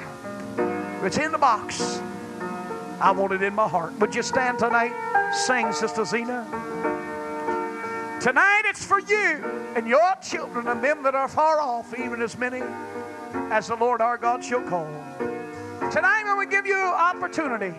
if 0.57 1.05
it's 1.05 1.19
in 1.19 1.33
the 1.33 1.39
box, 1.39 2.01
I 2.99 3.11
want 3.11 3.35
it 3.35 3.43
in 3.43 3.55
my 3.55 3.69
heart. 3.69 3.93
Would 4.01 4.15
you 4.15 4.23
stand 4.23 4.59
tonight? 4.59 4.95
Sing, 5.35 5.71
Sister 5.71 6.07
Zena. 6.07 6.47
Tonight 8.23 8.63
it's 8.65 8.87
for 8.87 9.01
you 9.01 9.45
and 9.77 9.87
your 9.87 10.15
children 10.23 10.67
and 10.67 10.83
them 10.83 11.03
that 11.03 11.15
are 11.15 11.29
far 11.29 11.61
off, 11.61 11.93
even 11.99 12.23
as 12.23 12.39
many 12.39 12.63
as 13.51 13.69
the 13.69 13.77
Lord 13.77 14.01
our 14.01 14.17
God 14.19 14.45
shall 14.45 14.63
call. 14.63 14.89
Tonight, 15.91 16.25
when 16.25 16.37
we 16.39 16.47
give 16.47 16.67
you 16.67 16.77
opportunity, 16.77 17.75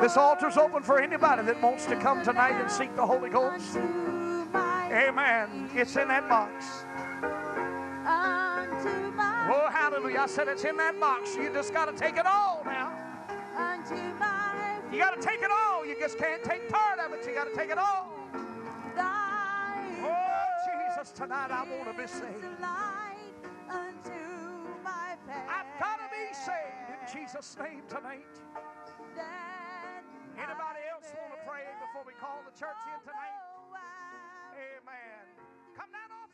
this 0.00 0.16
altar's 0.16 0.56
open 0.56 0.82
for 0.82 1.00
anybody 1.00 1.42
that 1.42 1.62
wants 1.62 1.86
to 1.86 1.96
come 1.96 2.22
tonight 2.24 2.60
and 2.60 2.70
seek 2.70 2.94
the 2.96 3.06
Holy 3.06 3.30
Ghost. 3.30 3.76
Amen. 4.90 5.70
It's 5.74 5.96
in 5.96 6.08
that 6.08 6.28
box. 6.28 6.84
Oh, 9.50 9.68
hallelujah. 9.70 10.20
I 10.20 10.26
said 10.26 10.48
it's 10.48 10.64
in 10.64 10.76
that 10.78 10.98
box. 10.98 11.36
You 11.36 11.52
just 11.52 11.72
got 11.72 11.86
to 11.86 11.92
take 11.92 12.16
it 12.16 12.26
all 12.26 12.62
now. 12.64 12.92
You 14.92 14.98
got 14.98 15.14
to 15.14 15.20
take 15.20 15.42
it 15.42 15.50
all. 15.50 15.86
You 15.86 15.96
just 16.00 16.18
can't 16.18 16.42
take 16.42 16.68
part 16.68 16.98
of 16.98 17.12
it. 17.12 17.26
You 17.26 17.34
got 17.34 17.48
to 17.48 17.54
take 17.54 17.70
it 17.70 17.78
all. 17.78 18.14
Oh, 20.00 20.94
Jesus, 20.96 21.12
tonight 21.12 21.50
I 21.50 21.64
want 21.70 21.96
to 21.96 22.02
be 22.02 22.08
saved. 22.08 22.44
I've 25.28 25.68
got 25.78 25.98
to 26.00 26.08
be 26.08 26.32
saved 26.32 26.88
in 26.88 27.00
Jesus' 27.12 27.56
name 27.60 27.82
tonight. 27.88 28.24
Anybody 30.38 30.82
else 30.88 31.12
want 31.12 31.32
to 31.36 31.40
pray 31.44 31.68
before 31.84 32.04
we 32.06 32.14
call 32.16 32.40
the 32.46 32.54
church 32.58 32.80
in 32.88 33.00
tonight? 33.04 33.36
Amen. 34.56 35.24
Come 35.76 35.90
down 35.92 36.10
off. 36.22 36.27